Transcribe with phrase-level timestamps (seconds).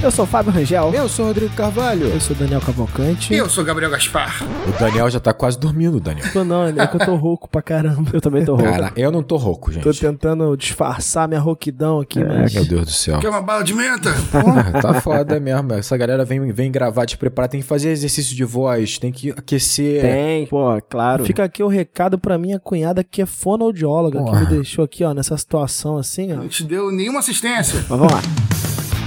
[0.00, 0.92] Eu sou o Fábio Rangel.
[0.94, 2.06] Eu sou o Rodrigo Carvalho.
[2.06, 3.34] Eu sou o Daniel Cavalcante.
[3.34, 4.42] Eu sou o Gabriel Gaspar.
[4.68, 6.32] O Daniel já tá quase dormindo, Daniel.
[6.32, 8.08] Tô não, é que eu tô rouco pra caramba.
[8.12, 8.70] Eu também tô rouco.
[8.70, 9.82] Cara, eu não tô rouco, gente.
[9.82, 12.54] Tô tentando disfarçar minha rouquidão aqui, É, mas...
[12.54, 13.18] meu Deus do céu.
[13.18, 14.12] Quer uma bala de menta?
[14.30, 15.72] Porra, tá foda mesmo.
[15.74, 20.00] Essa galera vem, vem gravar, despreparar, tem que fazer exercício de voz, tem que aquecer.
[20.00, 21.24] Tem, pô, claro.
[21.24, 24.40] Fica aqui o recado pra minha cunhada que é fonoaudióloga, que Porra.
[24.42, 26.36] me deixou aqui, ó, nessa situação assim, ó.
[26.36, 27.80] Não te deu nenhuma assistência.
[27.88, 28.20] Mas vamos lá.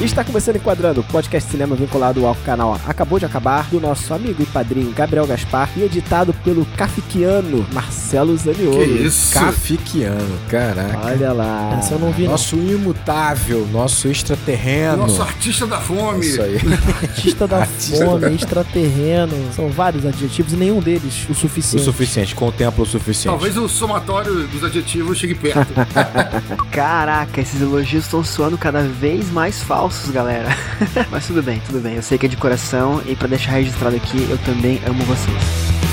[0.02, 4.46] Está começando Enquadrando, podcast cinema vinculado ao canal Acabou de Acabar, do nosso amigo e
[4.48, 8.78] padrinho Gabriel Gaspar e editado pelo cafiquiano Marcelo Zaniolo.
[8.80, 9.32] Que isso?
[9.34, 11.00] Cafiquiano, caraca.
[11.06, 11.78] Olha lá.
[11.78, 12.32] Essa eu não vi, não.
[12.32, 14.98] Nosso imutável, nosso extraterreno.
[14.98, 16.26] Nosso artista da fome.
[16.26, 16.58] Isso aí.
[17.04, 19.54] Artista da Artista fome, da- extraterreno.
[19.56, 21.86] São vários adjetivos e nenhum deles o O suficiente.
[21.86, 23.28] suficiente, contempla o suficiente.
[23.32, 25.72] Talvez o somatório dos adjetivos chegue perto.
[26.72, 30.50] Caraca, esses elogios estão soando cada vez mais falsos, galera.
[31.12, 31.96] Mas tudo bem, tudo bem.
[31.96, 35.91] Eu sei que é de coração e pra deixar registrado aqui, eu também amo vocês.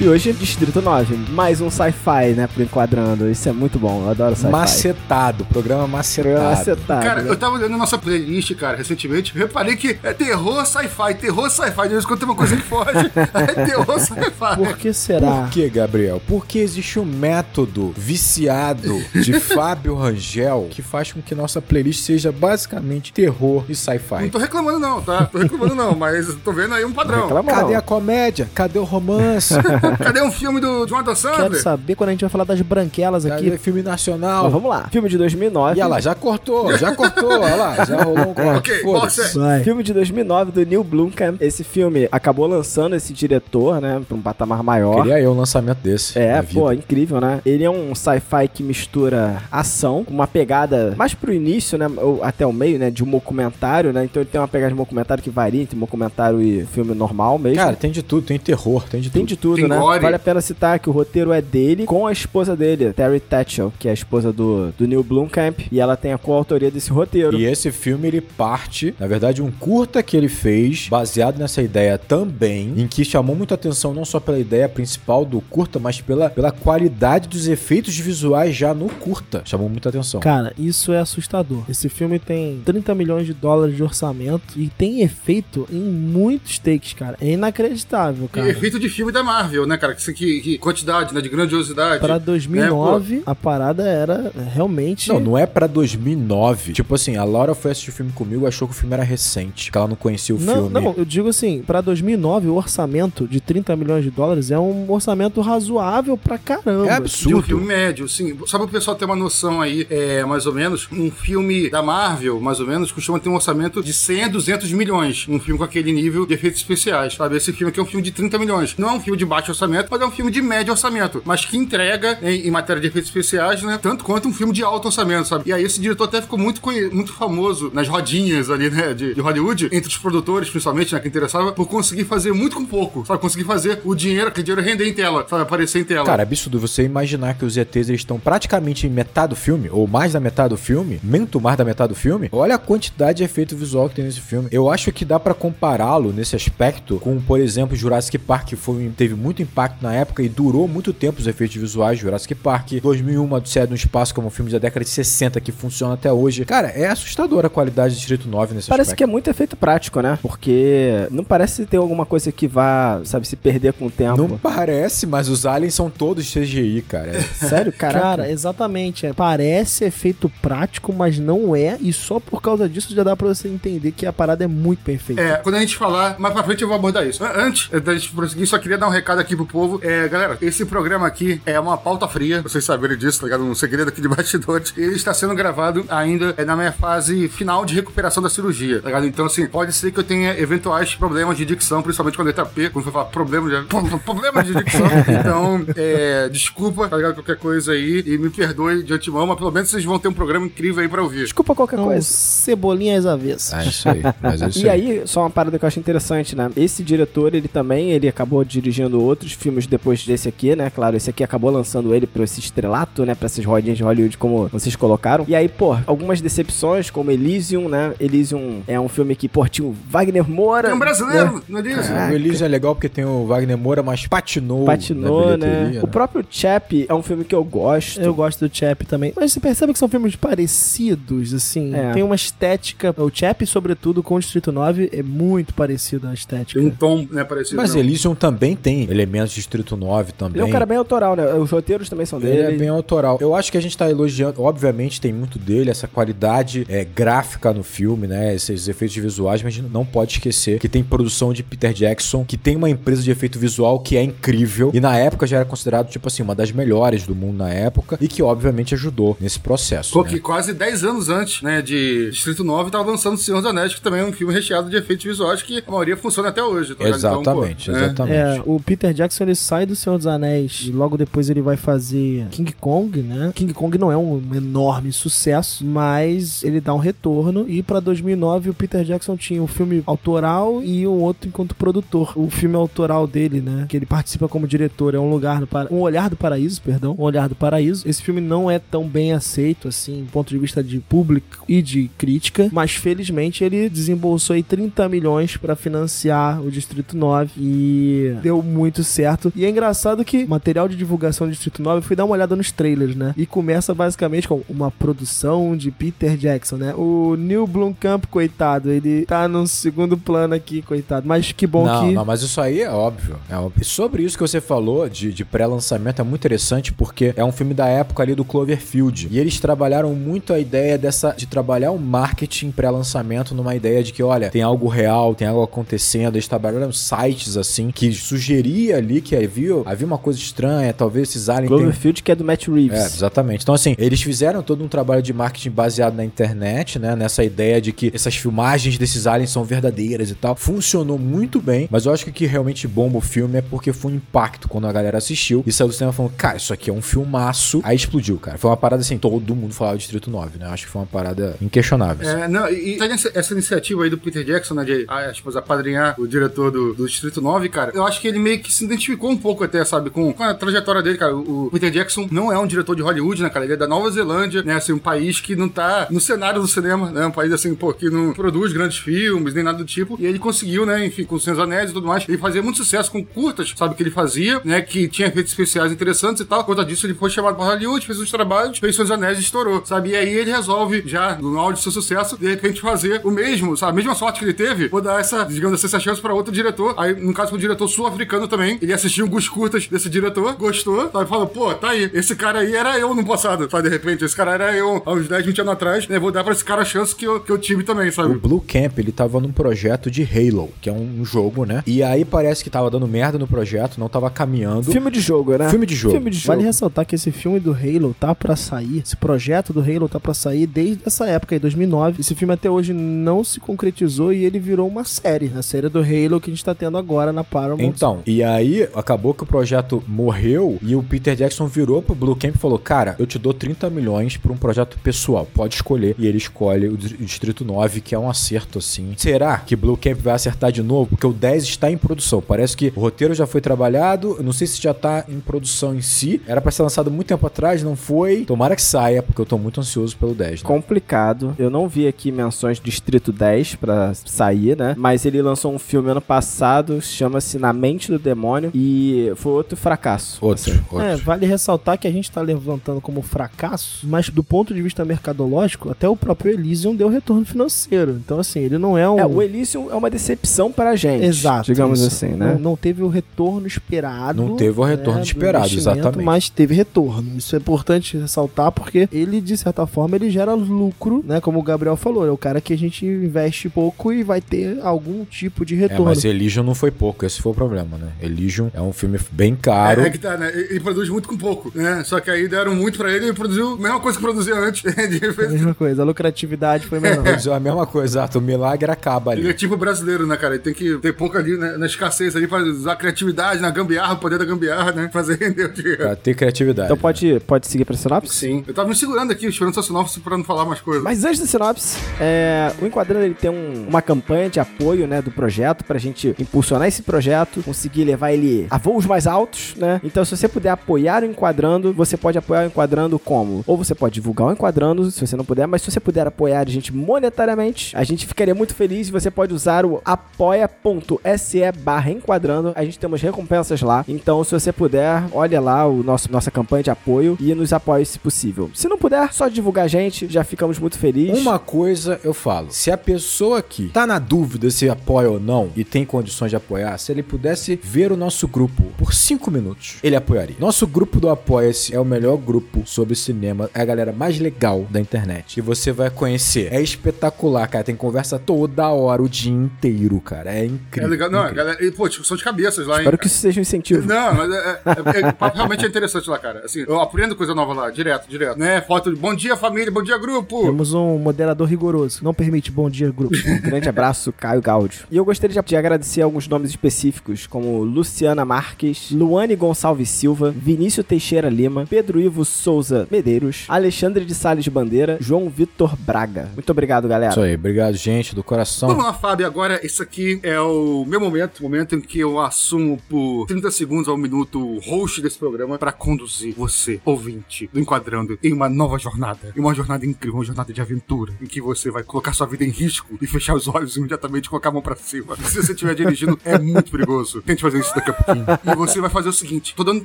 [0.00, 3.30] E hoje, Distrito 9, mais um sci-fi, né, pro Enquadrando.
[3.30, 4.50] Isso é muito bom, eu adoro sci-fi.
[4.50, 6.42] Macetado, programa macetado.
[6.42, 7.06] Macetado.
[7.06, 7.30] Cara, né?
[7.30, 9.32] eu tava olhando a nossa playlist, cara, recentemente.
[9.38, 11.82] Reparei que é terror sci-fi, terror sci-fi.
[11.82, 13.10] De vez em quando tem uma coisa que foge.
[13.34, 14.56] É terror sci-fi.
[14.56, 15.42] Por que será?
[15.42, 16.20] Por que, Gabriel?
[16.26, 22.32] Porque existe um método viciado de Fábio Rangel que faz com que nossa playlist seja
[22.32, 24.28] basicamente terror e Não sci-fi.
[24.30, 25.26] tô reclamando, não, tá?
[25.26, 27.28] Tô reclamando, não, mas tô vendo aí um padrão.
[27.44, 27.78] Cadê não.
[27.78, 28.50] a comédia?
[28.54, 29.54] Cadê o romance?
[29.98, 31.62] Cadê um filme do Jonathan Quero Sandler?
[31.62, 33.44] saber quando a gente vai falar das branquelas aqui.
[33.44, 34.50] Cadê filme Mas nacional?
[34.50, 34.88] vamos lá.
[34.90, 35.78] Filme de 2009.
[35.78, 38.72] E olha lá, já cortou, já cortou, olha lá, já rolou um corte.
[38.72, 39.62] Ok, você-.
[39.64, 41.40] Filme de 2009 do Neil Blomkamp.
[41.40, 45.02] Esse filme acabou lançando esse diretor, né, pra um patamar maior.
[45.02, 46.18] Queria eu um lançamento desse.
[46.18, 46.74] É, pô, vida.
[46.74, 47.40] incrível, né?
[47.44, 51.88] Ele é um sci-fi que mistura ação, com uma pegada mais pro início, né?
[51.96, 52.90] Ou até o meio, né?
[52.90, 54.04] De um documentário, né?
[54.04, 57.56] Então ele tem uma pegada de documentário que varia entre documentário e filme normal mesmo.
[57.58, 59.28] Cara, tem de tudo, tem terror, tem de tem tudo.
[59.28, 59.73] de tudo, Tem né?
[59.80, 60.00] Gore.
[60.00, 63.72] Vale a pena citar que o roteiro é dele com a esposa dele, Terry Tatchell,
[63.78, 67.38] que é a esposa do, do Neil Blomkamp, e ela tem a coautoria desse roteiro.
[67.38, 71.98] E esse filme ele parte, na verdade, um curta que ele fez, baseado nessa ideia
[71.98, 76.30] também, em que chamou muita atenção não só pela ideia principal do curta, mas pela,
[76.30, 79.42] pela qualidade dos efeitos visuais já no curta.
[79.44, 80.20] Chamou muita atenção.
[80.20, 81.64] Cara, isso é assustador.
[81.68, 86.92] Esse filme tem 30 milhões de dólares de orçamento e tem efeito em muitos takes,
[86.92, 87.16] cara.
[87.20, 88.48] É inacreditável, E cara.
[88.48, 89.94] efeito de filme da Marvel, né, cara?
[89.94, 91.20] Que, que, que quantidade, né?
[91.20, 92.00] De grandiosidade.
[92.00, 95.08] Pra né, 2009, a parada era realmente.
[95.08, 96.72] Não, não é pra 2009.
[96.72, 99.02] Tipo assim, a Laura foi assistir o filme comigo e achou que o filme era
[99.02, 100.70] recente, que ela não conhecia o Não, filme.
[100.70, 104.90] não, eu digo assim, pra 2009 o orçamento de 30 milhões de dólares é um
[104.90, 106.84] orçamento razoável pra caramba.
[106.86, 107.42] É De um absurdo.
[107.42, 108.36] filme médio, sim.
[108.46, 111.82] Só para o pessoal ter uma noção aí, é, mais ou menos, um filme da
[111.82, 115.26] Marvel, mais ou menos, costuma ter um orçamento de 100 a 200 milhões.
[115.28, 117.36] Um filme com aquele nível de efeitos especiais, sabe?
[117.36, 118.74] Esse filme aqui é um filme de 30 milhões.
[118.78, 121.22] Não é um filme de baixo orçamento, mas é um filme de médio orçamento.
[121.24, 123.78] Mas que entrega, em, em matéria de efeitos especiais, né?
[123.80, 125.44] Tanto quanto um filme de alto orçamento, sabe?
[125.46, 126.60] E aí esse diretor até ficou muito,
[126.92, 128.94] muito famoso nas rodinhas ali, né?
[128.94, 131.00] De, de Hollywood, entre os produtores, principalmente, né?
[131.00, 133.20] Que interessava, por conseguir fazer muito com pouco, sabe?
[133.20, 135.42] Conseguir fazer o dinheiro, aquele dinheiro render em tela, sabe?
[135.42, 136.04] Aparecer em tela.
[136.04, 139.86] Cara, é absurdo você imaginar que os ETs estão praticamente em metade do filme, ou
[139.86, 142.28] mais da metade do filme, muito mais da metade do filme.
[142.32, 144.48] Olha a quantidade de efeito visual que tem nesse filme.
[144.50, 148.90] Eu acho que dá pra compará-lo nesse aspecto com, por exemplo, Jurassic Park, que foi,
[148.96, 151.98] teve muito impacto na época e durou muito tempo os efeitos visuais.
[151.98, 155.94] Jurassic Park, 2001, Odisseia no Espaço, como um filme da década de 60 que funciona
[155.94, 156.44] até hoje.
[156.44, 158.98] Cara, é assustadora a qualidade de Distrito 9 nesse Parece aspecto.
[158.98, 160.18] que é muito efeito prático, né?
[160.22, 164.16] Porque não parece ter alguma coisa que vá, sabe, se perder com o tempo.
[164.16, 167.16] Não parece, mas os aliens são todos CGI, cara.
[167.16, 168.00] É Sério, cara?
[168.00, 169.06] Cara, exatamente.
[169.06, 169.12] é.
[169.12, 171.76] Parece efeito prático, mas não é.
[171.80, 174.80] E só por causa disso já dá pra você entender que a parada é muito
[174.82, 175.20] perfeita.
[175.22, 177.22] É, quando a gente falar, mais pra frente eu vou abordar isso.
[177.24, 179.80] An- Antes da gente prosseguir, só queria dar um recado aqui pro povo.
[179.82, 183.44] É, galera, esse programa aqui é uma pauta fria, vocês saberem disso, tá ligado?
[183.44, 184.72] Um segredo aqui de bastidores.
[184.76, 188.88] Ele está sendo gravado ainda é, na minha fase final de recuperação da cirurgia, tá
[188.88, 189.06] ligado?
[189.06, 192.46] Então, assim, pode ser que eu tenha eventuais problemas de dicção, principalmente com a letra
[192.46, 193.66] P, quando for falar problema de,
[194.04, 194.86] problema de dicção.
[195.20, 197.14] Então, é, desculpa, tá ligado?
[197.14, 200.12] Qualquer coisa aí e me perdoe de antemão, mas pelo menos vocês vão ter um
[200.12, 201.24] programa incrível aí pra ouvir.
[201.24, 202.02] Desculpa qualquer coisa.
[202.02, 203.52] Cebolinha às avessas.
[203.52, 204.02] É isso aí.
[204.20, 206.50] Mas é isso E aí, só uma parada que eu acho interessante, né?
[206.56, 210.70] Esse diretor, ele também, ele acabou dirigindo outros outros filmes depois desse aqui, né?
[210.70, 213.14] Claro, esse aqui acabou lançando ele pra esse estrelato, né?
[213.14, 215.24] Pra essas rodinhas de Hollywood, como vocês colocaram.
[215.26, 217.94] E aí, pô, algumas decepções, como Elysium, né?
[217.98, 220.68] Elysium é um filme que, pô, tinha o Wagner Moura.
[220.68, 221.88] Tem um brasileiro, não é isso?
[221.88, 222.12] Caraca.
[222.12, 224.64] O Elysium é legal porque tem o Wagner Moura, mas patinou.
[224.64, 225.46] Patinou, né?
[225.46, 228.00] bilheteria, O próprio Chap é um filme que eu gosto.
[228.00, 229.12] Eu gosto do Chap também.
[229.16, 231.74] Mas você percebe que são filmes parecidos, assim.
[231.74, 231.92] É.
[231.92, 232.94] Tem uma estética.
[232.98, 236.60] O Chap, sobretudo, com o Distrito 9, é muito parecido a estética.
[236.60, 237.56] Tem um tom, né, parecido.
[237.56, 237.80] Mas não.
[237.80, 240.34] Elysium também tem elementos de Distrito 9 também.
[240.34, 241.32] Ele é um cara bem autoral, né?
[241.34, 242.38] Os roteiros também são dele.
[242.38, 243.18] Ele é bem autoral.
[243.20, 247.52] Eu acho que a gente tá elogiando, obviamente tem muito dele, essa qualidade é, gráfica
[247.52, 248.34] no filme, né?
[248.34, 252.24] Esses efeitos visuais, mas a gente não pode esquecer que tem produção de Peter Jackson,
[252.24, 255.44] que tem uma empresa de efeito visual que é incrível e na época já era
[255.44, 259.38] considerado, tipo assim, uma das melhores do mundo na época e que obviamente ajudou nesse
[259.38, 259.92] processo.
[259.92, 260.10] Pô, né?
[260.10, 263.80] que quase 10 anos antes, né, de Distrito 9, tava lançando Senhor dos Anéis, que
[263.80, 266.74] também é um filme recheado de efeitos visuais que a maioria funciona até hoje.
[266.74, 266.98] tá ligado?
[266.98, 267.84] Então, pô, Exatamente, né?
[267.84, 268.38] exatamente.
[268.38, 271.56] É, o Peter Jackson ele sai do Senhor dos Anéis e logo depois ele vai
[271.56, 273.32] fazer King Kong, né?
[273.34, 278.50] King Kong não é um enorme sucesso, mas ele dá um retorno e pra 2009
[278.50, 282.12] o Peter Jackson tinha um filme autoral e um outro enquanto produtor.
[282.16, 285.72] O filme autoral dele, né, que ele participa como diretor é um lugar para...
[285.72, 287.88] um olhar do paraíso, perdão, um olhar do paraíso.
[287.88, 291.60] Esse filme não é tão bem aceito assim, do ponto de vista de público e
[291.60, 298.16] de crítica, mas felizmente ele desembolsou aí 30 milhões pra financiar o Distrito 9 e
[298.22, 299.32] deu muito certo.
[299.34, 302.14] E é engraçado que o material de divulgação do Distrito 9 eu fui dar uma
[302.14, 303.14] olhada nos trailers, né?
[303.16, 306.74] E começa basicamente com uma produção de Peter Jackson, né?
[306.74, 311.06] O Neil Blomkamp, coitado, ele tá no segundo plano aqui, coitado.
[311.06, 313.62] Mas que bom não, que não, mas isso aí é óbvio, é óbvio.
[313.62, 317.32] E sobre isso que você falou de, de pré-lançamento é muito interessante porque é um
[317.32, 319.08] filme da época ali do Cloverfield.
[319.10, 323.92] E eles trabalharam muito a ideia dessa de trabalhar o marketing pré-lançamento numa ideia de
[323.92, 326.16] que, olha, tem algo real, tem algo acontecendo.
[326.16, 331.28] Eles trabalharam sites assim que sugeria ali que havia, havia uma coisa estranha, talvez esses
[331.28, 332.78] aliens Cloverfield, que é do Matt Reeves.
[332.78, 333.42] é, exatamente.
[333.42, 336.96] Então, assim, eles fizeram todo um trabalho de marketing baseado na internet, né?
[336.96, 340.36] Nessa ideia de que essas filmagens desses aliens são verdadeiras e tal.
[340.36, 343.72] Funcionou muito bem, mas eu acho que o que realmente bomba o filme é porque
[343.72, 346.70] foi um impacto quando a galera assistiu e saiu do cinema falando, cara, isso aqui
[346.70, 347.60] é um filmaço.
[347.64, 348.38] Aí explodiu, cara.
[348.38, 350.46] Foi uma parada assim, todo mundo falava de Distrito 9, né?
[350.46, 352.06] Eu acho que foi uma parada inquestionável.
[352.06, 352.20] assim.
[352.20, 355.94] É, não, e, sabe essa, iniciativa aí do Peter Jackson, né, de ah, aspas, apadrinhar
[355.98, 359.10] o diretor do, do Distrito 9, cara, eu acho que ele meio que se identificou
[359.10, 361.16] um pouco até, sabe, com, com a trajetória dele, cara.
[361.16, 363.44] O, Peter Jackson não é um diretor de Hollywood, né, cara?
[363.44, 366.48] Ele é da Nova Zelândia, né, assim, um país que não tá no cenário do
[366.48, 367.06] cinema, né?
[367.06, 369.96] Um país, assim, pô, que não produz grandes filmes, nem nada do tipo.
[370.00, 372.56] E ele conseguiu, né, enfim, com os Seus Anéis e tudo mais, ele fazia muito
[372.56, 376.40] sucesso com curtas, sabe, que ele fazia, né, que tinha efeitos especiais interessantes e tal.
[376.44, 379.22] Por conta disso, ele foi chamado pra Hollywood, fez uns trabalhos, fez Seus Anéis e
[379.22, 379.90] estourou, sabe?
[379.90, 383.56] E aí ele resolve, já, no auge do seu sucesso, de repente fazer o mesmo,
[383.56, 383.72] sabe?
[383.72, 386.32] A mesma sorte que ele teve, vou dar essa, digamos assim, essa chance pra outro
[386.32, 386.74] diretor.
[386.76, 391.08] Aí, no caso, o diretor sul-africano também, ele assistiu alguns curtas desse diretor, gostou, sabe?
[391.08, 393.64] Falou, pô, tá aí, esse cara aí era eu no passado, sabe?
[393.64, 395.98] De repente, esse cara era eu há uns 10, 20 anos atrás, né?
[395.98, 398.14] Vou dar pra esse cara a chance que eu, que eu tive também, O sabe?
[398.14, 401.62] Blue Camp, ele tava num projeto de Halo, que é um jogo, né?
[401.66, 404.70] E aí parece que tava dando merda no projeto, não tava caminhando.
[404.70, 405.48] Filme de jogo, né?
[405.48, 405.94] Filme de jogo.
[405.94, 406.28] Filme de jogo.
[406.28, 410.00] Vale ressaltar que esse filme do Halo tá pra sair, esse projeto do Halo tá
[410.00, 412.00] pra sair desde essa época, aí, 2009.
[412.00, 415.80] Esse filme até hoje não se concretizou e ele virou uma série, a série do
[415.80, 417.62] Halo que a gente tá tendo agora na Paramount.
[417.64, 418.43] Então, e aí
[418.74, 422.58] acabou que o projeto morreu e o Peter Jackson virou pro Blue Camp e falou:
[422.58, 425.94] Cara, eu te dou 30 milhões pra um projeto pessoal, pode escolher.
[425.98, 428.92] E ele escolhe o Dis- o Distrito 9, que é um acerto assim.
[428.96, 430.90] Será que Blue Camp vai acertar de novo?
[430.90, 432.20] Porque o 10 está em produção.
[432.20, 435.80] Parece que o roteiro já foi trabalhado, não sei se já tá em produção em
[435.80, 436.20] si.
[436.26, 438.24] Era pra ser lançado muito tempo atrás, não foi.
[438.24, 440.42] Tomara que saia, porque eu tô muito ansioso pelo 10.
[440.42, 440.48] Né?
[440.48, 441.34] complicado.
[441.38, 444.74] Eu não vi aqui menções Distrito 10 pra sair, né?
[444.78, 449.56] Mas ele lançou um filme ano passado, chama-se Na Mente do Demônio, e foi outro
[449.56, 450.18] fracasso.
[450.20, 450.60] Outro, assim.
[450.70, 450.86] outro.
[450.86, 454.84] É, vale ressaltar que a gente tá levantando como fracasso, mas do ponto de vista
[454.84, 457.92] mercadológico, até o próprio Elysium deu retorno financeiro.
[458.04, 458.98] Então, assim, ele não é um.
[458.98, 461.04] É, o Elysium é uma decepção pra gente.
[461.04, 461.46] Exato.
[461.46, 462.04] Digamos isso.
[462.04, 462.32] assim, né?
[462.34, 464.22] Não, não teve o retorno esperado.
[464.22, 466.04] Não teve o retorno do esperado, exatamente.
[466.04, 467.16] Mas teve retorno.
[467.16, 471.20] Isso é importante ressaltar porque ele, de certa forma, ele gera lucro, né?
[471.20, 474.58] Como o Gabriel falou, é o cara que a gente investe pouco e vai ter
[474.62, 475.84] algum tipo de É, retorno.
[475.86, 477.92] mas Elysium não foi pouco, esse foi o problema, né?
[478.02, 478.23] Elysium
[478.54, 479.82] é um filme bem caro.
[479.82, 480.30] É, é que tá, né?
[480.34, 481.82] Ele produz muito com pouco, né?
[481.84, 484.34] Só que aí deram muito pra ele e ele produziu a mesma coisa que produzia
[484.36, 484.62] antes.
[484.62, 487.04] de É a mesma coisa, a lucratividade foi menor.
[487.14, 488.18] Mas é a mesma coisa, exato.
[488.18, 489.34] O milagre acaba Ele é ali.
[489.34, 490.34] tipo brasileiro, né, cara?
[490.34, 493.50] Ele tem que ter pouco ali né, na escassez ali pra usar a criatividade, na
[493.50, 494.88] gambiarra, o poder da gambiarra, né?
[494.92, 495.78] Fazer render o dinheiro.
[495.84, 496.66] Pra ter criatividade.
[496.66, 498.14] Então pode, pode seguir pra sinopse?
[498.14, 498.44] Sim.
[498.46, 500.82] Eu tava me segurando aqui, esperando sua sinopse pra não falar mais coisas.
[500.82, 505.00] Mas antes da sinopse, é, o Enquadrando ele tem um- uma campanha de apoio né,
[505.02, 509.54] do projeto pra gente impulsionar esse projeto, conseguir levar levar ele a voos mais altos,
[509.56, 509.80] né?
[509.82, 513.42] Então, se você puder apoiar o Enquadrando, você pode apoiar o Enquadrando como?
[513.46, 516.40] Ou você pode divulgar o Enquadrando, se você não puder, mas se você puder apoiar
[516.40, 518.90] a gente monetariamente, a gente ficaria muito feliz.
[518.90, 522.52] Você pode usar o apoia.se barra Enquadrando.
[522.54, 523.84] A gente tem umas recompensas lá.
[523.88, 527.84] Então, se você puder, olha lá o nosso nossa campanha de apoio e nos apoie
[527.84, 528.50] se possível.
[528.54, 531.20] Se não puder, só divulgar a gente, já ficamos muito felizes.
[531.20, 535.50] Uma coisa eu falo: se a pessoa aqui tá na dúvida se apoia ou não
[535.56, 539.76] e tem condições de apoiar, se ele pudesse ver o nosso grupo por 5 minutos,
[539.82, 540.36] ele apoiaria.
[540.38, 544.66] Nosso grupo do Apoia-se é o melhor grupo sobre cinema, é a galera mais legal
[544.70, 545.38] da internet.
[545.38, 546.52] E você vai conhecer.
[546.52, 547.64] É espetacular, cara.
[547.64, 550.32] Tem conversa toda hora, o dia inteiro, cara.
[550.34, 550.88] É incrível.
[550.88, 551.10] É legal.
[551.10, 551.44] Não, incrível.
[551.44, 552.80] galera, e, pô, discussão de cabeças lá, hein?
[552.80, 553.86] Espero que isso seja um incentivo.
[553.86, 556.42] Não, mas é, é, é- é- realmente é interessante lá, cara.
[556.44, 558.38] Assim, eu aprendo coisa nova lá, direto, direto.
[558.38, 558.60] Né?
[558.62, 560.42] Foto de bom dia, família, bom dia, grupo.
[560.42, 562.02] Temos um moderador rigoroso.
[562.02, 563.14] Não permite bom dia, grupo.
[563.42, 564.86] Grande abraço, Caio Gaudio.
[564.90, 570.30] E eu gostaria de, de agradecer alguns nomes específicos, como Luciana Marques, Luane Gonçalves Silva,
[570.30, 576.30] Vinícius Teixeira Lima, Pedro Ivo Souza Medeiros, Alexandre de Sales Bandeira, João Vitor Braga.
[576.32, 577.12] Muito obrigado, galera.
[577.12, 578.70] Isso aí, obrigado, gente, do coração.
[578.70, 579.26] Vamos lá, Fábio.
[579.26, 583.50] Agora, esse aqui é o meu momento, o momento em que eu assumo por 30
[583.50, 588.48] segundos ao minuto o host desse programa para conduzir você, ouvinte, do Enquadrando, em uma
[588.48, 589.30] nova jornada.
[589.36, 592.44] Em uma jornada incrível, uma jornada de aventura, em que você vai colocar sua vida
[592.44, 595.16] em risco e fechar os olhos imediatamente e colocar a mão pra cima.
[595.16, 597.20] Se você estiver dirigindo, é muito perigoso.
[597.20, 598.24] Tente fazer isso daqui a pouquinho.
[598.44, 599.84] E você vai fazer o seguinte: tô dando um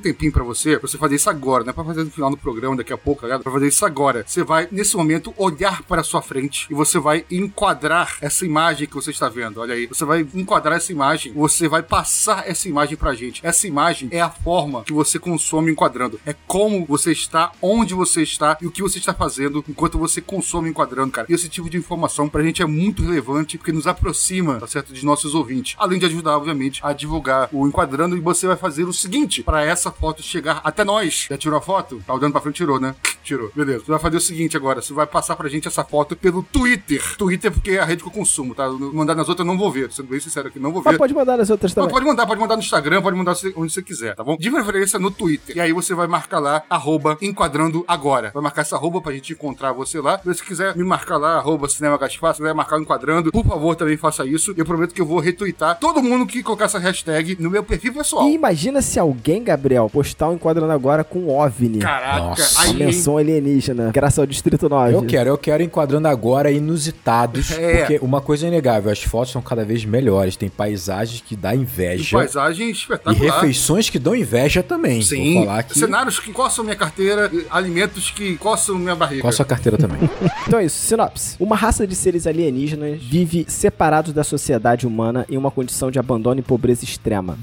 [0.00, 2.36] tempinho pra você, pra você fazer isso agora, não é pra fazer no final do
[2.36, 3.40] programa daqui a pouco, galera.
[3.42, 4.24] Pra fazer isso agora.
[4.26, 8.94] Você vai, nesse momento, olhar para sua frente e você vai enquadrar essa imagem que
[8.94, 9.60] você está vendo.
[9.60, 9.86] Olha aí.
[9.86, 13.44] Você vai enquadrar essa imagem, você vai passar essa imagem pra gente.
[13.44, 16.20] Essa imagem é a forma que você consome enquadrando.
[16.24, 20.20] É como você está, onde você está e o que você está fazendo enquanto você
[20.20, 21.26] consome enquadrando, cara.
[21.28, 24.92] E esse tipo de informação pra gente é muito relevante porque nos aproxima, tá certo,
[24.92, 25.74] de nossos ouvintes.
[25.78, 27.79] Além de ajudar, obviamente, a divulgar o enquadrando
[28.16, 31.26] e você vai fazer o seguinte para essa foto chegar até nós.
[31.30, 32.02] Já tirou a foto?
[32.06, 32.94] Tá olhando pra frente, tirou, né?
[33.22, 33.50] Tirou.
[33.54, 33.84] Beleza.
[33.84, 37.16] Você vai fazer o seguinte agora, você vai passar pra gente essa foto pelo Twitter.
[37.18, 38.66] Twitter porque é a rede que eu consumo, tá?
[38.70, 40.88] Mandar nas outras eu não vou ver, sendo bem sincero aqui, não vou ver.
[40.88, 41.90] Mas pode mandar nas outras Mas também.
[41.90, 44.38] pode mandar, pode mandar no Instagram, pode mandar onde você quiser, tá bom?
[44.38, 45.54] De preferência no Twitter.
[45.54, 48.30] E aí você vai marcar lá, arroba, enquadrando agora.
[48.32, 50.18] Vai marcar essa arroba pra gente encontrar você lá.
[50.18, 53.44] Se você quiser me marcar lá, arroba cinema Gaspar, se quiser marcar o enquadrando, por
[53.44, 54.54] favor, também faça isso.
[54.56, 57.94] Eu prometo que eu vou retweetar todo mundo que colocar essa hashtag no meu perfil
[57.94, 58.28] pessoal.
[58.28, 61.78] E imagina se alguém, Gabriel, postar um enquadrando agora com OVNI.
[61.78, 64.94] Caraca, Nossa, aí, menção alienígena, graças ao Distrito 9.
[64.94, 67.78] Eu quero, eu quero enquadrando agora inusitados, É.
[67.78, 71.54] porque uma coisa é inegável, as fotos são cada vez melhores, tem paisagens que dá
[71.54, 75.02] E inveja paisagem e refeições que dão inveja também.
[75.02, 79.22] Sim, Vou falar que cenários que coçam minha carteira, alimentos que coçam minha barriga.
[79.22, 79.98] com a carteira também.
[80.46, 81.36] Então é isso, sinopse.
[81.38, 86.40] Uma raça de seres alienígenas vive separados da sociedade humana em uma condição de abandono
[86.40, 87.38] e pobreza extrema.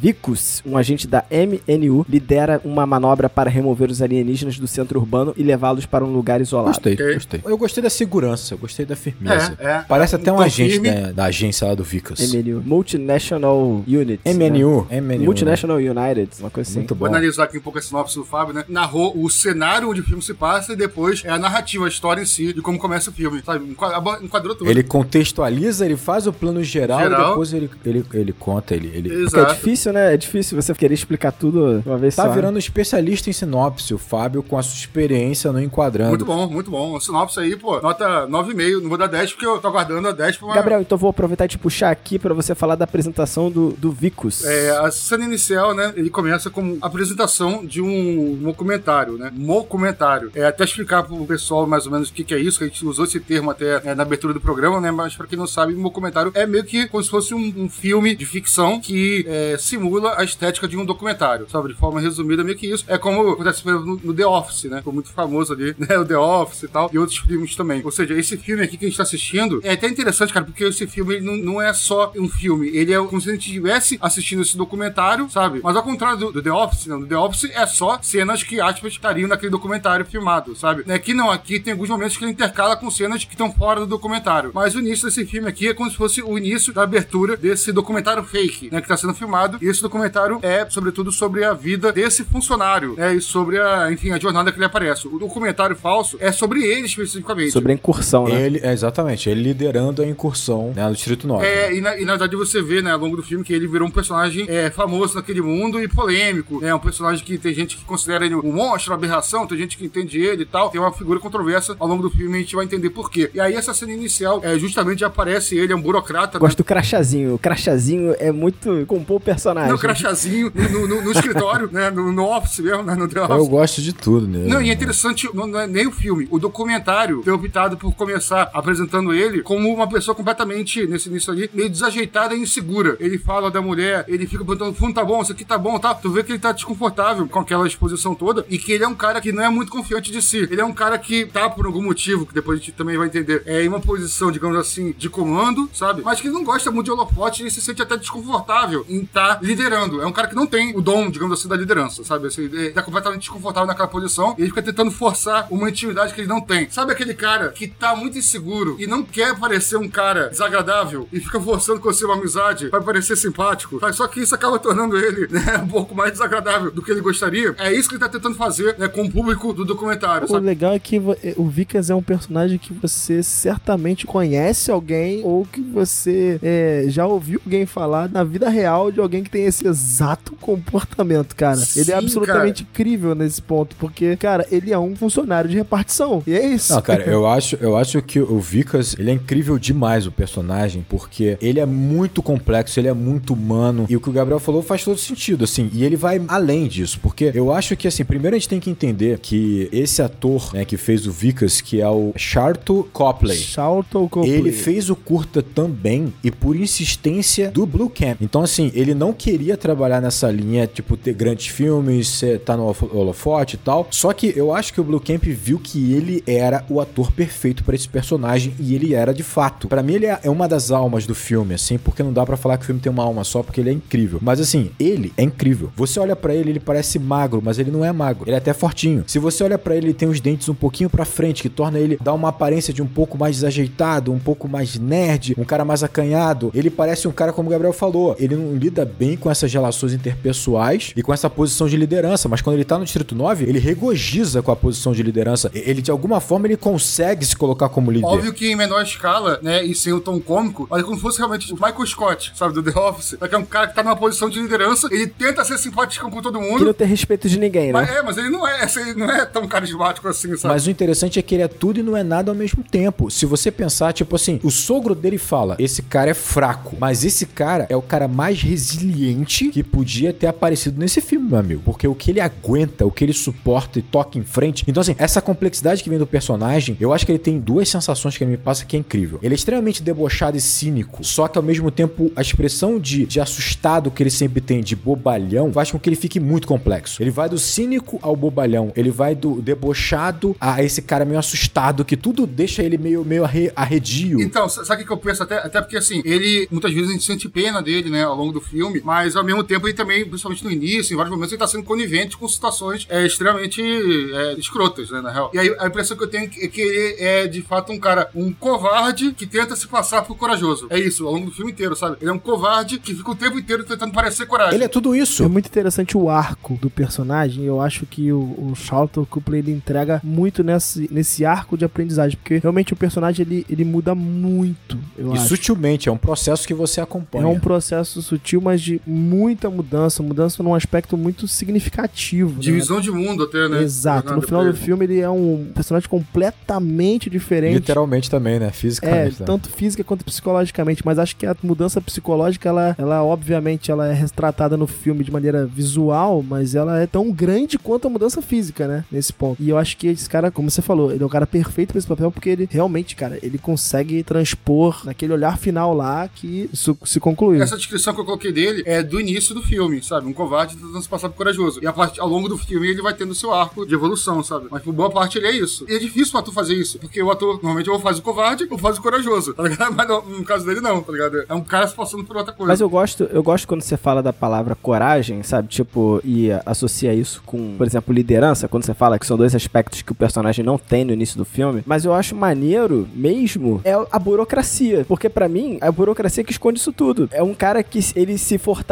[0.65, 5.43] Um agente da MNU, lidera uma manobra para remover os alienígenas do centro urbano e
[5.43, 6.69] levá-los para um lugar isolado.
[6.69, 7.13] Gostei, Ok.
[7.13, 7.41] gostei.
[7.45, 9.57] Eu gostei da segurança, eu gostei da firmeza.
[9.59, 9.86] É, é.
[9.88, 12.19] Parece até um agente da, da agência lá do Vicas.
[12.33, 12.62] MNU.
[12.65, 14.19] Multinational Unit.
[14.25, 15.00] MNU, né?
[15.01, 15.25] MNU.
[15.25, 16.79] Multinational United, uma coisa assim.
[16.79, 17.13] Muito Vou bom.
[17.15, 18.63] analisar aqui um pouco a sinopse do Fábio, né?
[18.67, 22.21] Narrou o cenário onde o filme se passa e depois é a narrativa, a história
[22.21, 23.69] em si, de como começa o filme, sabe?
[23.69, 24.69] Enqua- Enquadrou tudo.
[24.69, 27.21] Ele contextualiza, ele faz o plano geral, Geral.
[27.21, 29.53] e depois ele, ele, ele conta, ele, ele Porque é Exato.
[29.55, 30.06] difícil, né?
[30.13, 32.29] É difícil você querer explicar tudo uma vez tá só.
[32.29, 32.35] né?
[32.35, 36.09] virando especialista em sinopse, o Fábio, com a sua experiência no enquadrando.
[36.09, 36.93] Muito bom, muito bom.
[36.95, 38.81] O sinopse aí, pô, nota 9,5.
[38.81, 40.55] Não vou dar 10 porque eu tô aguardando a 10 pra uma...
[40.55, 43.91] Gabriel, então vou aproveitar e te puxar aqui pra você falar da apresentação do, do
[43.91, 44.43] Vicus.
[44.45, 49.31] É, a cena inicial, né, ele começa com a apresentação de um documentário, né?
[49.33, 50.31] Documentário.
[50.35, 52.67] É, até explicar pro pessoal mais ou menos o que, que é isso, que a
[52.67, 54.91] gente usou esse termo até é, na abertura do programa, né?
[54.91, 57.69] Mas pra quem não sabe, um documentário é meio que como se fosse um, um
[57.69, 59.87] filme de ficção que é, simula
[60.17, 61.70] a estética de um documentário, sabe?
[61.70, 62.86] De forma resumida, meio que isso.
[62.88, 64.77] É como acontece no, no The Office, né?
[64.77, 65.98] Ficou muito famoso ali, né?
[65.98, 67.82] O The Office e tal, e outros filmes também.
[67.84, 70.63] Ou seja, esse filme aqui que a gente tá assistindo é até interessante, cara, porque
[70.63, 73.98] esse filme não, não é só um filme, ele é como se a gente estivesse
[74.01, 75.62] assistindo esse documentário, sabe?
[75.63, 77.00] Mas ao contrário do, do The Office, não.
[77.00, 80.91] No The Office é só cenas que, aspas, estariam naquele documentário filmado, sabe?
[80.91, 83.86] Aqui não, aqui tem alguns momentos que ele intercala com cenas que estão fora do
[83.86, 84.51] documentário.
[84.53, 87.72] Mas o início desse filme aqui é como se fosse o início da abertura desse
[87.72, 88.82] documentário fake, né?
[88.82, 89.58] Que tá sendo filmado.
[89.62, 93.15] E esse documentário é, sobretudo, sobre a vida desse funcionário, né?
[93.15, 95.07] E sobre a, enfim, a jornada que ele aparece.
[95.07, 97.51] O documentário falso é sobre ele especificamente.
[97.51, 98.41] Sobre a incursão, né?
[98.41, 101.46] Ele, é, exatamente, ele liderando a incursão né, no Distrito 9.
[101.46, 103.67] É, e na, e na verdade você vê, né, ao longo do filme, que ele
[103.67, 106.63] virou um personagem é, famoso naquele mundo e polêmico.
[106.65, 109.77] É um personagem que tem gente que considera ele um monstro, uma aberração, tem gente
[109.77, 110.69] que entende ele e tal.
[110.69, 113.29] Tem uma figura controversa ao longo do filme e a gente vai entender por quê.
[113.34, 116.39] E aí essa cena inicial, é, justamente aparece ele, é um burocrata, né?
[116.39, 117.36] Gosto do crachazinho.
[117.36, 118.86] O crachazinho é muito.
[118.88, 119.66] compor o personagem.
[119.67, 121.89] No crachazinho, no, no- no escritório, né?
[121.89, 122.95] No, no office mesmo, né?
[122.95, 123.38] No The Office.
[123.38, 124.45] Eu gosto de tudo, né?
[124.47, 127.93] Não, e é interessante, não, não é nem o filme, o documentário ter optado por
[127.93, 132.97] começar apresentando ele como uma pessoa completamente, nesse início ali, meio desajeitada e insegura.
[133.00, 135.93] Ele fala da mulher, ele fica perguntando, fundo tá bom, isso aqui tá bom, tá?
[135.93, 138.95] Tu vê que ele tá desconfortável com aquela exposição toda e que ele é um
[138.95, 140.47] cara que não é muito confiante de si.
[140.50, 143.07] Ele é um cara que tá, por algum motivo, que depois a gente também vai
[143.07, 146.01] entender, é em uma posição, digamos assim, de comando, sabe?
[146.03, 150.01] Mas que não gosta muito de holofote e se sente até desconfortável em estar liderando.
[150.01, 152.27] É um cara que não tem o dom, digamos assim, da liderança, sabe?
[152.27, 156.21] Assim, ele tá completamente desconfortável naquela posição e ele fica tentando forçar uma intimidade que
[156.21, 156.69] ele não tem.
[156.69, 161.19] Sabe aquele cara que tá muito inseguro e não quer parecer um cara desagradável e
[161.19, 163.79] fica forçando com você uma amizade para parecer simpático?
[163.79, 163.95] sabe?
[163.95, 167.55] Só que isso acaba tornando ele né, um pouco mais desagradável do que ele gostaria.
[167.57, 170.45] É isso que ele tá tentando fazer né, com o público do documentário, O sabe?
[170.45, 175.45] legal é que eh, o Vickers é um personagem que você certamente conhece alguém ou
[175.45, 179.68] que você eh, já ouviu alguém falar na vida real de alguém que tem esse
[179.68, 181.58] exato comportamento, cara.
[181.58, 186.22] ele Sim, é absolutamente incrível nesse ponto, porque, cara, ele é um funcionário de repartição.
[186.25, 186.74] E é isso.
[186.74, 190.86] Não, cara, eu acho, eu acho que o Vickers, ele é incrível demais o personagem,
[190.88, 194.62] porque ele é muito complexo, ele é muito humano, e o que o Gabriel falou
[194.62, 198.36] faz todo sentido, assim, e ele vai além disso, porque eu acho que, assim, primeiro
[198.36, 201.89] a gente tem que entender que esse ator, né, que fez o Vickers, que é
[201.89, 204.34] o Charlton Copley, Charlton Copley.
[204.34, 208.22] ele fez o curta também e por insistência do Blue Camp.
[208.22, 212.63] Então, assim, ele não queria trabalhar nessa linha, tipo, ter grandes filmes, ser, tá no
[212.63, 213.88] holo- holofote e tal.
[213.91, 217.63] Só que eu acho que o Blue Camp viu que ele era o ator perfeito
[217.63, 219.67] pra esse personagem e ele era de fato.
[219.67, 222.36] Pra mim, ele é é uma das almas do filme, assim, porque não dá pra
[222.36, 224.20] falar que o filme tem uma alma só, porque ele é incrível.
[224.22, 225.70] Mas, assim, ele é incrível.
[225.75, 228.25] Você olha pra ele, ele parece magro, mas ele não é magro.
[228.27, 229.03] Ele é até fortinho.
[229.08, 231.77] Se você olha pra ele, ele tem os dentes um pouquinho pra frente, que torna
[231.79, 235.63] ele dá uma aparência de um pouco mais desajeitado, um pouco mais nerd, um cara
[235.63, 236.51] mais acanhado.
[236.53, 239.93] Ele parece um cara como o Gabriel falou, ele não lida bem com essas relações
[239.93, 243.60] interpessoais e com essa posição de liderança, mas quando ele tá no distrito 9, ele
[243.60, 245.50] regozija com a posição de liderança.
[245.53, 248.05] Ele de alguma forma ele consegue se colocar como líder.
[248.05, 251.17] Óbvio que em menor escala, né, e sem o tom cômico, mas como se fosse
[251.17, 253.17] realmente o Michael Scott, sabe, do The Office.
[253.27, 256.22] Que é um cara que tá numa posição de liderança, ele tenta ser simpático com
[256.22, 256.65] todo Que mundo.
[256.65, 257.98] não tem respeito de ninguém, Mas, né?
[257.98, 260.53] é, mas ele não é, ele não é tão carismático assim, sabe?
[260.53, 263.10] Mas o interessante é que ele é tudo e não é nada ao mesmo tempo.
[263.12, 267.25] Se você pensar, tipo assim, o sogro dele fala: esse cara é fraco, mas esse
[267.25, 271.62] cara é o cara mais resiliente que podia ter aparecido nesse filme, meu amigo.
[271.66, 274.64] Porque o que ele aguenta, o que ele suporta e toca em frente.
[274.68, 278.18] Então, assim, essa complexidade que vem do personagem, eu acho que ele tem duas sensações
[278.18, 279.20] que ele me passa que é incrível.
[279.24, 283.20] Ele é extremamente debochado e cínico, só que ao mesmo tempo a expressão de, de
[283.20, 287.01] assustado que ele sempre tem, de bobalhão, faz com que ele fique muito complexo.
[287.01, 291.84] Ele vai do cínico ao bobalhão, ele vai do debochado a esse cara meio assustado,
[291.86, 294.20] que tudo deixa ele meio, meio arre- arredio.
[294.22, 295.24] Então, sa- sabe o que eu penso?
[295.24, 298.32] Até, até porque, assim, ele, muitas vezes a gente sente pena dele, né, ao longo
[298.32, 301.40] do filme, mas ao mesmo tempo ele também, principalmente no início, em vários momentos, ele
[301.40, 305.31] tá sendo conivente com situações é, extremamente é, escrotas, né, na real.
[305.33, 308.10] E aí a impressão que eu tenho é que ele é, de fato, um cara,
[308.16, 310.68] um covarde que tenta se passar por corajoso.
[310.70, 311.98] É isso, ao longo do filme inteiro, sabe?
[312.01, 314.55] Ele é um covarde que fica o tempo inteiro tentando parecer coragem.
[314.55, 315.24] Ele é tudo isso.
[315.24, 317.44] É muito interessante o arco do personagem.
[317.44, 322.18] Eu acho que o, o Charlton Copley ele entrega muito nesse, nesse arco de aprendizagem,
[322.18, 324.77] porque realmente o personagem ele, ele muda muito.
[324.98, 325.27] Eu E acho.
[325.27, 327.24] sutilmente, é um processo que você acompanha.
[327.25, 332.33] É um processo sutil, mas de muita mudança, mudança num aspecto muito significativo.
[332.35, 332.39] né?
[332.39, 333.61] Divisão de mundo até, né?
[333.61, 334.13] Exato.
[334.15, 337.55] No final do filme ele é um personagem completamente diferente.
[337.55, 338.47] Literalmente também, né?
[338.47, 339.19] É, Fisicamente.
[339.19, 339.25] né?
[339.25, 343.93] tanto física quanto psicologicamente, mas acho que a mudança psicológica, ela, ela obviamente, ela é
[343.93, 348.67] retratada no filme de maneira visual, mas ela é tão grande quanto a mudança física,
[348.67, 349.41] né, nesse ponto.
[349.41, 351.79] E eu acho que esse cara, como você falou, ele é o cara perfeito pra
[351.79, 356.77] esse papel, porque ele realmente, cara, ele consegue transpor naquele olhar final lá que isso
[356.85, 357.41] se concluiu.
[357.41, 360.07] Essa descrição que eu coloquei dele é do início do filme, sabe?
[360.07, 361.59] Um covarde tentando se passar por corajoso.
[361.61, 364.48] E a parte, ao longo do filme ele vai tendo seu arco de evolução, sabe?
[364.50, 365.66] Mas por boa parte ele é isso.
[365.68, 368.48] E é difícil o ator fazer isso, porque o ator normalmente ou faz o covarde
[368.50, 369.74] ou faz o corajoso, tá ligado?
[369.75, 371.24] Mas no, no caso dele não, tá ligado?
[371.27, 372.51] É um cara se passando por outra coisa.
[372.51, 375.48] Mas eu gosto, eu gosto quando você fala da palavra coragem, sabe?
[375.48, 379.81] Tipo, e associa isso com, por exemplo, liderança, quando você fala que são dois aspectos
[379.81, 381.63] que o personagem não tem no início do filme.
[381.66, 384.85] Mas eu acho maneiro mesmo é a burocracia.
[384.87, 387.09] Porque pra mim, é a burocracia que esconde isso tudo.
[387.11, 388.67] É um cara que ele se fortalece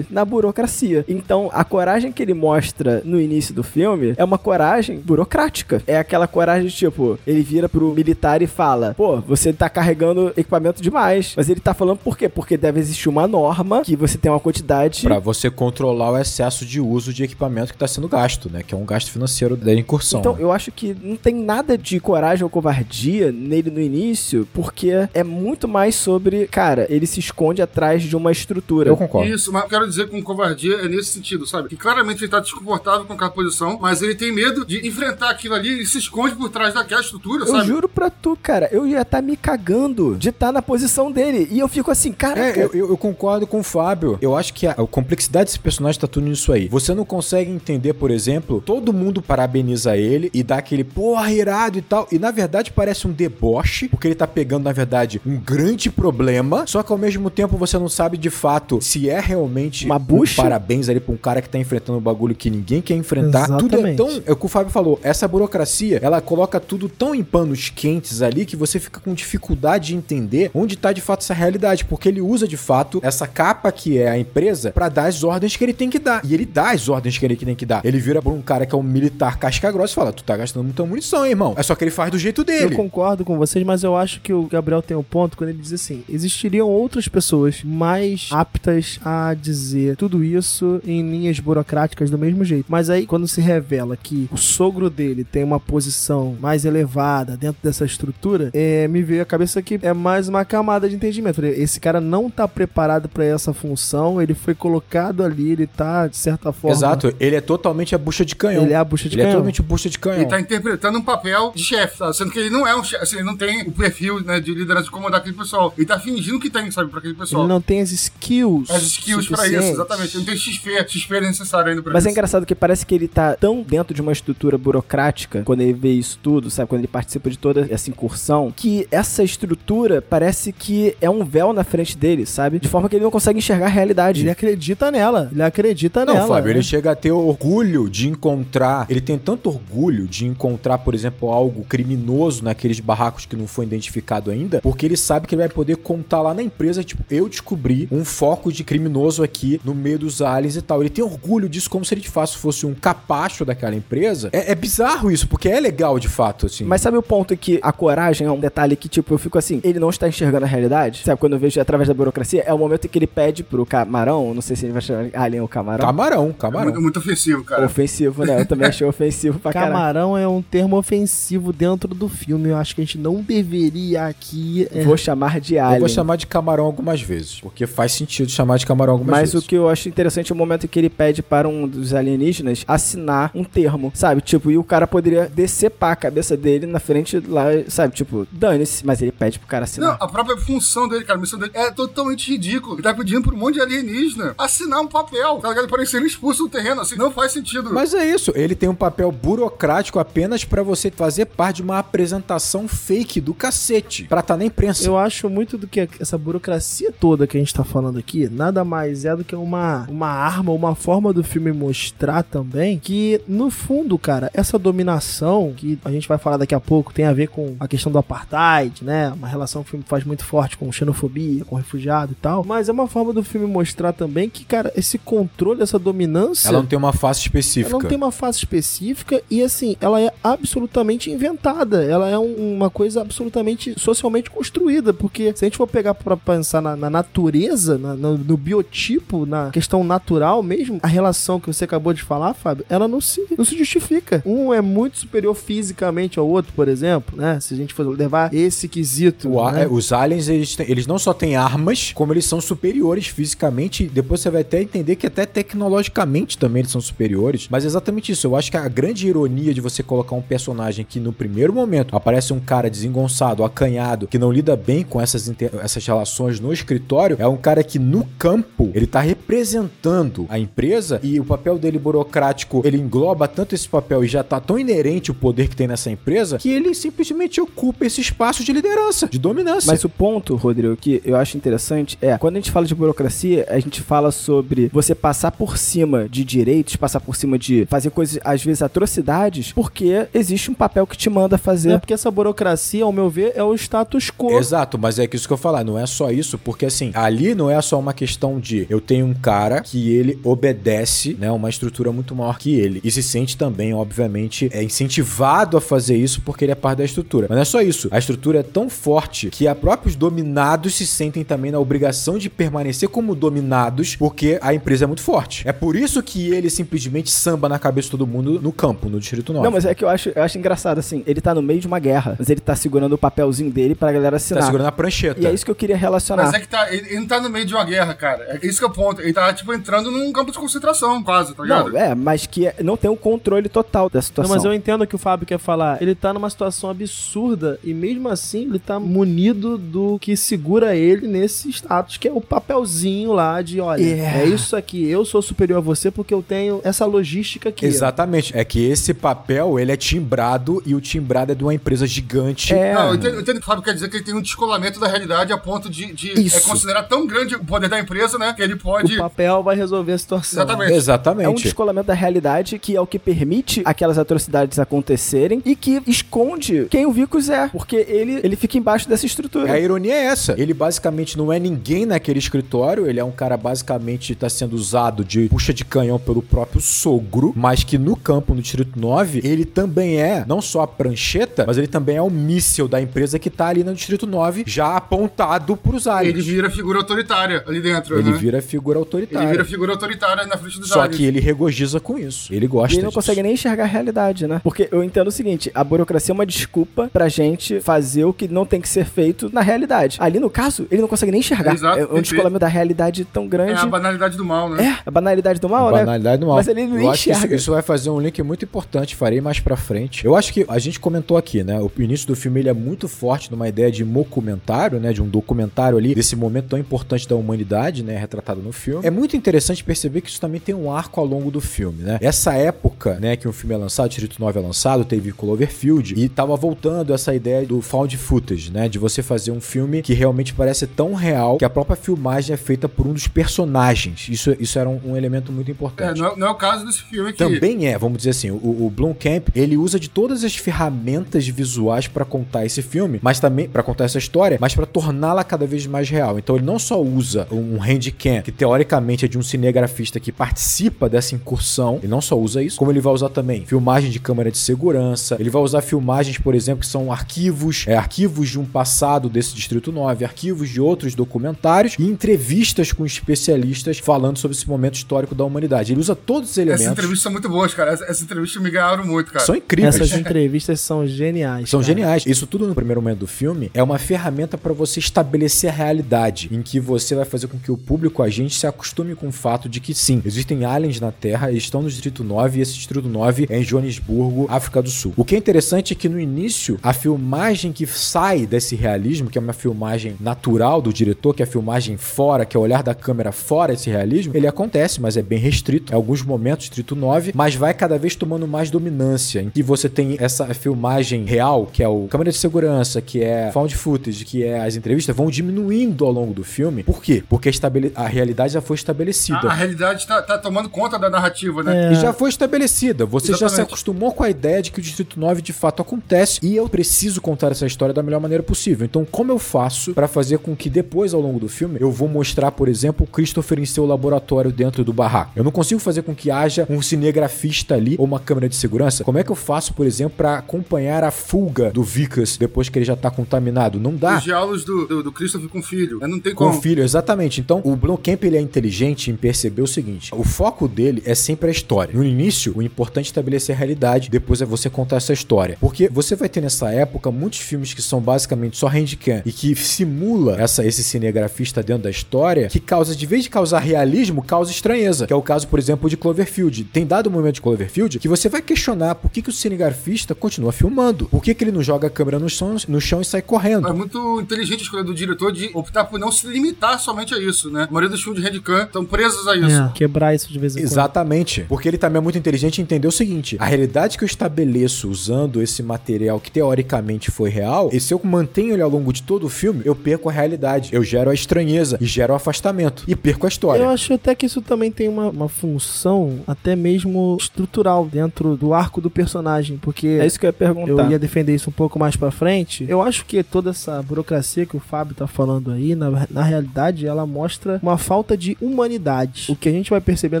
[0.10, 1.04] na burocracia.
[1.08, 5.82] Então, a coragem que ele mostra no início do filme é uma coragem burocrática.
[5.86, 10.82] É aquela coragem, tipo, ele vira pro militar e fala: pô, você tá carregando equipamento
[10.82, 11.34] demais.
[11.36, 12.28] Mas ele tá falando por quê?
[12.28, 15.02] Porque deve existir uma norma que você tem uma quantidade.
[15.02, 18.62] Pra você controlar o excesso de uso de equipamento que tá sendo gasto, né?
[18.62, 20.20] Que é um gasto financeiro da incursão.
[20.20, 20.42] Então, né?
[20.42, 25.24] eu acho que não tem nada de coragem ou covardia nele no início, porque é
[25.24, 28.90] muito mais sobre, cara, ele se esconde atrás de uma estrutura.
[28.90, 29.25] Eu concordo.
[29.28, 31.68] Isso, mas eu quero dizer com covardia é nesse sentido, sabe?
[31.68, 35.54] Que claramente ele tá desconfortável com aquela posição, mas ele tem medo de enfrentar aquilo
[35.54, 37.66] ali e se esconde por trás daquela estrutura, Eu sabe?
[37.66, 41.48] juro pra tu, cara, eu ia estar me cagando de estar na posição dele.
[41.50, 42.60] E eu fico assim, caraca.
[42.60, 44.18] É, eu, eu- eu concordo com o Fábio.
[44.20, 46.68] Eu acho que a, a complexidade desse personagem tá tudo nisso aí.
[46.68, 51.78] Você não consegue entender, por exemplo, todo mundo parabeniza ele e dá aquele porra irado
[51.78, 52.06] e tal.
[52.12, 56.64] E na verdade parece um deboche, porque ele tá pegando, na verdade, um grande problema.
[56.66, 59.98] Só que ao mesmo tempo você não sabe de fato se é realmente Uma um
[59.98, 60.42] bucha?
[60.42, 63.46] parabéns ali pra um cara que tá enfrentando um bagulho que ninguém quer enfrentar.
[63.58, 63.96] Tudo é Exatamente.
[63.96, 67.70] tão é o que o Fábio falou, essa burocracia, ela coloca tudo tão em panos
[67.74, 71.84] quentes ali que você fica com dificuldade de entender onde tá de fato essa realidade,
[71.84, 75.56] porque ele usa de fato essa capa que é a empresa pra dar as ordens
[75.56, 76.24] que ele tem que dar.
[76.24, 77.84] E ele dá as ordens que ele tem que dar.
[77.84, 80.36] Ele vira pra um cara que é um militar casca grossa e fala: "Tu tá
[80.36, 81.54] gastando muita munição, hein, irmão?".
[81.56, 82.74] É só que ele faz do jeito Eu dele.
[82.74, 85.72] concordo com vocês, mas eu acho que o Gabriel tem um ponto quando ele diz
[85.72, 92.44] assim: existiriam outras pessoas mais aptas a dizer tudo isso em linhas burocráticas do mesmo
[92.44, 92.66] jeito.
[92.68, 97.58] Mas aí, quando se revela que o sogro dele tem uma posição mais elevada dentro
[97.62, 101.44] dessa estrutura, é, me veio a cabeça que é mais uma camada de entendimento.
[101.46, 106.16] Esse cara não tá preparado pra essa função, ele foi colocado ali, ele tá, de
[106.16, 106.76] certa forma.
[106.76, 108.64] Exato, ele é totalmente a bucha de canhão.
[108.64, 109.34] Ele é a bucha de Ele é canhão.
[109.36, 110.22] totalmente bucha de canhão.
[110.22, 112.16] Ele tá interpretando um papel de chefe, sabe?
[112.16, 114.52] Sendo que ele não é um chefe, assim, ele não tem o perfil né, de
[114.52, 115.72] liderança de comandar aquele pessoal.
[115.76, 117.42] Ele tá fingindo que tem, sabe, pra aquele pessoal.
[117.42, 118.68] Ele não tem as skills.
[118.70, 120.16] As skills pra isso, exatamente.
[120.16, 122.08] Não tem XP, XP é necessário ainda pra Mas isso.
[122.08, 125.72] é engraçado que parece que ele tá tão dentro de uma estrutura burocrática, quando ele
[125.72, 126.68] vê isso tudo, sabe?
[126.68, 131.52] Quando ele participa de toda essa incursão, que essa estrutura parece que é um véu
[131.52, 132.58] na frente dele, sabe?
[132.58, 134.20] De forma que ele não consegue enxergar a realidade.
[134.20, 135.28] Ele acredita nela.
[135.32, 136.28] Ele acredita Não, nela.
[136.28, 136.58] Fábio, né?
[136.58, 138.86] ele chega a ter orgulho de encontrar.
[138.88, 143.64] Ele tem tanto orgulho de encontrar, por exemplo, algo criminoso naqueles barracos que não foi
[143.64, 147.28] identificado ainda, porque ele sabe que ele vai poder contar lá na empresa, tipo, eu
[147.28, 150.80] descobri um foco de criminoso aqui no meio dos aliens e tal.
[150.80, 154.30] Ele tem orgulho disso como se ele de fato fosse um capacho daquela empresa.
[154.32, 156.64] É, é bizarro isso, porque é legal de fato, assim.
[156.64, 159.60] Mas sabe o ponto que a coragem é um detalhe que, tipo, eu fico assim,
[159.64, 161.02] ele não está enxergando a realidade?
[161.04, 163.64] Sabe, quando eu vejo através da burocracia, é o momento em que ele pede pro
[163.66, 165.84] camarão, não sei se ele vai chamar alien ou camarão.
[165.84, 166.64] Camarão, É camarão.
[166.66, 167.66] muito, muito ofensivo, cara.
[167.66, 168.40] Ofensivo, né?
[168.40, 169.72] Eu também achei ofensivo pra caralho.
[169.72, 172.48] Camarão é um termo ofensivo dentro do filme.
[172.50, 174.68] Eu acho que a gente não deveria aqui.
[174.72, 175.80] é, Vou chamar de Eu alien.
[175.80, 179.44] vou chamar de camarão algumas vezes, porque faz sentido chamar de camarão algumas Mas vezes.
[179.46, 181.94] o que eu acho interessante é o momento em que ele pede para um dos
[181.94, 184.20] alienígenas assinar um termo, sabe?
[184.20, 187.94] Tipo, e o cara poderia decepar a cabeça dele na frente lá, sabe?
[187.94, 188.84] Tipo, dane-se.
[188.86, 189.96] Mas ele pede pro cara Não, assinar.
[190.00, 192.74] a própria função dele, cara, a missão dele é totalmente ridículo.
[192.76, 195.68] Ele tá pedindo pra um monte de alienígena assinar um papel, tá ligado?
[195.68, 197.72] Para ele ser expulso do terreno, assim, não faz sentido.
[197.72, 201.78] Mas é isso, ele tem um papel burocrático apenas pra você fazer parte de uma
[201.78, 204.86] apresentação fake do cacete, pra estar na imprensa.
[204.86, 208.64] Eu acho muito do que essa burocracia toda que a gente tá falando aqui, nada
[208.64, 213.50] mais é do que uma, uma arma, uma forma do filme mostrar também que, no
[213.50, 217.28] fundo, cara, essa dominação, que a gente vai falar daqui a pouco, tem a ver
[217.28, 219.12] com a questão do apartheid, né?
[219.14, 222.44] Uma relação que o filme faz muito forte com xenofobia, com refugiado e tal.
[222.44, 226.48] Mas é uma forma do filme mostrar também que, cara, esse controle, essa dominância.
[226.48, 227.70] Ela não tem uma face específica.
[227.74, 231.84] Ela não tem uma face específica e, assim, ela é absolutamente inventada.
[231.84, 234.94] Ela é um- uma coisa absolutamente socialmente construída.
[234.94, 239.26] Porque se a gente for pegar pra pensar na, na natureza, na- no, no biotipo,
[239.26, 243.24] na questão natural mesmo, a relação que você acabou de falar, Fábio, ela não se,
[243.36, 244.22] não se justifica.
[244.24, 247.40] Um é muito superior fisicamente ao outro, por exemplo, né?
[247.40, 249.28] Se a gente for levar esse quesito.
[249.52, 249.64] Né?
[249.64, 253.86] é, os aliens, eles, têm- eles não só têm armas, como eles são superiores fisicamente.
[253.92, 257.48] Depois você vai até entender que até tecnologicamente também eles são superiores.
[257.50, 258.26] Mas é exatamente isso.
[258.28, 261.96] Eu acho que a grande ironia de você colocar um personagem que no primeiro momento
[261.96, 265.32] aparece um cara desengonçado, acanhado, que não lida bem com essas,
[265.62, 268.35] essas relações no escritório, é um cara que no campo
[268.74, 274.04] ele tá representando a empresa e o papel dele burocrático ele engloba tanto esse papel
[274.04, 277.86] e já tá tão inerente o poder que tem nessa empresa que ele simplesmente ocupa
[277.86, 279.70] esse espaço de liderança, de dominância.
[279.70, 283.46] Mas o ponto, Rodrigo, que eu acho interessante é, quando a gente fala de burocracia,
[283.48, 287.90] a gente fala sobre você passar por cima de direitos, passar por cima de fazer
[287.90, 291.72] coisas, às vezes, atrocidades, porque existe um papel que te manda fazer.
[291.72, 294.38] É porque essa burocracia, ao meu ver, é o status quo.
[294.38, 297.34] Exato, mas é que isso que eu falar, não é só isso, porque assim, ali
[297.34, 301.48] não é só uma questão de eu tenho um cara que ele obedece, né, uma
[301.48, 306.20] estrutura muito maior que ele e se sente também, obviamente, é incentivado a fazer isso
[306.22, 307.26] porque ele é parte da estrutura.
[307.28, 310.86] Mas não é só isso, a estrutura é tão forte que a próprios dominados se
[310.86, 315.46] sentem também na obrigação de permanecer como dominados porque a empresa é muito forte.
[315.46, 318.98] É por isso que ele simplesmente samba na cabeça de todo mundo no campo, no
[318.98, 319.44] Distrito 9.
[319.44, 321.66] Não, mas é que eu acho, eu acho engraçado, assim, ele tá no meio de
[321.66, 324.42] uma guerra, mas ele tá segurando o papelzinho dele pra galera tá assinar.
[324.44, 325.20] segurando a prancheta.
[325.20, 326.24] E é isso que eu queria relacionar.
[326.24, 328.15] Mas é que tá, ele, ele não tá no meio de uma guerra, cara.
[328.18, 328.38] Cara.
[328.42, 329.00] É isso que é o ponto.
[329.00, 331.70] Ele tá, tipo, entrando num campo de concentração, quase, tá ligado?
[331.72, 334.34] Não, é, mas que não tem o controle total da Não, situação.
[334.34, 335.80] mas eu entendo o que o Fábio quer falar.
[335.82, 341.06] Ele tá numa situação absurda e mesmo assim ele tá munido do que segura ele
[341.06, 344.20] nesse status, que é o papelzinho lá de, olha, Yeah.
[344.20, 347.66] é isso aqui, eu sou superior a você porque eu tenho essa logística aqui.
[347.66, 348.36] Exatamente.
[348.36, 352.52] É que esse papel, ele é timbrado e o timbrado é de uma empresa gigante.
[352.54, 352.74] É.
[352.74, 354.80] Não, eu entendo, eu entendo que o Fábio quer dizer que ele tem um descolamento
[354.80, 358.32] da realidade a ponto de, de é, considerar tão grande o poder da empresa, né?
[358.32, 358.96] Que ele O pode.
[358.96, 360.42] papel vai resolver a situação.
[360.42, 360.70] Exatamente.
[360.70, 361.42] É um Exatamente.
[361.42, 366.86] descolamento da realidade que é o que permite aquelas atrocidades acontecerem e que esconde quem
[366.86, 369.52] o Vicus é, porque ele, ele fica embaixo dessa estrutura.
[369.52, 370.34] A ironia é essa.
[370.38, 372.86] Ele basicamente não é ninguém naquele escritório.
[372.86, 377.32] Ele é um cara basicamente está sendo usado de puxa de canhão pelo próprio sogro,
[377.36, 381.56] mas que no campo no Distrito 9, ele também é não só a prancheta, mas
[381.58, 385.56] ele também é o míssil da empresa que tá ali no Distrito 9, já apontado
[385.56, 386.26] pros Ele aliens.
[386.26, 388.16] vira figura autoritária ali dentro, Ele né?
[388.18, 389.28] vira figura Ele autoritária.
[389.28, 390.96] vira figura autoritária na frente dos Só aliens.
[390.96, 392.32] que ele regozija com isso.
[392.32, 392.94] Ele gosta E ele não disso.
[393.00, 394.40] consegue nem enxergar a realidade, né?
[394.42, 398.28] Porque eu entendo o seguinte: a burocracia é uma desculpa pra gente fazer o que
[398.28, 399.96] não tem que ser feito na realidade.
[400.00, 401.54] Ali, no caso, ele não consegue nem enxergar.
[401.54, 403.60] Exato, é um descolamento da realidade tão É grande.
[403.60, 404.64] a banalidade do mal, né?
[404.64, 405.78] É, a banalidade do mal, né?
[405.80, 406.36] Banalidade do mal.
[406.36, 407.36] Mas ele não Eu acho que isso, enxerga.
[407.36, 410.04] isso vai fazer um link muito importante, farei mais pra frente.
[410.04, 411.58] Eu acho que a gente comentou aqui, né?
[411.60, 414.92] O início do filme ele é muito forte numa ideia de documentário, né?
[414.92, 417.96] De um documentário ali, desse momento tão importante da humanidade, né?
[417.98, 418.86] Retratado no filme.
[418.86, 421.98] É muito interessante perceber que isso também tem um arco ao longo do filme, né?
[422.00, 426.08] Essa época, né, que o filme é lançado, Distrito 9 é lançado, teve Cloverfield, e
[426.08, 428.68] tava voltando essa ideia do found footage, né?
[428.68, 432.36] De você fazer um filme que realmente parece tão real que a própria filmagem é
[432.36, 434.08] feita por um dos personagens.
[434.08, 436.00] Isso, isso era um, um elemento muito É, importante.
[436.00, 437.18] não, é- não é o caso desse filme aqui.
[437.18, 438.34] Também é, vamos dizer assim, o,
[438.66, 443.48] o Blomkamp, ele usa de todas as ferramentas visuais pra contar esse filme, mas também
[443.48, 446.18] pra contar essa história, mas pra torná-la cada vez mais real.
[446.18, 450.88] Então ele não só usa um handcam, que teoricamente é de um cinegrafista que participa
[450.88, 454.30] dessa incursão, ele não só usa isso, como ele vai usar também filmagem de câmera
[454.30, 458.44] de segurança, ele vai usar filmagens, por exemplo, que são arquivos, é, arquivos de um
[458.44, 464.48] passado desse Distrito 9, arquivos de outros documentários e entrevistas com especialistas falando sobre esse
[464.48, 465.72] momento histórico da humanidade.
[465.72, 466.62] Ele usa todos esses elementos.
[466.62, 467.72] Essas entrevistas são muito boas, cara.
[467.72, 469.24] Essas, essas entrevistas me ganharam muito, cara.
[469.24, 469.74] São incríveis.
[469.74, 471.50] Essas entrevistas são geniais.
[471.50, 471.66] São cara.
[471.66, 472.04] geniais.
[472.06, 476.28] Isso tudo no primeiro momento do filme é uma ferramenta para você estabelecer a realidade,
[476.32, 479.12] em que você vai fazer com que o público, a gente, se acostume com o
[479.12, 482.54] fato de que sim, existem aliens na Terra, eles estão no Distrito 9 e esse
[482.54, 484.92] Distrito 9 é em Joanesburgo, África do Sul.
[484.96, 489.18] O que é interessante é que no início, a filmagem que sai desse realismo, que
[489.18, 492.62] é uma filmagem natural do diretor, que é a filmagem fora, que é o olhar
[492.62, 495.72] da câmera fora desse realismo, ele acontece, mas é bem restrito.
[495.72, 499.68] Em alguns momentos, Distrito 9, mas vai cada vez tomando mais dominância, em que você
[499.68, 504.24] tem essa filmagem real, que é o câmera de segurança, que é found footage, que
[504.24, 506.62] é as entrevistas, vão diminuindo ao longo do filme.
[506.62, 507.02] Por quê?
[507.08, 509.20] Porque a, estabele- a realidade já foi estabelecida.
[509.28, 511.68] A, a realidade tá, tá tomando conta da narrativa, né?
[511.68, 511.72] É.
[511.72, 512.84] E já foi estabelecida.
[512.86, 513.46] Você já se Exatamente.
[513.48, 517.00] acostumou com a ideia de que o Distrito 9 de fato acontece e eu preciso
[517.00, 518.64] contar essa história da melhor maneira possível.
[518.64, 521.88] Então, como eu faço pra fazer com que depois, ao longo do filme, eu vou
[521.88, 525.12] mostrar, por exemplo, o Christopher em seu laboratório dentro do barraco?
[525.16, 528.84] Eu não consigo fazer com que haja um cinegrafista ali ou uma câmera de segurança.
[528.84, 532.58] Como é que eu faço, por exemplo, pra acompanhar a fuga do Vickers depois que
[532.58, 533.58] ele já tá contaminado?
[533.60, 533.98] Não dá.
[533.98, 535.78] Os diálogos do, do, do Christopher com o filho.
[535.80, 535.86] né?
[535.86, 536.38] Não tem Com como.
[536.38, 537.20] o filho, exatamente.
[537.20, 541.28] Então, o Blomkamp ele é inteligente em perceber o seguinte: o foco dele é sempre
[541.28, 541.74] a história.
[541.74, 545.36] No início, o importante é estabelecer a realidade, depois é você contar essa história.
[545.40, 549.34] Porque você vai ter nessa época muitos filmes que são basicamente só handcam e que
[549.34, 554.30] simula essa, esse cinegrafista dentro da história, que causa, de vez de causar realismo, causa
[554.30, 554.86] estranheza.
[554.86, 556.44] Que é o caso, por exemplo, de Cloverfield.
[556.44, 559.94] Tem dado um momento de Cloverfield que você vai questionar por que, que o cinegrafista
[559.94, 560.86] continua filmando.
[560.86, 563.48] Por que, que ele não joga a câmera no chão, no chão e sai correndo?
[563.48, 566.98] É muito inteligente a escolha do diretor de optar por não se limitar somente a
[566.98, 567.44] isso, né?
[567.48, 569.40] A maioria dos filmes de handcam estão presos a isso.
[569.42, 570.46] É, quebrar isso de vez em quando.
[570.46, 571.24] Exatamente.
[571.28, 574.68] Porque ele também é muito inteligente em entender o seguinte: a realidade que eu estabeleço
[574.68, 578.82] usando esse material que teoricamente foi real, e se eu mantenho ele ao longo de
[578.82, 580.50] todo o filme, eu perco a realidade.
[580.52, 582.64] Eu gero a estranheza e gero o afastamento.
[582.66, 583.42] E perco a história.
[583.42, 588.32] Eu acho até que isso também tem uma, uma função até mesmo estrutural dentro do
[588.34, 590.64] arco do personagem, porque É isso que eu ia perguntar.
[590.64, 592.44] eu ia defender isso um pouco mais pra frente.
[592.48, 596.66] Eu acho que toda essa burocracia que o Fábio tá falando aí, na, na realidade,
[596.66, 599.06] ela mostra uma falta de humanidade.
[599.10, 600.00] O que a gente vai perceber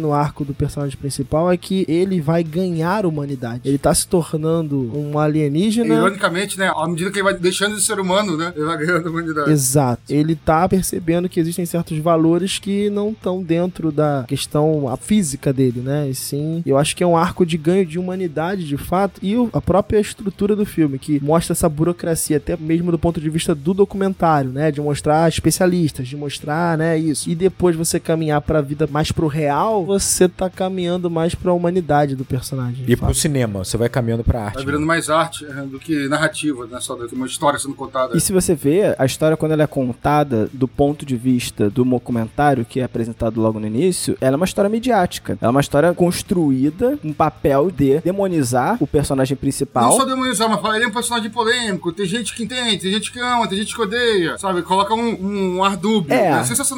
[0.00, 3.62] no arco do personagem principal é que ele vai ganhar humanidade.
[3.64, 5.94] Ele tá se tornando um alienígena.
[5.94, 6.72] Ironicamente, né?
[6.74, 8.52] À medida que ele vai deixando de ser humano, né?
[8.56, 9.50] Ele vai ganhando humanidade.
[9.50, 10.02] Exato.
[10.08, 15.52] Ele tá percebendo que existem certos valores que não estão dentro da questão a física
[15.52, 16.08] dele, né?
[16.08, 19.34] E sim, eu acho que é um arco de ganho de humanidade, de fato, e
[19.52, 23.54] a própria estrutura do filme, que mostra essa burocracia, até mesmo do ponto de vista
[23.54, 24.70] do documentário, né?
[24.70, 26.98] De mostrar especialistas, de mostrar, né?
[27.06, 31.34] E isso, e depois você caminhar pra vida mais pro real, você tá caminhando mais
[31.34, 32.84] pra humanidade do personagem.
[32.84, 34.54] E de pro cinema, você vai caminhando pra arte.
[34.54, 34.66] Tá né?
[34.66, 36.78] virando mais arte é, do que narrativa, né?
[36.80, 38.16] Só do que uma história sendo contada.
[38.16, 41.84] E se você vê, a história, quando ela é contada do ponto de vista do
[41.84, 45.38] documentário que é apresentado logo no início, ela é uma história midiática.
[45.40, 49.92] Ela é uma história construída com um papel de demonizar o personagem Não principal.
[49.92, 51.92] só demonizar, mas falar, ele é um personagem polêmico.
[51.92, 54.38] Tem gente que entende, tem gente que ama, tem gente que odeia.
[54.38, 54.62] Sabe?
[54.62, 56.12] Coloca um, um ar dúbio.
[56.12, 56.26] É.
[56.26, 56.32] É.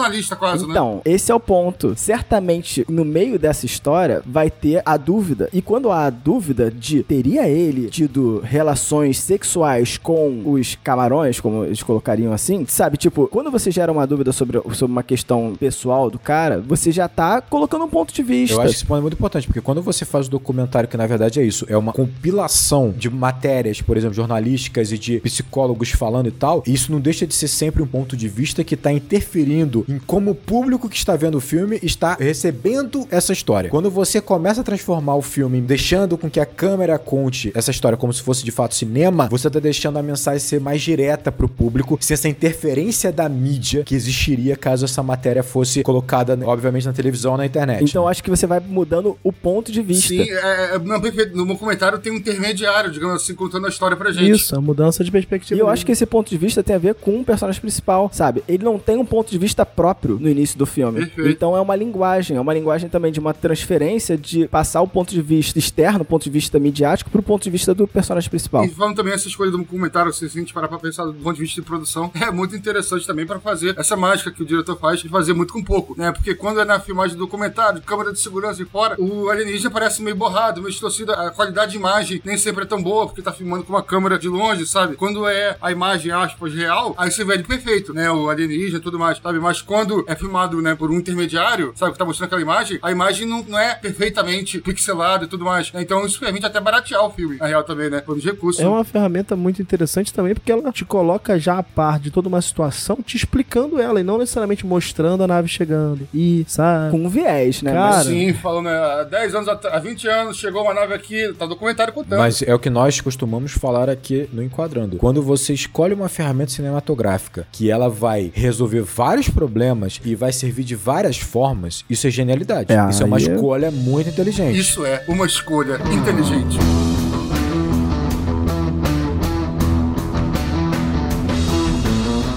[0.09, 0.71] sensacionalista quase, né?
[0.71, 1.95] Então, esse é o ponto.
[1.97, 5.49] Certamente, no meio dessa história, vai ter a dúvida.
[5.53, 11.65] E quando há a dúvida de teria ele tido relações sexuais com os camarões, como
[11.65, 12.97] eles colocariam assim, sabe?
[12.97, 17.09] Tipo, quando você gera uma dúvida sobre, sobre uma questão pessoal do cara, você já
[17.09, 18.57] tá colocando um ponto de vista.
[18.57, 20.97] Eu acho que esse ponto é muito importante, porque quando você faz o documentário, que
[20.97, 25.91] na verdade é isso, é uma compilação de matérias, por exemplo, jornalísticas e de psicólogos
[25.91, 28.93] falando e tal, isso não deixa de ser sempre um ponto de vista que tá
[28.93, 33.71] interferindo em como o público que está vendo o filme está recebendo essa história.
[33.71, 37.97] Quando você começa a transformar o filme, deixando com que a câmera conte essa história
[37.97, 41.49] como se fosse de fato cinema, você tá deixando a mensagem ser mais direta pro
[41.49, 46.93] público, sem essa interferência da mídia que existiria caso essa matéria fosse colocada, obviamente, na
[46.93, 47.85] televisão ou na internet.
[47.85, 50.09] Então, eu acho que você vai mudando o ponto de vista.
[50.09, 51.37] Sim, é, é, não, perfeito.
[51.37, 54.31] no meu comentário tem um intermediário, digamos assim, contando a história pra gente.
[54.31, 55.59] Isso, a mudança de perspectiva.
[55.59, 58.11] E eu acho que esse ponto de vista tem a ver com o personagem principal,
[58.13, 58.43] sabe?
[58.49, 59.88] Ele não tem um ponto de vista próprio
[60.19, 61.11] no início do filme.
[61.19, 65.11] Então é uma linguagem, é uma linguagem também de uma transferência de passar o ponto
[65.11, 68.65] de vista externo, o ponto de vista midiático, pro ponto de vista do personagem principal.
[68.65, 71.37] E falando também essa escolha do comentário, se a gente parar pra pensar do ponto
[71.37, 74.79] de vista de produção, é muito interessante também pra fazer essa mágica que o diretor
[74.79, 76.13] faz de fazer muito com pouco, né?
[76.13, 80.03] Porque quando é na filmagem do documentário, câmera de segurança e fora, o alienígena parece
[80.03, 83.33] meio borrado, meio distorcido, a qualidade de imagem nem sempre é tão boa, porque tá
[83.33, 84.97] filmando com uma câmera de longe, sabe?
[84.97, 88.11] Quando é a imagem, aspas, real, aí você vê ele perfeito, né?
[88.11, 89.39] O alienígena e tudo mais, sabe?
[89.39, 92.91] Mas quando é filmado, né, por um intermediário, sabe, que tá mostrando aquela imagem, a
[92.91, 95.73] imagem não, não é perfeitamente pixelada e tudo mais.
[95.73, 95.83] né?
[95.83, 98.01] Então isso permite até baratear o filme, na real também, né?
[98.01, 98.63] Por os recursos.
[98.63, 102.29] É uma ferramenta muito interessante também, porque ela te coloca já a par de toda
[102.29, 106.07] uma situação, te explicando ela, e não necessariamente mostrando a nave chegando.
[106.15, 106.91] E, sabe?
[106.93, 107.73] Com um viés, né?
[107.73, 111.33] Cara, Mas- Sim, falando, né, há 10 anos, há 20 anos, chegou uma nave aqui,
[111.39, 112.19] tá documentário contando.
[112.19, 114.97] Mas é o que nós costumamos falar aqui no Enquadrando.
[114.97, 119.68] Quando você escolhe uma ferramenta cinematográfica que ela vai resolver vários problemas
[120.05, 122.73] e vai servir de várias formas, isso é genialidade.
[122.73, 124.59] É, isso é uma é- escolha muito inteligente.
[124.59, 126.59] Isso é uma escolha inteligente.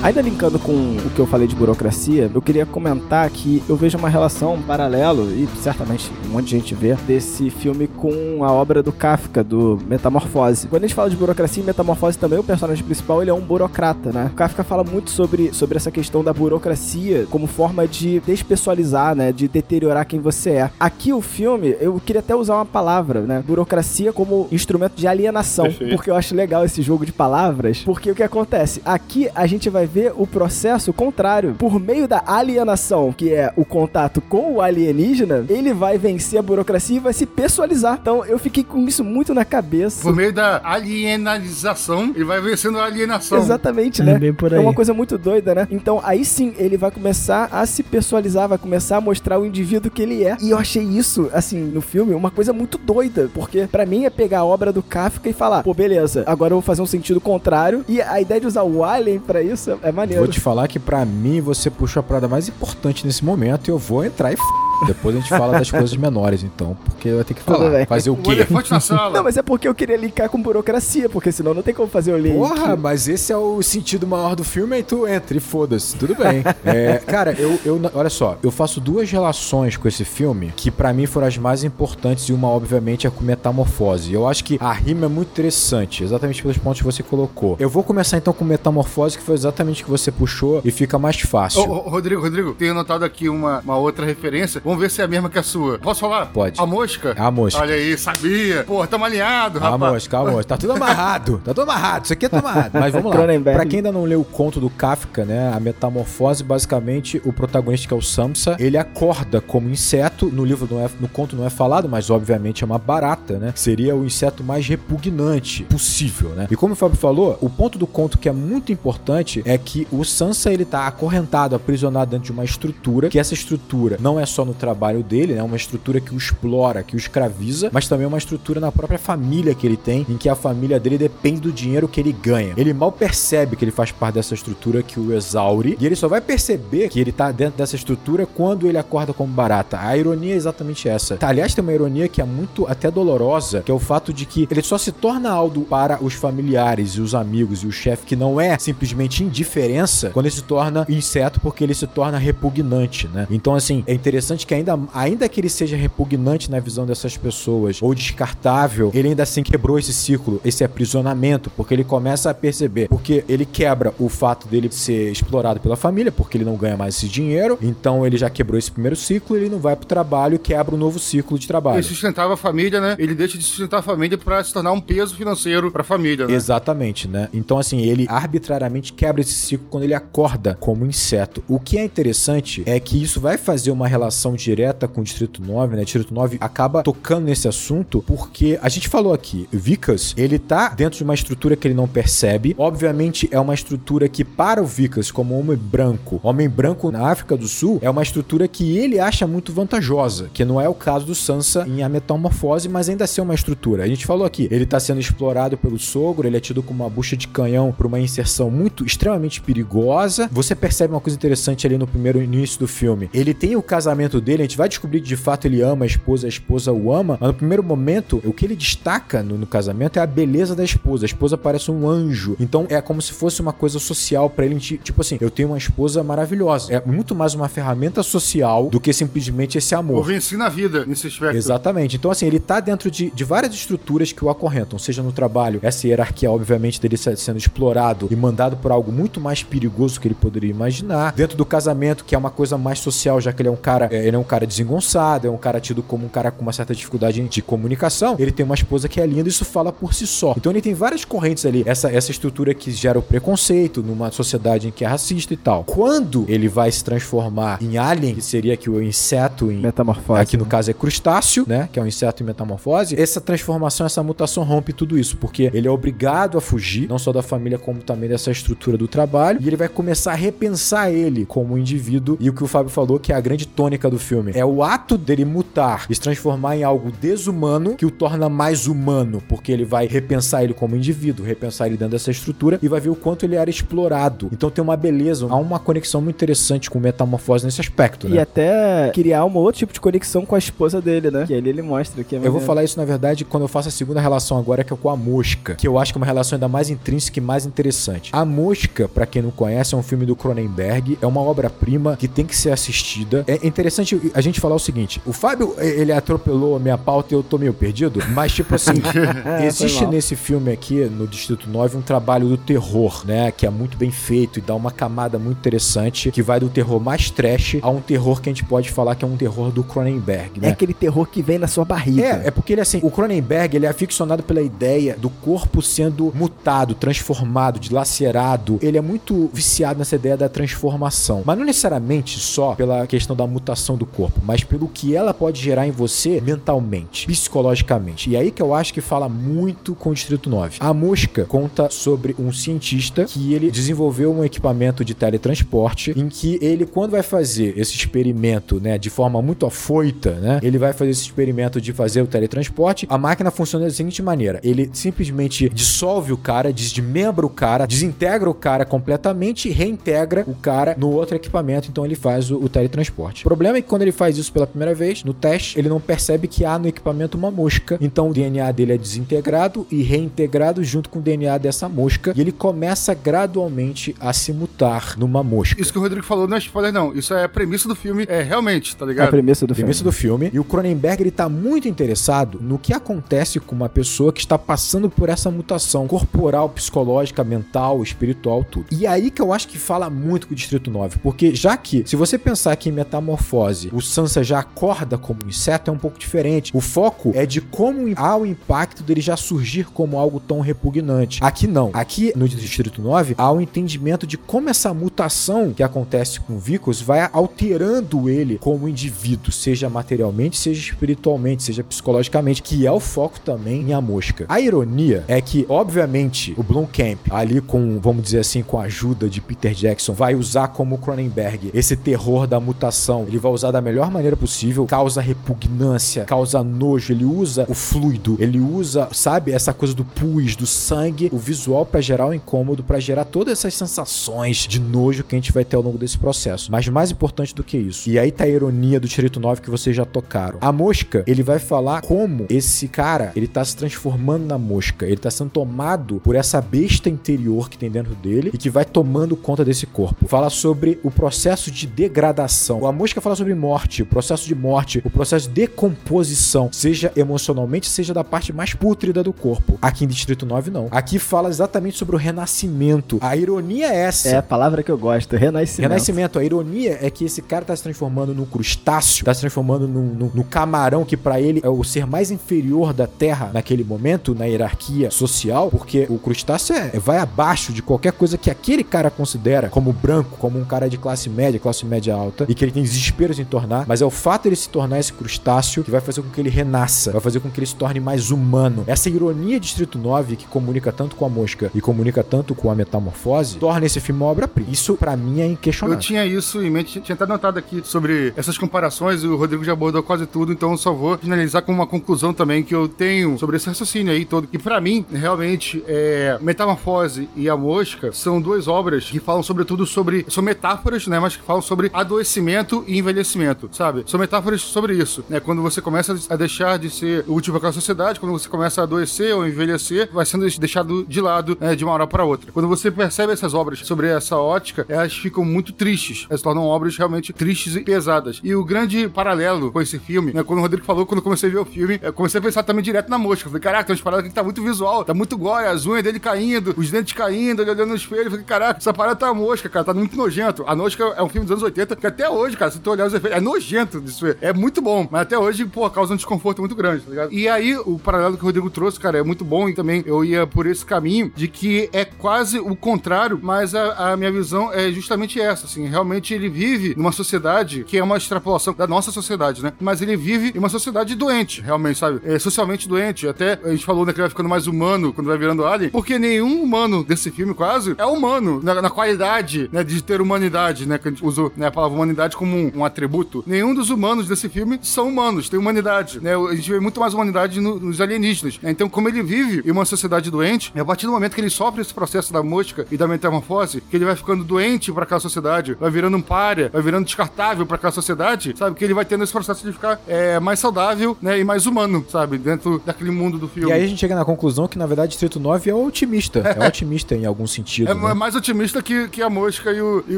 [0.03, 3.99] Ainda linkando com o que eu falei de burocracia, eu queria comentar que eu vejo
[3.99, 8.51] uma relação um paralelo, e certamente um monte de gente vê, desse filme com a
[8.51, 10.67] obra do Kafka, do Metamorfose.
[10.67, 13.41] Quando a gente fala de burocracia e metamorfose também, o personagem principal ele é um
[13.41, 14.31] burocrata, né?
[14.33, 19.31] O Kafka fala muito sobre, sobre essa questão da burocracia como forma de despessoalizar, né?
[19.31, 20.71] De deteriorar quem você é.
[20.79, 23.43] Aqui o filme, eu queria até usar uma palavra, né?
[23.45, 25.65] Burocracia como instrumento de alienação.
[25.65, 25.95] Perfeito.
[25.95, 27.83] Porque eu acho legal esse jogo de palavras.
[27.85, 28.81] Porque o que acontece?
[28.83, 31.55] Aqui a gente vai ver o processo contrário.
[31.57, 36.41] Por meio da alienação, que é o contato com o alienígena, ele vai vencer a
[36.41, 37.97] burocracia e vai se pessoalizar.
[38.01, 40.01] Então eu fiquei com isso muito na cabeça.
[40.01, 43.37] Por meio da alienalização, ele vai vencendo a alienação.
[43.37, 44.19] Exatamente, É né?
[44.19, 44.61] bem por É aí.
[44.63, 45.67] uma coisa muito doida, né?
[45.69, 49.91] Então aí sim ele vai começar a se pessoalizar, vai começar a mostrar o indivíduo
[49.91, 50.37] que ele é.
[50.41, 53.29] E eu achei isso, assim, no filme, uma coisa muito doida.
[53.33, 56.57] Porque pra mim é pegar a obra do Kafka e falar, pô, beleza, agora eu
[56.57, 57.83] vou fazer um sentido contrário.
[57.87, 60.23] E a ideia de usar o Alien pra isso é maneiro.
[60.23, 63.71] Vou te falar que pra mim você puxou a parada mais importante nesse momento e
[63.71, 64.43] eu vou entrar e f...
[64.85, 67.85] Depois a gente fala das coisas menores, então, porque eu vou ter que falar.
[67.87, 68.31] Fazer o O quê?
[68.31, 69.11] elefante na sala.
[69.17, 72.13] Não, mas é porque eu queria linkar com burocracia, porque senão não tem como fazer
[72.13, 72.35] o link.
[72.35, 76.15] Porra, mas esse é o sentido maior do filme, aí tu entra e foda-se, tudo
[76.15, 76.43] bem.
[76.65, 80.93] É, cara, eu, eu, olha só, eu faço duas relações com esse filme que pra
[80.93, 84.13] mim foram as mais importantes e uma, obviamente, é com Metamorfose.
[84.13, 87.55] Eu acho que a rima é muito interessante, exatamente pelos pontos que você colocou.
[87.59, 90.97] Eu vou começar então com Metamorfose, que foi exatamente o que você puxou e fica
[90.97, 91.61] mais fácil.
[91.61, 94.61] Ô, ô, Rodrigo, Rodrigo, tenho notado aqui uma, uma outra referência.
[94.71, 95.77] Vamos ver se é a mesma que a sua.
[95.79, 96.27] Posso falar?
[96.27, 96.57] Pode.
[96.57, 97.13] A mosca?
[97.17, 97.59] A mosca.
[97.59, 98.63] Olha aí, sabia.
[98.63, 99.91] Pô, tamo alinhado, rapaz.
[99.91, 100.47] moço, calma, moço.
[100.47, 101.41] Tá tudo amarrado.
[101.43, 102.05] Tá tudo amarrado.
[102.05, 102.71] Isso aqui é tudo amarrado.
[102.79, 103.17] Mas vamos lá.
[103.17, 103.59] Cronenberg.
[103.59, 105.51] Pra quem ainda não leu o conto do Kafka, né?
[105.53, 110.27] A metamorfose, basicamente, o protagonista que é o Samsa, ele acorda como inseto.
[110.27, 113.51] No livro não é, no conto não é falado, mas obviamente é uma barata, né?
[113.53, 116.47] Seria o inseto mais repugnante possível, né?
[116.49, 119.85] E como o Fábio falou, o ponto do conto que é muito importante é que
[119.91, 124.25] o Sansa ele tá acorrentado, aprisionado dentro de uma estrutura, que essa estrutura não é
[124.25, 125.43] só no no trabalho dele, né?
[125.43, 129.55] Uma estrutura que o explora, que o escraviza, mas também uma estrutura na própria família
[129.55, 132.53] que ele tem, em que a família dele depende do dinheiro que ele ganha.
[132.57, 136.07] Ele mal percebe que ele faz parte dessa estrutura que o exaure, e ele só
[136.07, 139.79] vai perceber que ele tá dentro dessa estrutura quando ele acorda como barata.
[139.79, 141.17] A ironia é exatamente essa.
[141.17, 144.25] Tá, aliás, tem uma ironia que é muito até dolorosa, que é o fato de
[144.25, 148.05] que ele só se torna algo para os familiares e os amigos e o chefe,
[148.05, 153.07] que não é simplesmente indiferença, quando ele se torna inseto, porque ele se torna repugnante,
[153.07, 153.27] né?
[153.29, 157.81] Então, assim, é interessante que ainda, ainda que ele seja repugnante na visão dessas pessoas,
[157.81, 162.87] ou descartável, ele ainda assim quebrou esse ciclo, esse aprisionamento, porque ele começa a perceber,
[162.87, 166.95] porque ele quebra o fato dele ser explorado pela família, porque ele não ganha mais
[166.95, 170.39] esse dinheiro, então ele já quebrou esse primeiro ciclo, ele não vai pro trabalho e
[170.39, 171.77] quebra um novo ciclo de trabalho.
[171.77, 172.95] Ele sustentava a família, né?
[172.97, 176.27] Ele deixa de sustentar a família para se tornar um peso financeiro para a família,
[176.27, 176.33] né?
[176.33, 177.29] Exatamente, né?
[177.33, 181.43] Então, assim, ele arbitrariamente quebra esse ciclo quando ele acorda como inseto.
[181.47, 185.41] O que é interessante é que isso vai fazer uma relação direta com o Distrito
[185.41, 185.83] 9, né?
[185.83, 190.97] Distrito 9 acaba tocando nesse assunto porque a gente falou aqui, Vicas, ele tá dentro
[190.97, 192.55] de uma estrutura que ele não percebe.
[192.57, 197.35] Obviamente, é uma estrutura que, para o Vicas, como homem branco, homem branco na África
[197.35, 201.05] do Sul, é uma estrutura que ele acha muito vantajosa, que não é o caso
[201.05, 203.83] do Sansa em A Metamorfose, mas ainda assim é uma estrutura.
[203.83, 206.89] A gente falou aqui, ele tá sendo explorado pelo sogro, ele é tido como uma
[206.89, 210.29] bucha de canhão por uma inserção muito extremamente perigosa.
[210.31, 213.09] Você percebe uma coisa interessante ali no primeiro início do filme.
[213.13, 215.87] Ele tem o casamento dele, a gente vai descobrir que de fato ele ama a
[215.87, 219.45] esposa, a esposa o ama, mas no primeiro momento, o que ele destaca no, no
[219.45, 221.05] casamento é a beleza da esposa.
[221.05, 222.35] A esposa parece um anjo.
[222.39, 225.57] Então é como se fosse uma coisa social para ele, tipo assim, eu tenho uma
[225.57, 226.73] esposa maravilhosa.
[226.73, 229.97] É muito mais uma ferramenta social do que simplesmente esse amor.
[229.97, 231.35] Eu venci na vida nesse aspecto.
[231.35, 231.97] Exatamente.
[231.97, 235.59] Então, assim, ele tá dentro de, de várias estruturas que o acorrentam, seja no trabalho,
[235.61, 240.15] essa hierarquia, obviamente, dele sendo explorado e mandado por algo muito mais perigoso que ele
[240.15, 241.13] poderia imaginar.
[241.13, 243.87] Dentro do casamento, que é uma coisa mais social, já que ele é um cara,
[243.91, 246.53] é, ele é um cara desengonçado, é um cara tido como um cara com uma
[246.53, 248.15] certa dificuldade de comunicação.
[248.19, 250.33] Ele tem uma esposa que é linda, isso fala por si só.
[250.37, 251.63] Então ele tem várias correntes ali.
[251.65, 255.63] Essa, essa estrutura que gera o preconceito numa sociedade em que é racista e tal.
[255.63, 260.21] Quando ele vai se transformar em alien, que seria que o inseto em Metamorfose.
[260.21, 261.69] Aqui no caso é crustáceo, né?
[261.71, 262.99] Que é um inseto em metamorfose.
[262.99, 267.11] Essa transformação, essa mutação rompe tudo isso, porque ele é obrigado a fugir, não só
[267.11, 269.39] da família, como também dessa estrutura do trabalho.
[269.41, 272.17] E ele vai começar a repensar ele como indivíduo.
[272.19, 274.63] E o que o Fábio falou, que é a grande tônica do filme, é o
[274.63, 279.51] ato dele mutar e se transformar em algo desumano que o torna mais humano, porque
[279.51, 282.95] ele vai repensar ele como indivíduo, repensar ele dentro dessa estrutura e vai ver o
[282.95, 284.29] quanto ele era explorado.
[284.31, 288.21] Então tem uma beleza, há uma conexão muito interessante com metamorfose nesse aspecto, E né?
[288.21, 291.25] até criar um outro tipo de conexão com a esposa dele, né?
[291.25, 293.69] Que ali ele mostra que é Eu vou falar isso, na verdade, quando eu faço
[293.69, 295.55] a segunda relação agora, que é com a mosca.
[295.55, 298.09] Que eu acho que é uma relação ainda mais intrínseca e mais interessante.
[298.13, 300.97] A Mosca, pra quem não conhece, é um filme do Cronenberg.
[301.01, 303.23] É uma obra-prima que tem que ser assistida.
[303.27, 307.17] É interessante a gente falar o seguinte: o Fábio, ele atropelou a minha pauta e
[307.17, 308.01] eu tô meio perdido.
[308.09, 308.73] Mas, tipo assim,
[309.45, 309.91] existe Foi mal.
[309.93, 313.31] nesse filme aqui, no Distrito 9, um trabalho do terror, né?
[313.31, 316.11] Que é muito bem feito e dá uma camada muito interessante.
[316.11, 319.05] Que vai do terror mais trash a um terror que a gente pode falar que
[319.05, 320.49] é um terror do Cronenberg, né?
[320.49, 322.01] É aquele terror que vem na sua barriga.
[322.01, 326.11] É, é porque ele assim, o Cronenberg, ele é aficionado pela ideia do corpo sendo
[326.15, 328.59] mutado, transformado, dilacerado.
[328.61, 331.23] Ele é muito viciado nessa ideia da transformação.
[331.25, 335.41] Mas não necessariamente só pela questão da mutação do corpo, mas pelo que ela pode
[335.41, 338.11] gerar em você mentalmente, psicologicamente.
[338.11, 340.57] E aí que eu acho que fala muito com o Distrito 9.
[340.59, 346.37] A Mosca conta sobre um cientista que ele desenvolveu um equipamento de teletransporte em que
[346.41, 350.91] ele, quando vai fazer esse experimento, né, de forma muito afoita, né, ele vai fazer
[350.91, 352.85] esse experimento de fazer o teletransporte.
[352.87, 358.29] A máquina funciona da seguinte maneira: ele simplesmente dissolve o cara, desmembra o cara, desintegra
[358.29, 361.67] o cara completamente e reintegra o cara no outro equipamento.
[361.69, 363.25] Então ele faz o, o teletransporte.
[363.25, 365.79] O problema é que quando ele faz isso pela primeira vez, no teste, ele não
[365.79, 367.77] percebe que há no equipamento uma mosca.
[367.79, 372.11] Então o DNA dele é desintegrado e reintegrado junto com o DNA dessa mosca.
[372.13, 375.61] E ele começa gradualmente a se mutar numa mosca.
[375.61, 376.93] Isso que o Rodrigo falou não é spoiler, não.
[376.93, 378.05] Isso é a premissa do filme.
[378.09, 379.09] É realmente, tá É a ligado?
[379.09, 379.63] premissa do filme.
[379.67, 380.29] Premissa do filme.
[380.33, 384.37] E o Cronenberg ele tá muito interessado no que acontece com uma pessoa que está
[384.37, 388.65] passando por essa mutação corporal, psicológica, mental, espiritual, tudo.
[388.69, 391.83] E aí que eu acho que fala muito com o Distrito 9, porque já que
[391.85, 395.77] se você pensar que em Metamorfose o Sansa já acorda como um inseto é um
[395.77, 396.51] pouco diferente.
[396.55, 401.19] O foco é de como há o impacto dele já surgir como algo tão repugnante.
[401.23, 401.71] Aqui não.
[401.73, 406.41] Aqui no Distrito 9 há o entendimento de como essa mutação que acontece com o
[406.83, 413.19] vai alterando ele como indivíduo, seja materialmente, seja espiritualmente, seja psicologicamente, que é o foco
[413.19, 414.25] também em A Mosca.
[414.27, 419.09] A ironia é que, obviamente, o Blomkamp, ali com, vamos dizer assim, com a ajuda
[419.09, 423.05] de Peter Jackson, vai usar como Cronenberg esse terror da mutação.
[423.07, 427.55] Ele vai usar usar da melhor maneira possível, causa repugnância, causa nojo, ele usa o
[427.55, 432.13] fluido, ele usa, sabe, essa coisa do pus, do sangue, o visual para gerar o
[432.13, 435.77] incômodo, para gerar todas essas sensações de nojo que a gente vai ter ao longo
[435.77, 436.51] desse processo.
[436.51, 439.49] Mas mais importante do que isso, e aí tá a ironia do Distrito 9 que
[439.49, 440.37] vocês já tocaram.
[440.39, 444.97] A mosca, ele vai falar como esse cara, ele tá se transformando na mosca, ele
[444.97, 449.15] tá sendo tomado por essa besta interior que tem dentro dele e que vai tomando
[449.15, 450.07] conta desse corpo.
[450.07, 452.67] Fala sobre o processo de degradação.
[452.67, 457.67] A mosca fala sobre morte, o processo de morte, o processo de decomposição, seja emocionalmente,
[457.69, 459.57] seja da parte mais pútrida do corpo.
[459.61, 460.67] Aqui em Distrito 9 não.
[460.71, 462.97] Aqui fala exatamente sobre o renascimento.
[463.01, 464.09] A ironia é essa.
[464.09, 465.69] É a palavra que eu gosto, renascimento.
[465.69, 466.19] Renascimento.
[466.19, 469.93] A ironia é que esse cara tá se transformando num crustáceo, tá se transformando num,
[469.93, 474.13] num- no camarão que pra ele é o ser mais inferior da Terra naquele momento,
[474.15, 478.89] na hierarquia social, porque o crustáceo é, vai abaixo de qualquer coisa que aquele cara
[478.89, 482.51] considera como branco, como um cara de classe média, classe média alta, e que ele
[482.51, 485.71] tem desesperos em tornar, mas é o fato de ele se tornar esse crustáceo que
[485.71, 488.63] vai fazer com que ele renasça, vai fazer com que ele se torne mais humano.
[488.67, 492.49] Essa ironia de Distrito 9, que comunica tanto com a mosca e comunica tanto com
[492.51, 494.49] a metamorfose, torna esse filme uma obra-prima.
[494.51, 495.79] Isso, pra mim, é Eu inquestionável.
[495.79, 499.53] tinha isso em mente, tinha até notado aqui sobre essas comparações, e o Rodrigo já
[499.53, 503.17] abordou quase tudo, então eu só vou finalizar com uma conclusão também que eu tenho
[503.17, 504.27] sobre esse raciocínio aí todo.
[504.27, 509.65] Que pra mim, realmente, é Metamorfose e A Mosca são duas obras que falam sobretudo
[509.65, 510.05] sobre.
[510.09, 510.99] São metáforas, né?
[510.99, 513.10] Mas que falam sobre adoecimento e envelhecimento,
[513.51, 513.83] sabe?
[513.87, 515.19] São metáforas sobre isso, né?
[515.19, 518.63] Quando você começa a deixar de ser útil para a sociedade, quando você começa a
[518.63, 522.31] adoecer ou envelhecer, vai sendo deixado de lado né, de uma hora para outra.
[522.31, 526.05] Quando você percebe essas obras sobre essa ótica, elas ficam muito tristes.
[526.09, 528.19] Elas se tornam obras realmente tristes e pesadas.
[528.23, 530.23] E o grande paralelo com esse filme, né?
[530.23, 532.43] Quando o Rodrigo falou, quando eu comecei a ver o filme, eu comecei a pensar
[532.43, 533.27] também direto na mosca.
[533.27, 535.83] Eu falei, caraca, tem umas paradas que tá muito visual, tá muito gore, as unhas
[535.83, 538.03] dele caindo, os dentes caindo, ele olhando no espelho.
[538.03, 540.43] Eu falei, caraca, essa parada tá mosca, cara, tá muito nojento.
[540.47, 542.85] A mosca é um filme dos anos 80, que até hoje, cara, se tu olhar
[542.85, 544.05] os é nojento disso.
[544.21, 547.13] É muito bom, mas até hoje, pô, causa um desconforto muito grande, tá ligado?
[547.13, 550.03] E aí, o paralelo que o Rodrigo trouxe, cara, é muito bom e também eu
[550.03, 554.51] ia por esse caminho de que é quase o contrário, mas a, a minha visão
[554.53, 558.91] é justamente essa, assim, realmente ele vive numa sociedade que é uma extrapolação da nossa
[558.91, 559.53] sociedade, né?
[559.59, 562.01] Mas ele vive em uma sociedade doente, realmente, sabe?
[562.03, 563.07] É socialmente doente.
[563.07, 565.97] Até a gente falou né, que vai ficando mais humano quando vai virando alien, porque
[565.97, 570.77] nenhum humano desse filme quase é humano na, na qualidade, né, de ter humanidade, né?
[570.77, 572.90] Que a gente usou né, a palavra humanidade como um, um atributo.
[573.25, 576.15] Nenhum dos humanos desse filme são humanos, tem humanidade, né?
[576.15, 578.39] A gente vê muito mais humanidade no- nos alienígenas.
[578.41, 578.51] né?
[578.51, 581.61] Então, como ele vive em uma sociedade doente, a partir do momento que ele sofre
[581.61, 585.55] esse processo da mosca e da metamorfose, que ele vai ficando doente para aquela sociedade,
[585.59, 588.55] vai virando um párea, vai virando descartável para aquela sociedade, sabe?
[588.55, 591.19] Que ele vai tendo esse processo de ficar é, mais saudável, né?
[591.19, 592.17] E mais humano, sabe?
[592.17, 593.49] Dentro daquele mundo do filme.
[593.49, 596.19] E aí a gente chega na conclusão que, na verdade, Distrito 9 é otimista.
[596.19, 597.71] É otimista em algum sentido.
[597.71, 597.93] É né?
[597.93, 599.97] mais otimista que, que a mosca e o, e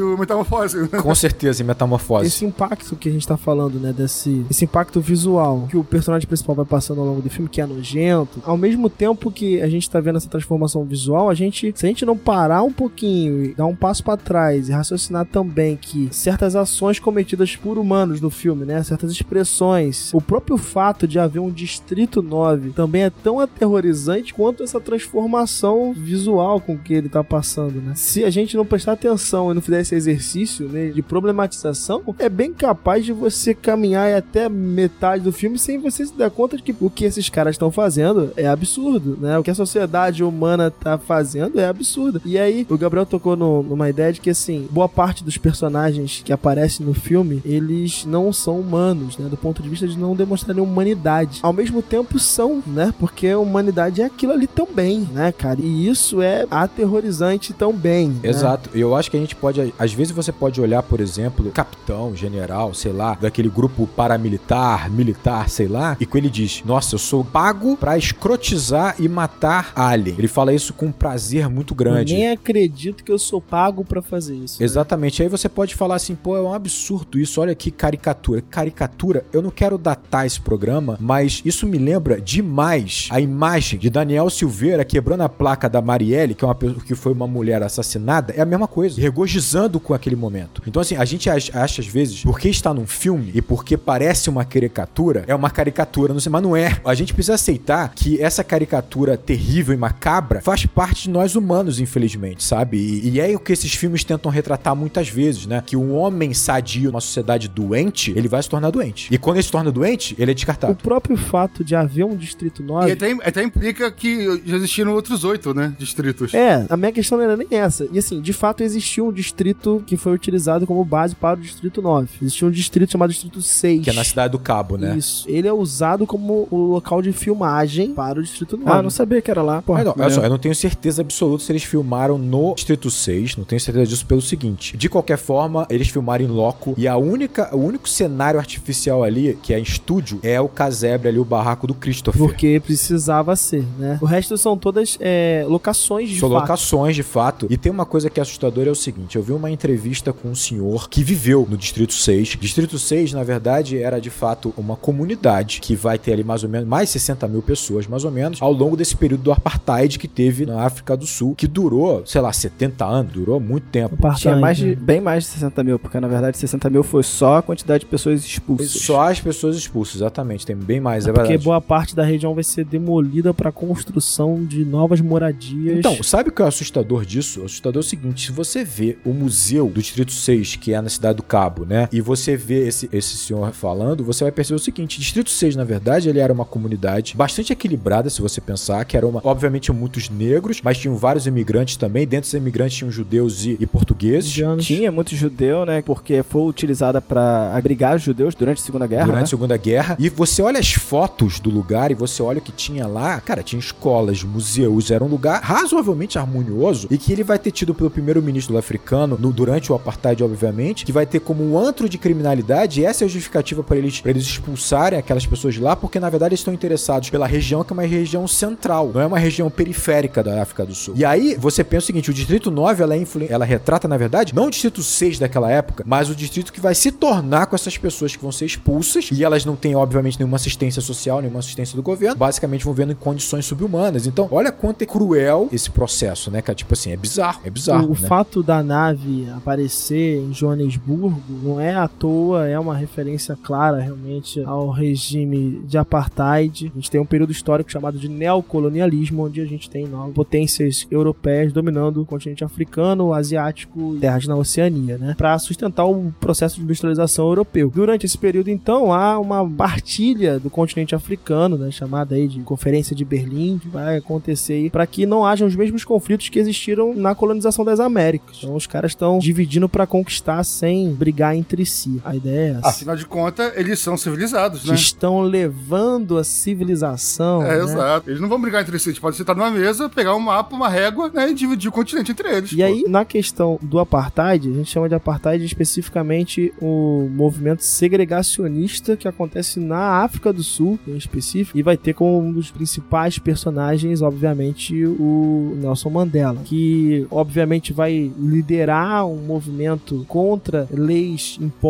[0.00, 0.78] o metamorfose.
[0.82, 1.00] né?
[1.00, 2.26] Com certeza, em metamorfose.
[2.26, 6.26] Esse impacto que a gente tá falando, né, desse esse impacto visual que o personagem
[6.26, 9.68] principal vai passando ao longo do filme, que é nojento, ao mesmo tempo que a
[9.68, 13.44] gente tá vendo essa transformação visual, a gente, se a gente não parar um pouquinho
[13.44, 18.20] e dar um passo pra trás e raciocinar também que certas ações cometidas por humanos
[18.20, 23.10] no filme, né, certas expressões, o próprio fato de haver um distrito 9 também é
[23.10, 27.92] tão aterrorizante quanto essa transformação visual com que ele tá passando, né?
[27.94, 32.28] Se a gente não prestar atenção e não fizer esse exercício né, de problematização, é
[32.28, 36.62] bem capaz de você caminhar até metade do filme sem você se dar conta de
[36.62, 39.38] que o que esses caras estão fazendo é absurdo, né?
[39.38, 42.22] O que a sociedade humana tá fazendo é absurdo.
[42.24, 46.22] E aí, o Gabriel tocou no- numa ideia de que, assim, boa parte dos personagens
[46.24, 49.28] que aparecem no filme, eles não são humanos, né?
[49.28, 51.40] Do ponto de vista de não demonstrarem humanidade.
[51.42, 52.94] Ao mesmo tempo são, né?
[52.98, 55.60] Porque a humanidade é aquilo ali também, né, cara?
[55.60, 58.08] E isso é aterrorizante também.
[58.08, 58.20] né?
[58.30, 58.70] Exato.
[58.74, 59.74] E eu acho que a gente pode.
[59.78, 65.48] Às vezes você pode olhar, por exemplo, capitão, general, sei lá, daquele grupo paramilitar, militar,
[65.48, 70.16] sei lá, e que ele diz: Nossa, eu sou pago pra escrotizar e matar alien.
[70.18, 72.14] Ele fala isso com um prazer muito Eu grande.
[72.14, 74.58] nem acredito que eu sou pago pra fazer isso.
[74.60, 74.64] né?
[74.64, 75.22] Exatamente.
[75.22, 78.40] Aí você pode falar assim, pô, é um absurdo isso, olha que caricatura.
[78.42, 83.90] Caricatura, eu não quero datar esse programa, mas isso me lembra demais a imagem de
[83.90, 88.32] Daniel Silveira quebrando a placa da Marielle, que é uma que foi uma mulher assassinada,
[88.36, 90.62] é a mesma coisa, regozijando com aquele momento.
[90.66, 94.28] Então assim, a gente ach- acha às vezes, porque está num filme e porque parece
[94.30, 96.78] uma caricatura, é uma caricatura, não sei, mas não é.
[96.84, 101.80] A gente precisa aceitar que essa caricatura terrível e macabra faz parte de nós humanos,
[101.80, 102.76] infelizmente, sabe?
[102.78, 105.62] E, e é o que esses filmes tentam retratar muitas vezes, né?
[105.64, 109.08] Que um homem sadio numa sociedade doente, ele vai se tornar doente.
[109.12, 110.74] E quando ele se torna doente, ele é O descartado.
[110.76, 112.92] próprio fato de haver um Distrito E 9.
[112.92, 115.74] até, até implica que já existiram outros oito, né?
[115.78, 116.32] Distritos.
[116.34, 117.86] É, a minha questão não era nem essa.
[117.92, 121.80] E assim, de fato existiu um distrito que foi utilizado como base para o Distrito
[121.82, 122.08] 9.
[122.34, 123.84] Existia um distrito chamado Distrito 6.
[123.84, 124.96] Que é na cidade do Cabo, né?
[124.96, 125.24] Isso.
[125.28, 128.70] Ele é usado como o local de filmagem para o Distrito 9.
[128.70, 129.62] Ah, não sabia que era lá.
[129.66, 133.36] Mas não, olha só, eu não tenho certeza absoluta se eles filmaram no Distrito 6,
[133.36, 134.76] não tenho certeza disso pelo seguinte.
[134.76, 139.38] De qualquer forma, eles filmaram em loco e a única, o único cenário artificial ali,
[139.42, 142.20] que é em estúdio, é o casebre ali, o barraco do Christopher.
[142.20, 143.98] Porque precisava ser, né?
[144.00, 146.40] O resto são todas é, locações de São fato.
[146.40, 147.46] locações, de fato.
[147.50, 149.16] E tem uma coisa que é assustadora, é o seguinte.
[149.16, 152.23] Eu vi uma entrevista com um senhor que viveu no Distrito 6.
[152.24, 156.48] Distrito 6, na verdade, era de fato uma comunidade que vai ter ali mais ou
[156.48, 160.08] menos, mais 60 mil pessoas, mais ou menos, ao longo desse período do Apartheid que
[160.08, 163.94] teve na África do Sul, que durou, sei lá, 70 anos, durou muito tempo.
[163.94, 164.74] Apartheid, Tinha mais de, né?
[164.76, 167.86] bem mais de 60 mil, porque na verdade 60 mil foi só a quantidade de
[167.86, 168.70] pessoas expulsas.
[168.70, 170.46] Só as pessoas expulsas, exatamente.
[170.46, 171.44] Tem bem mais, é, Porque verdade.
[171.44, 175.78] boa parte da região vai ser demolida para construção de novas moradias.
[175.78, 177.40] Então, sabe o que é assustador disso?
[177.42, 180.80] O assustador é o seguinte: se você vê o museu do Distrito 6, que é
[180.80, 181.88] na cidade do Cabo, né?
[181.92, 185.64] E você vê esse, esse senhor falando, você vai perceber o seguinte: Distrito 6, na
[185.64, 190.08] verdade, ele era uma comunidade bastante equilibrada, se você pensar, que era uma, obviamente, muitos
[190.08, 192.06] negros, mas tinham vários imigrantes também.
[192.06, 194.30] Dentro dos imigrantes tinham judeus e, e portugueses.
[194.30, 194.64] indianos.
[194.64, 195.82] Tinha muito judeu, né?
[195.82, 199.06] Porque foi utilizada pra abrigar os judeus durante a Segunda Guerra.
[199.06, 199.26] Durante a né?
[199.26, 199.96] Segunda Guerra.
[199.98, 203.20] E você olha as fotos do lugar e você olha o que tinha lá.
[203.20, 204.90] Cara, tinha escolas, museus.
[204.90, 209.32] Era um lugar razoavelmente harmonioso e que ele vai ter tido pelo primeiro-ministro africano no,
[209.32, 212.84] durante o apartheid, obviamente, que vai ter como um antro de criminalidade.
[212.84, 216.10] Essa é a justificativa para eles, pra eles expulsarem aquelas pessoas de lá, porque na
[216.10, 219.48] verdade eles estão interessados pela região que é uma região central, não é uma região
[219.50, 220.92] periférica da África do Sul.
[220.98, 223.96] E aí você pensa o seguinte: o Distrito 9 ela, é influ- ela retrata, na
[223.96, 227.56] verdade, não o Distrito 6 daquela época, mas o distrito que vai se tornar com
[227.56, 231.38] essas pessoas que vão ser expulsas e elas não têm, obviamente, nenhuma assistência social, nenhuma
[231.38, 234.06] assistência do governo, basicamente vão vendo em condições subhumanas.
[234.06, 236.54] Então, olha quanto é cruel esse processo, né, cara?
[236.54, 237.86] Tipo assim, é bizarro, é bizarro.
[237.86, 238.08] o né?
[238.08, 244.42] fato da nave aparecer em Joanesburgo não é à toa, é uma referência clara realmente
[244.44, 246.70] ao regime de apartheid.
[246.72, 250.86] A gente tem um período histórico chamado de neocolonialismo, onde a gente tem novas potências
[250.90, 255.14] europeias dominando o continente africano, asiático e terras na Oceania, né?
[255.16, 257.70] Para sustentar o processo de industrialização europeu.
[257.74, 262.94] Durante esse período, então, há uma partilha do continente africano, né, chamada aí de Conferência
[262.94, 267.14] de Berlim, que vai acontecer para que não hajam os mesmos conflitos que existiram na
[267.14, 268.38] colonização das Américas.
[268.42, 271.73] Então, os caras estão dividindo para conquistar sem brigar entre si.
[272.04, 272.68] A ideia é essa.
[272.68, 274.74] Afinal de contas, eles são civilizados, que né?
[274.74, 277.42] estão levando a civilização.
[277.42, 277.64] É, né?
[277.64, 278.10] exato.
[278.10, 278.90] Eles não vão brigar entre si.
[278.90, 281.30] Eles podem sentar numa mesa, pegar um mapa, uma régua, né?
[281.30, 282.52] E dividir o continente entre eles.
[282.52, 282.62] E pô.
[282.62, 289.08] aí, na questão do apartheid, a gente chama de apartheid especificamente o movimento segregacionista que
[289.08, 294.02] acontece na África do Sul, em específico, e vai ter como um dos principais personagens,
[294.02, 301.63] obviamente, o Nelson Mandela, que obviamente vai liderar um movimento contra leis impostas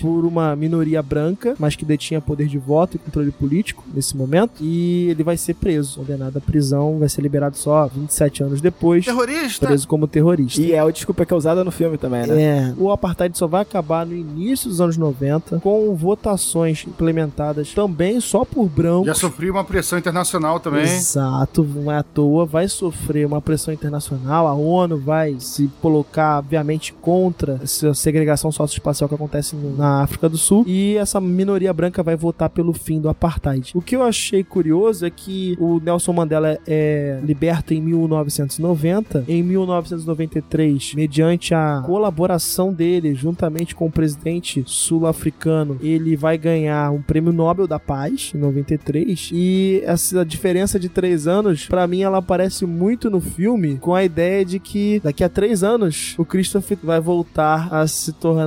[0.00, 4.52] por uma minoria branca, mas que detinha poder de voto e controle político nesse momento,
[4.60, 9.04] e ele vai ser preso, condenado à prisão, vai ser liberado só 27 anos depois
[9.04, 9.66] Terrorista!
[9.66, 10.60] preso como terrorista.
[10.60, 12.42] E é a desculpa que é usada no filme também, né?
[12.42, 18.20] É, o apartheid só vai acabar no início dos anos 90, com votações implementadas também
[18.20, 19.06] só por brancos.
[19.06, 20.82] Já sofri uma pressão internacional também.
[20.82, 26.38] Exato, não é à toa, vai sofrer uma pressão internacional, a ONU vai se colocar,
[26.38, 32.02] obviamente, contra essa segregação socioespacial que acontece na África do Sul, e essa minoria branca
[32.02, 33.72] vai votar pelo fim do apartheid.
[33.74, 39.42] O que eu achei curioso é que o Nelson Mandela é liberto em 1990, em
[39.42, 47.32] 1993, mediante a colaboração dele juntamente com o presidente sul-africano, ele vai ganhar um prêmio
[47.32, 52.66] Nobel da Paz em 93 e essa diferença de três anos, pra mim, ela aparece
[52.66, 57.00] muito no filme com a ideia de que daqui a três anos o Christopher vai
[57.00, 58.44] voltar a se tornar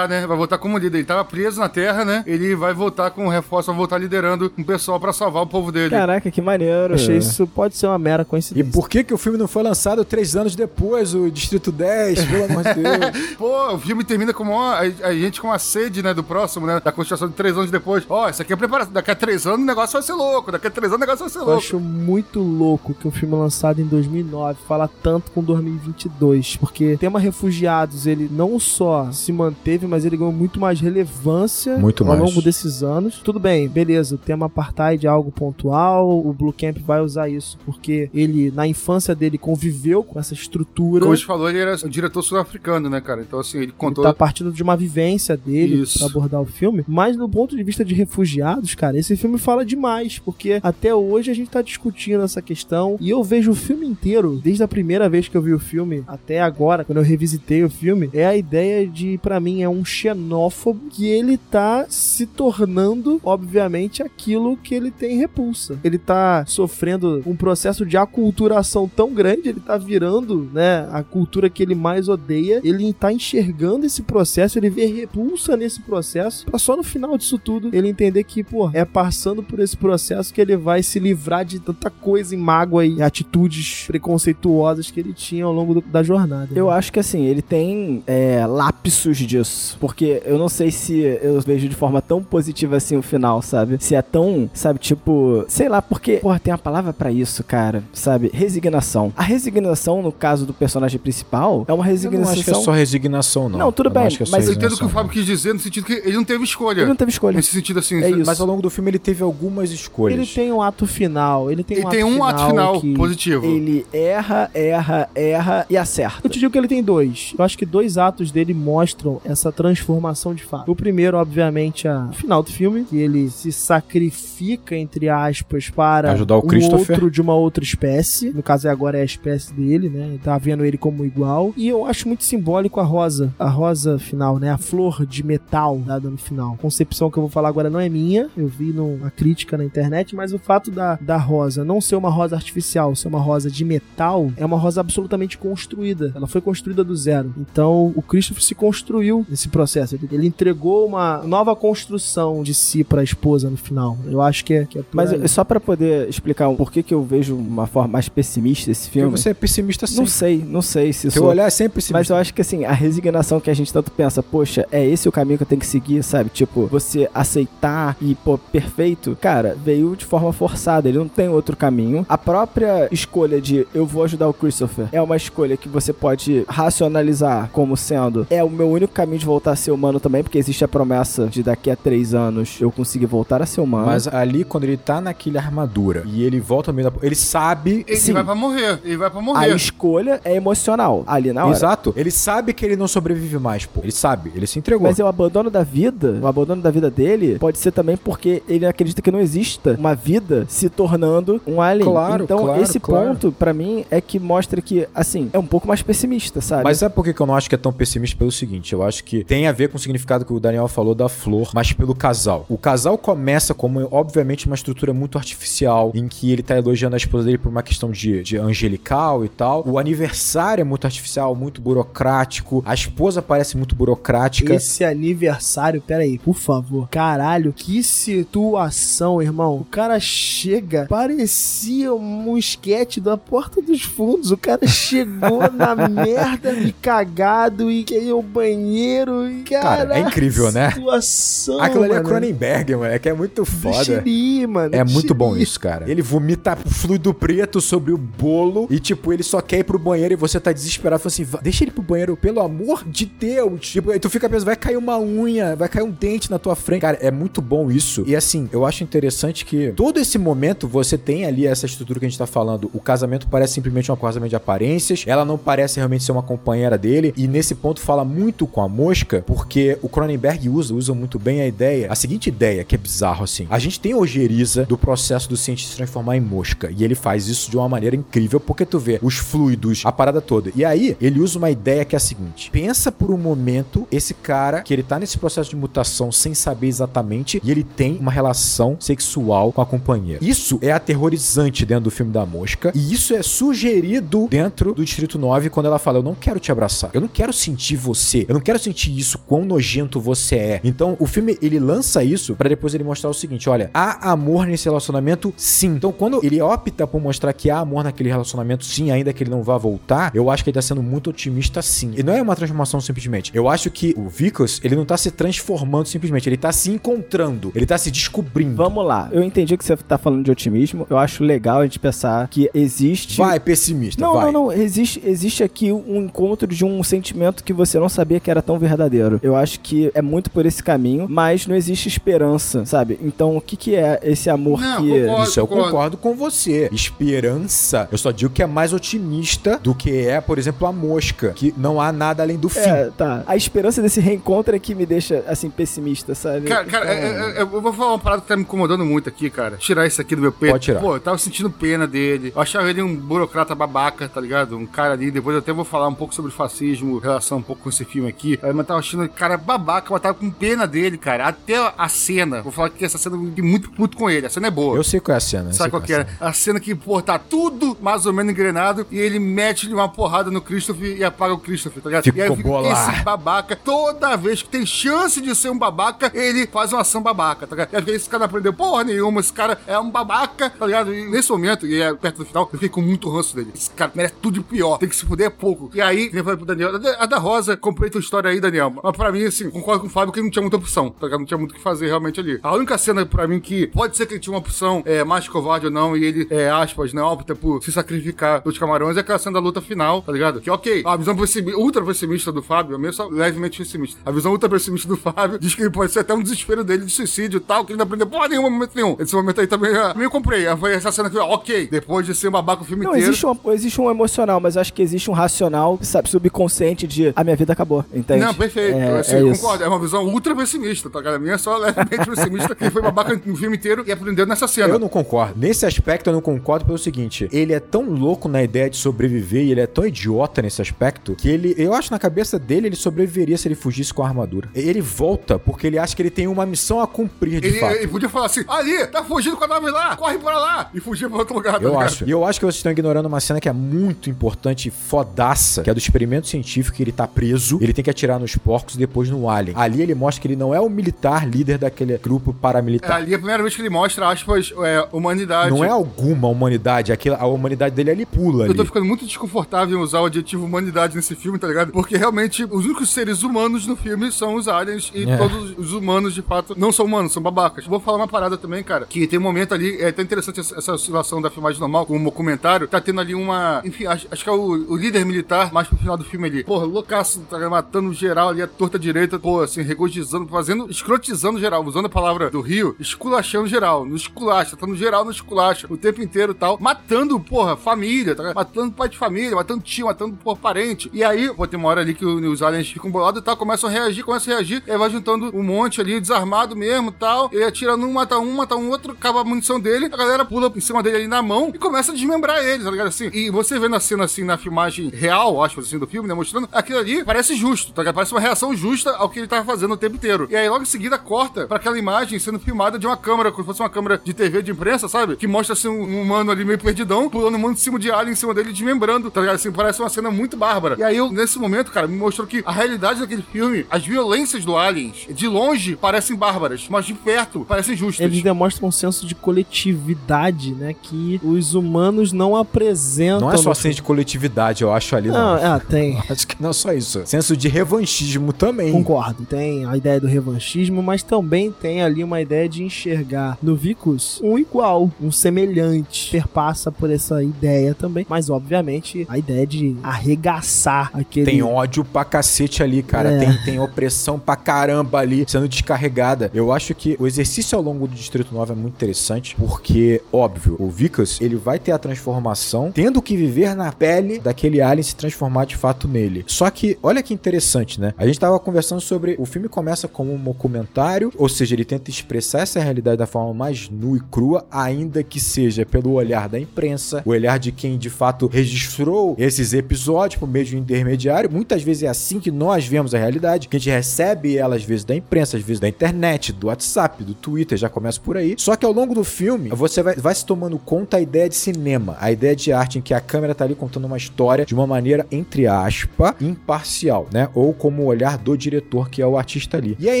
[0.10, 0.26] né?
[0.26, 0.98] Vai voltar como líder.
[0.98, 2.22] Ele tava preso na Terra, né?
[2.26, 5.90] Ele vai voltar com reforço, vai voltar liderando um pessoal pra salvar o povo dele.
[5.90, 6.94] Caraca, que maneiro.
[6.94, 8.72] Achei isso pode ser uma mera E coincidência.
[8.72, 12.24] por que, que o filme não foi lançado três anos depois, o Distrito 10?
[12.26, 12.90] Pelo amor de Deus.
[13.38, 16.66] Pô, o filme termina como ó, a, a gente com a sede, né, do próximo,
[16.66, 16.80] né?
[16.84, 18.04] Da constituição de três anos depois.
[18.08, 18.92] Ó, isso aqui é preparação.
[18.92, 20.50] Daqui a três anos o negócio vai ser louco.
[20.52, 21.58] Daqui a três anos o negócio vai ser Eu louco.
[21.58, 26.98] acho muito louco que um filme lançado em 2009 fala tanto com 2022, porque o
[26.98, 32.08] tema refugiados, ele não só se manteve, mas ele ganhou muito mais relevância Muito ao
[32.08, 32.20] mais.
[32.20, 33.20] longo desses anos.
[33.24, 37.58] Tudo bem, beleza, o tema apartheid é algo pontual, o Blue Camp vai usar isso
[37.64, 41.00] porque ele, na infância dele, conviveu com essa estrutura.
[41.00, 43.22] Como a gente falou, ele era o diretor sul-africano, né, cara?
[43.22, 44.02] Então, assim, ele Ele contou.
[44.04, 45.98] tá partindo de uma vivência dele Isso.
[45.98, 46.84] pra abordar o filme.
[46.88, 50.18] Mas do ponto de vista de refugiados, cara, esse filme fala demais.
[50.18, 52.96] Porque até hoje a gente tá discutindo essa questão.
[53.00, 56.02] E eu vejo o filme inteiro, desde a primeira vez que eu vi o filme
[56.06, 59.84] até agora, quando eu revisitei o filme, é a ideia de, pra mim, é um
[59.90, 65.78] xenófobo que ele tá se tornando, obviamente, aquilo que ele tem repulsa.
[65.82, 71.50] Ele tá sofrendo um processo de aculturação tão grande, ele tá virando, né, a cultura
[71.50, 72.60] que ele mais odeia.
[72.64, 77.38] Ele tá enxergando esse processo, ele vê repulsa nesse processo, pra só no final disso
[77.38, 81.44] tudo ele entender que, pô, é passando por esse processo que ele vai se livrar
[81.44, 86.02] de tanta coisa em mágoa e atitudes preconceituosas que ele tinha ao longo do- da
[86.02, 86.48] jornada.
[86.54, 89.76] Eu acho que assim, ele tem é, lapsos disso.
[89.80, 93.78] Porque eu não sei se eu vejo de forma tão positiva assim o final, sabe?
[93.80, 97.82] Se é tão, sabe, tipo, sei lá, porque, porra, tem uma palavra pra isso, cara,
[97.92, 98.30] sabe?
[98.32, 99.12] Resignação.
[99.16, 102.32] A resignação, no caso do personagem principal, é uma Eu não resignação.
[102.32, 103.58] acho que é só resignação, não.
[103.58, 105.12] Não, tudo Eu bem, acho que é mas eu entendo o que o resignação, Fábio
[105.12, 106.80] quis dizer no sentido que ele não teve escolha.
[106.80, 107.36] Ele não teve escolha.
[107.36, 108.02] Nesse sentido assim.
[108.02, 108.22] É isso.
[108.26, 110.18] Mas ao longo do filme ele teve algumas escolhas.
[110.18, 112.28] Ele tem um ato final, ele tem Ele um tem ato um final
[112.74, 113.46] ato final positivo.
[113.46, 116.18] Ele erra, erra, erra e acerta.
[116.22, 117.34] Eu te digo que ele tem dois.
[117.38, 120.70] Eu acho que dois atos dele mostram essa transformação de fato.
[120.70, 126.12] O primeiro, obviamente, é o final do filme, que ele se sacrifica, entre aspas, para
[126.12, 126.96] Ajudar o um Christopher.
[126.96, 128.30] outro de uma outra espécie.
[128.30, 130.18] No caso, agora é a espécie dele, né?
[130.22, 131.52] Tá vendo ele como igual.
[131.56, 133.32] E eu acho muito simbólico a rosa.
[133.38, 134.50] A rosa final, né?
[134.50, 136.56] A flor de metal dada no final.
[136.56, 138.28] Concepção que eu vou falar agora não é minha.
[138.36, 142.10] Eu vi numa crítica na internet, mas o fato da, da rosa não ser uma
[142.10, 146.12] rosa artificial, ser uma rosa de metal, é uma rosa absolutamente construída.
[146.14, 147.32] Ela foi construída do zero.
[147.36, 149.59] Então, o Christopher se construiu nesse processo.
[149.96, 153.96] Ele, ele entregou uma nova construção de si pra esposa no final.
[154.06, 155.28] Eu acho que é, que é por Mas aí.
[155.28, 158.86] só pra poder explicar um por que que eu vejo uma forma mais pessimista esse
[158.88, 159.16] Porque filme.
[159.16, 159.96] você é pessimista sim.
[159.96, 161.30] Não sei, não sei se Seu sou.
[161.30, 161.98] olhar é sempre pessimista.
[161.98, 165.08] Mas eu acho que assim, a resignação que a gente tanto pensa, poxa, é esse
[165.08, 166.30] o caminho que eu tenho que seguir, sabe?
[166.30, 171.56] Tipo, você aceitar e, pô, perfeito, cara, veio de forma forçada, ele não tem outro
[171.56, 172.04] caminho.
[172.08, 176.44] A própria escolha de eu vou ajudar o Christopher é uma escolha que você pode
[176.48, 180.38] racionalizar como sendo é o meu único caminho de voltar a ser humano também, porque
[180.38, 183.86] existe a promessa de daqui a três anos eu conseguir voltar a ser humano.
[183.86, 186.96] Mas ali, quando ele tá naquele armadura e ele volta ao meio da.
[187.06, 187.84] Ele sabe.
[187.86, 188.12] Ele Sim.
[188.12, 188.78] vai pra morrer.
[188.84, 189.54] Ele vai pra a morrer.
[189.54, 191.56] escolha é emocional ali na hora.
[191.56, 191.92] Exato.
[191.96, 193.80] Ele sabe que ele não sobrevive mais, pô.
[193.82, 194.32] Ele sabe.
[194.34, 194.86] Ele se entregou.
[194.86, 198.42] Mas é o abandono da vida, o abandono da vida dele pode ser também porque
[198.48, 201.90] ele acredita que não exista uma vida se tornando um alien.
[201.90, 203.08] Claro, então claro, esse claro.
[203.08, 206.64] ponto pra mim é que mostra que assim, é um pouco mais pessimista, sabe?
[206.64, 208.16] Mas sabe por que eu não acho que é tão pessimista?
[208.16, 210.92] Pelo seguinte, eu acho que tem a ver com o significado que o Daniel falou
[210.92, 212.44] da flor, mas pelo casal.
[212.48, 216.98] O casal começa como, obviamente, uma estrutura muito artificial, em que ele tá elogiando a
[216.98, 219.62] esposa dele por uma questão de, de angelical e tal.
[219.64, 222.60] O aniversário é muito artificial, muito burocrático.
[222.66, 224.52] A esposa parece muito burocrática.
[224.52, 226.88] Esse aniversário, pera aí, por favor.
[226.88, 229.58] Caralho, que situação, irmão.
[229.58, 234.32] O cara chega, parecia um esquete da porta dos fundos.
[234.32, 240.50] O cara chegou na merda e cagado e queria o banheiro e Cara, é incrível,
[240.52, 240.70] né?
[240.72, 242.08] Situação, Aquilo ali é mano.
[242.08, 242.92] Cronenberg, mano.
[242.94, 244.02] É que é muito foda.
[244.06, 244.74] ir, mano.
[244.74, 245.90] É muito bom isso, cara.
[245.90, 250.14] Ele vomita fluido preto sobre o bolo e, tipo, ele só quer ir pro banheiro
[250.14, 251.00] e você tá desesperado.
[251.00, 253.60] Fala assim, "Va- deixa ele pro banheiro, pelo amor de Deus.
[253.70, 256.54] Tipo, aí tu fica pensando, vai cair uma unha, vai cair um dente na tua
[256.54, 256.80] frente.
[256.82, 258.04] Cara, é muito bom isso.
[258.06, 262.06] E assim, eu acho interessante que todo esse momento você tem ali essa estrutura que
[262.06, 262.70] a gente tá falando.
[262.74, 265.04] O casamento parece simplesmente um casamento de aparências.
[265.06, 267.12] Ela não parece realmente ser uma companheira dele.
[267.16, 271.40] E nesse ponto fala muito com a mosca, porque o Cronenberg usa, usa muito bem
[271.40, 271.90] a ideia.
[271.90, 273.46] A seguinte ideia, que é bizarro assim.
[273.50, 276.70] A gente tem ojeriza do processo do cientista transformar em mosca.
[276.76, 280.20] E ele faz isso de uma maneira incrível, porque tu vê os fluidos, a parada
[280.20, 280.50] toda.
[280.54, 284.14] E aí, ele usa uma ideia que é a seguinte: pensa por um momento esse
[284.14, 288.10] cara que ele tá nesse processo de mutação sem saber exatamente, e ele tem uma
[288.10, 290.24] relação sexual com a companheira.
[290.24, 295.18] Isso é aterrorizante dentro do filme da mosca, e isso é sugerido dentro do Distrito
[295.18, 298.34] 9 quando ela fala: Eu não quero te abraçar, eu não quero sentir você, eu
[298.34, 300.60] não quero sentir isso, quão nojento você é.
[300.62, 304.46] Então, o filme ele lança isso pra depois ele mostrar o seguinte: olha, há amor
[304.46, 305.68] nesse relacionamento, sim.
[305.76, 309.30] Então, quando ele opta por mostrar que há amor naquele relacionamento, sim, ainda que ele
[309.30, 311.92] não vá voltar, eu acho que ele tá sendo muito otimista, sim.
[311.96, 313.30] E não é uma transformação simplesmente.
[313.34, 317.52] Eu acho que o Vicos, ele não tá se transformando simplesmente, ele tá se encontrando,
[317.54, 318.56] ele tá se descobrindo.
[318.56, 320.86] Vamos lá, eu entendi que você tá falando de otimismo.
[320.90, 323.16] Eu acho legal a gente pensar que existe.
[323.16, 324.32] Vai, pessimista, Não, vai.
[324.32, 324.52] não, não.
[324.52, 328.58] Existe, existe aqui um encontro de um sentimento que você não sabia que era tão
[328.58, 328.89] verdadeiro.
[329.22, 332.98] Eu acho que é muito por esse caminho, mas não existe esperança, sabe?
[333.02, 335.00] Então, o que, que é esse amor Não, que.
[335.00, 335.22] concordo.
[335.24, 335.70] Isso eu concordo.
[335.70, 336.68] concordo com você.
[336.72, 341.30] Esperança, eu só digo que é mais otimista do que é, por exemplo, a mosca,
[341.30, 342.60] que não há nada além do fim.
[342.60, 343.22] É, tá.
[343.26, 346.46] A esperança desse reencontro é que me deixa, assim, pessimista, sabe?
[346.48, 348.84] Cara, cara, Então, é- é- é- eu vou falar uma parada que tá me incomodando
[348.84, 349.56] muito aqui, cara.
[349.56, 350.52] Tirar isso aqui do meu peito.
[350.52, 350.80] Pode tirar.
[350.80, 352.32] Pô, eu tava sentindo pena dele.
[352.34, 354.56] Eu achava ele um burocrata babaca, tá ligado?
[354.56, 355.10] Um cara ali.
[355.10, 358.08] Depois eu até vou falar um pouco sobre fascismo, relação um pouco com esse filme
[358.08, 358.38] aqui.
[358.42, 361.28] É, Mas tava achando, cara, babaca, eu tava com pena dele, cara.
[361.28, 362.42] Até a cena.
[362.42, 364.26] Vou falar que essa cena eu fiquei muito puto com ele.
[364.26, 364.76] A cena é boa.
[364.76, 365.52] Eu sei qual é a cena.
[365.52, 366.06] Sabe qual que é?
[366.20, 370.30] A cena que, pô, tá tudo mais ou menos engrenado e ele mete uma porrada
[370.30, 372.04] no Christopher e apaga o Christopher, tá ligado?
[372.04, 376.10] Fica e aí fica esse babaca, toda vez que tem chance de ser um babaca,
[376.14, 377.88] ele faz uma ação babaca, tá ligado?
[377.88, 380.94] E aí esse cara não aprendeu porra nenhuma, esse cara é um babaca, tá ligado?
[380.94, 383.52] E nesse momento, e é perto do final, eu fiquei com muito ranço dele.
[383.54, 385.70] Esse cara merece tudo de pior, tem que se fuder pouco.
[385.74, 388.69] E aí, eu falei pro Daniel, a da Rosa, comprei tua história aí, Daniel.
[388.82, 391.20] Mas pra mim, assim, concordo com o Fábio que não tinha muita opção, tá ligado?
[391.20, 392.38] Não tinha muito o que fazer realmente ali.
[392.42, 395.28] A única cena pra mim que pode ser que ele tinha uma opção é, mais
[395.28, 399.00] covarde ou não, e ele, é, aspas, né, opta por se sacrificar dos camarões, é
[399.00, 400.40] aquela cena da luta final, tá ligado?
[400.40, 401.16] Que ok, a visão
[401.56, 404.00] ultra pessimista do Fábio, minha é só levemente pessimista.
[404.04, 406.92] A visão ultra pessimista do Fábio diz que pode ser até um desespero dele de
[406.92, 408.96] suicídio e tal, que ele não aprendeu porra nenhuma momento nenhum.
[408.98, 410.46] Esse momento aí também, ah, também eu comprei.
[410.46, 413.10] Aí Foi essa cena que, ok, depois de ser um babaca o filme Não, inteiro.
[413.10, 417.24] existe um, existe um emocional, mas acho que existe um racional, sabe, subconsciente de a
[417.24, 418.24] minha vida acabou, entende?
[418.24, 418.78] Não, perfeito.
[418.78, 419.64] É, assim, é concordo.
[419.64, 421.16] É uma visão ultra pessimista, tá, cara?
[421.16, 424.46] A minha é só levemente pessimista, que foi babaca no filme inteiro e aprendeu nessa
[424.48, 424.68] cena.
[424.74, 425.34] Eu não concordo.
[425.38, 429.42] Nesse aspecto, eu não concordo pelo seguinte: ele é tão louco na ideia de sobreviver
[429.44, 432.76] e ele é tão idiota nesse aspecto que ele, eu acho na cabeça dele, ele
[432.76, 434.48] sobreviveria se ele fugisse com a armadura.
[434.54, 437.76] Ele volta porque ele acha que ele tem uma missão a cumprir de Ele, fato.
[437.76, 440.70] ele podia falar assim: ali, tá fugindo com a nave lá, corre pra lá!
[440.74, 441.84] E fugir pra outro lugar, tá Eu ligado?
[441.84, 442.04] acho.
[442.06, 445.62] E eu acho que vocês estão ignorando uma cena que é muito importante e fodaça,
[445.62, 448.74] que é do experimento científico, que ele tá preso, ele tem que atirar nos porcos
[448.74, 449.54] e depois no alien.
[449.56, 452.96] Ali ele mostra que ele não é o militar líder daquele grupo É, paramilitar.
[452.96, 455.50] ali é a primeira vez que ele mostra, aspas, é, humanidade.
[455.50, 459.78] Não é alguma humanidade, aquela, a humanidade dele ali pula Eu tô ficando muito desconfortável
[459.78, 461.72] em usar o adjetivo humanidade nesse filme, tá ligado?
[461.72, 465.16] Porque realmente os únicos seres humanos no filme são os aliens e É.
[465.16, 467.66] todos os humanos, de fato, não são humanos, são babacas.
[467.66, 470.56] Vou falar uma parada também, cara, que tem um momento ali, é até interessante essa,
[470.58, 473.60] essa oscilação da filmagem normal com o documentário, tá tendo ali uma.
[473.64, 476.44] Enfim, acho, acho que é o, o líder militar, mais pro final do filme ali.
[476.44, 481.64] Porra, loucaço, tá matando geral ali, a torta direita, pô, assim, regozijando, fazendo, escrotizando geral,
[481.64, 485.76] usando a palavra do Rio, esculachando geral, no esculacha, tá no geral no esculacha, o
[485.76, 490.36] tempo inteiro tal, matando, porra, família, tá matando pai de família, matando tio, matando, porra,
[490.36, 490.90] parente.
[490.92, 493.68] E aí, pô, tem uma hora ali que os aliens ficam bolados e tal, começam
[493.68, 497.30] a reagir, começam a reagir, e aí vai juntando um monte ali, desarmado mesmo tal,
[497.32, 500.52] e atirando um, mata um, mata um outro, acaba a munição dele, a galera pula
[500.54, 502.88] em cima dele ali na mão e começa a desmembrar ele, tá ligado?
[502.88, 506.14] Assim, e você vendo a cena assim na filmagem real, acho assim, do filme, né,
[506.14, 507.94] mostrando, aquilo ali parece justo, tá ligado?
[507.94, 510.26] Parece uma reação justa ao que ele tava fazendo o tempo inteiro.
[510.30, 513.42] E aí logo em seguida corta pra aquela imagem sendo filmada de uma câmera, como
[513.42, 515.16] se fosse uma câmera de TV de imprensa, sabe?
[515.16, 517.90] Que mostra assim um, um humano ali meio perdidão, pulando um monte de cima de
[517.90, 519.36] alien em cima dele, desmembrando, tá ligado?
[519.36, 520.76] Assim, parece uma cena muito bárbara.
[520.78, 524.44] E aí eu, nesse momento, cara, me mostrou que a realidade daquele filme, as violências
[524.44, 528.04] do aliens, de longe parecem bárbaras, mas de perto parecem justas.
[528.04, 530.74] Eles demonstram um senso de coletividade, né?
[530.74, 533.28] Que os humanos não apresentam.
[533.28, 535.36] Não é só senso de coletividade, eu acho ali, não.
[535.36, 536.00] Não, é, tem.
[536.10, 537.02] Acho que não é só isso.
[537.06, 538.72] Senso de revanchismo também.
[538.72, 543.56] Concordo, tem a ideia do revanchismo, mas também tem ali uma ideia de enxergar no
[543.56, 546.10] Vicus um igual, um semelhante.
[546.10, 551.26] Perpassa por essa ideia também, mas obviamente a ideia de arregaçar aquele.
[551.26, 553.12] Tem ódio pra cacete ali, cara.
[553.12, 553.18] É.
[553.18, 556.30] Tem, tem opressão pra caramba ali sendo descarregada.
[556.34, 560.56] Eu acho que o exercício ao longo do Distrito 9 é muito interessante, porque, óbvio,
[560.58, 564.96] o Vicus, ele vai ter a transformação, tendo que viver na pele daquele alien se
[564.96, 566.24] transformar de fato nele.
[566.26, 567.94] Só que, olha que interessante, né?
[568.00, 569.14] A gente tava conversando sobre.
[569.18, 573.34] O filme começa como um documentário, ou seja, ele tenta expressar essa realidade da forma
[573.34, 577.76] mais nua e crua, ainda que seja pelo olhar da imprensa, o olhar de quem
[577.76, 581.30] de fato registrou esses episódios por meio de um intermediário.
[581.30, 584.64] Muitas vezes é assim que nós vemos a realidade, que a gente recebe ela às
[584.64, 588.34] vezes da imprensa, às vezes da internet, do WhatsApp, do Twitter, já começa por aí.
[588.38, 591.36] Só que ao longo do filme, você vai, vai se tomando conta a ideia de
[591.36, 594.54] cinema, a ideia de arte em que a câmera tá ali contando uma história de
[594.54, 597.28] uma maneira, entre aspas, imparcial, né?
[597.34, 599.76] Ou como olhar do diretor, que é o artista ali.
[599.78, 600.00] E é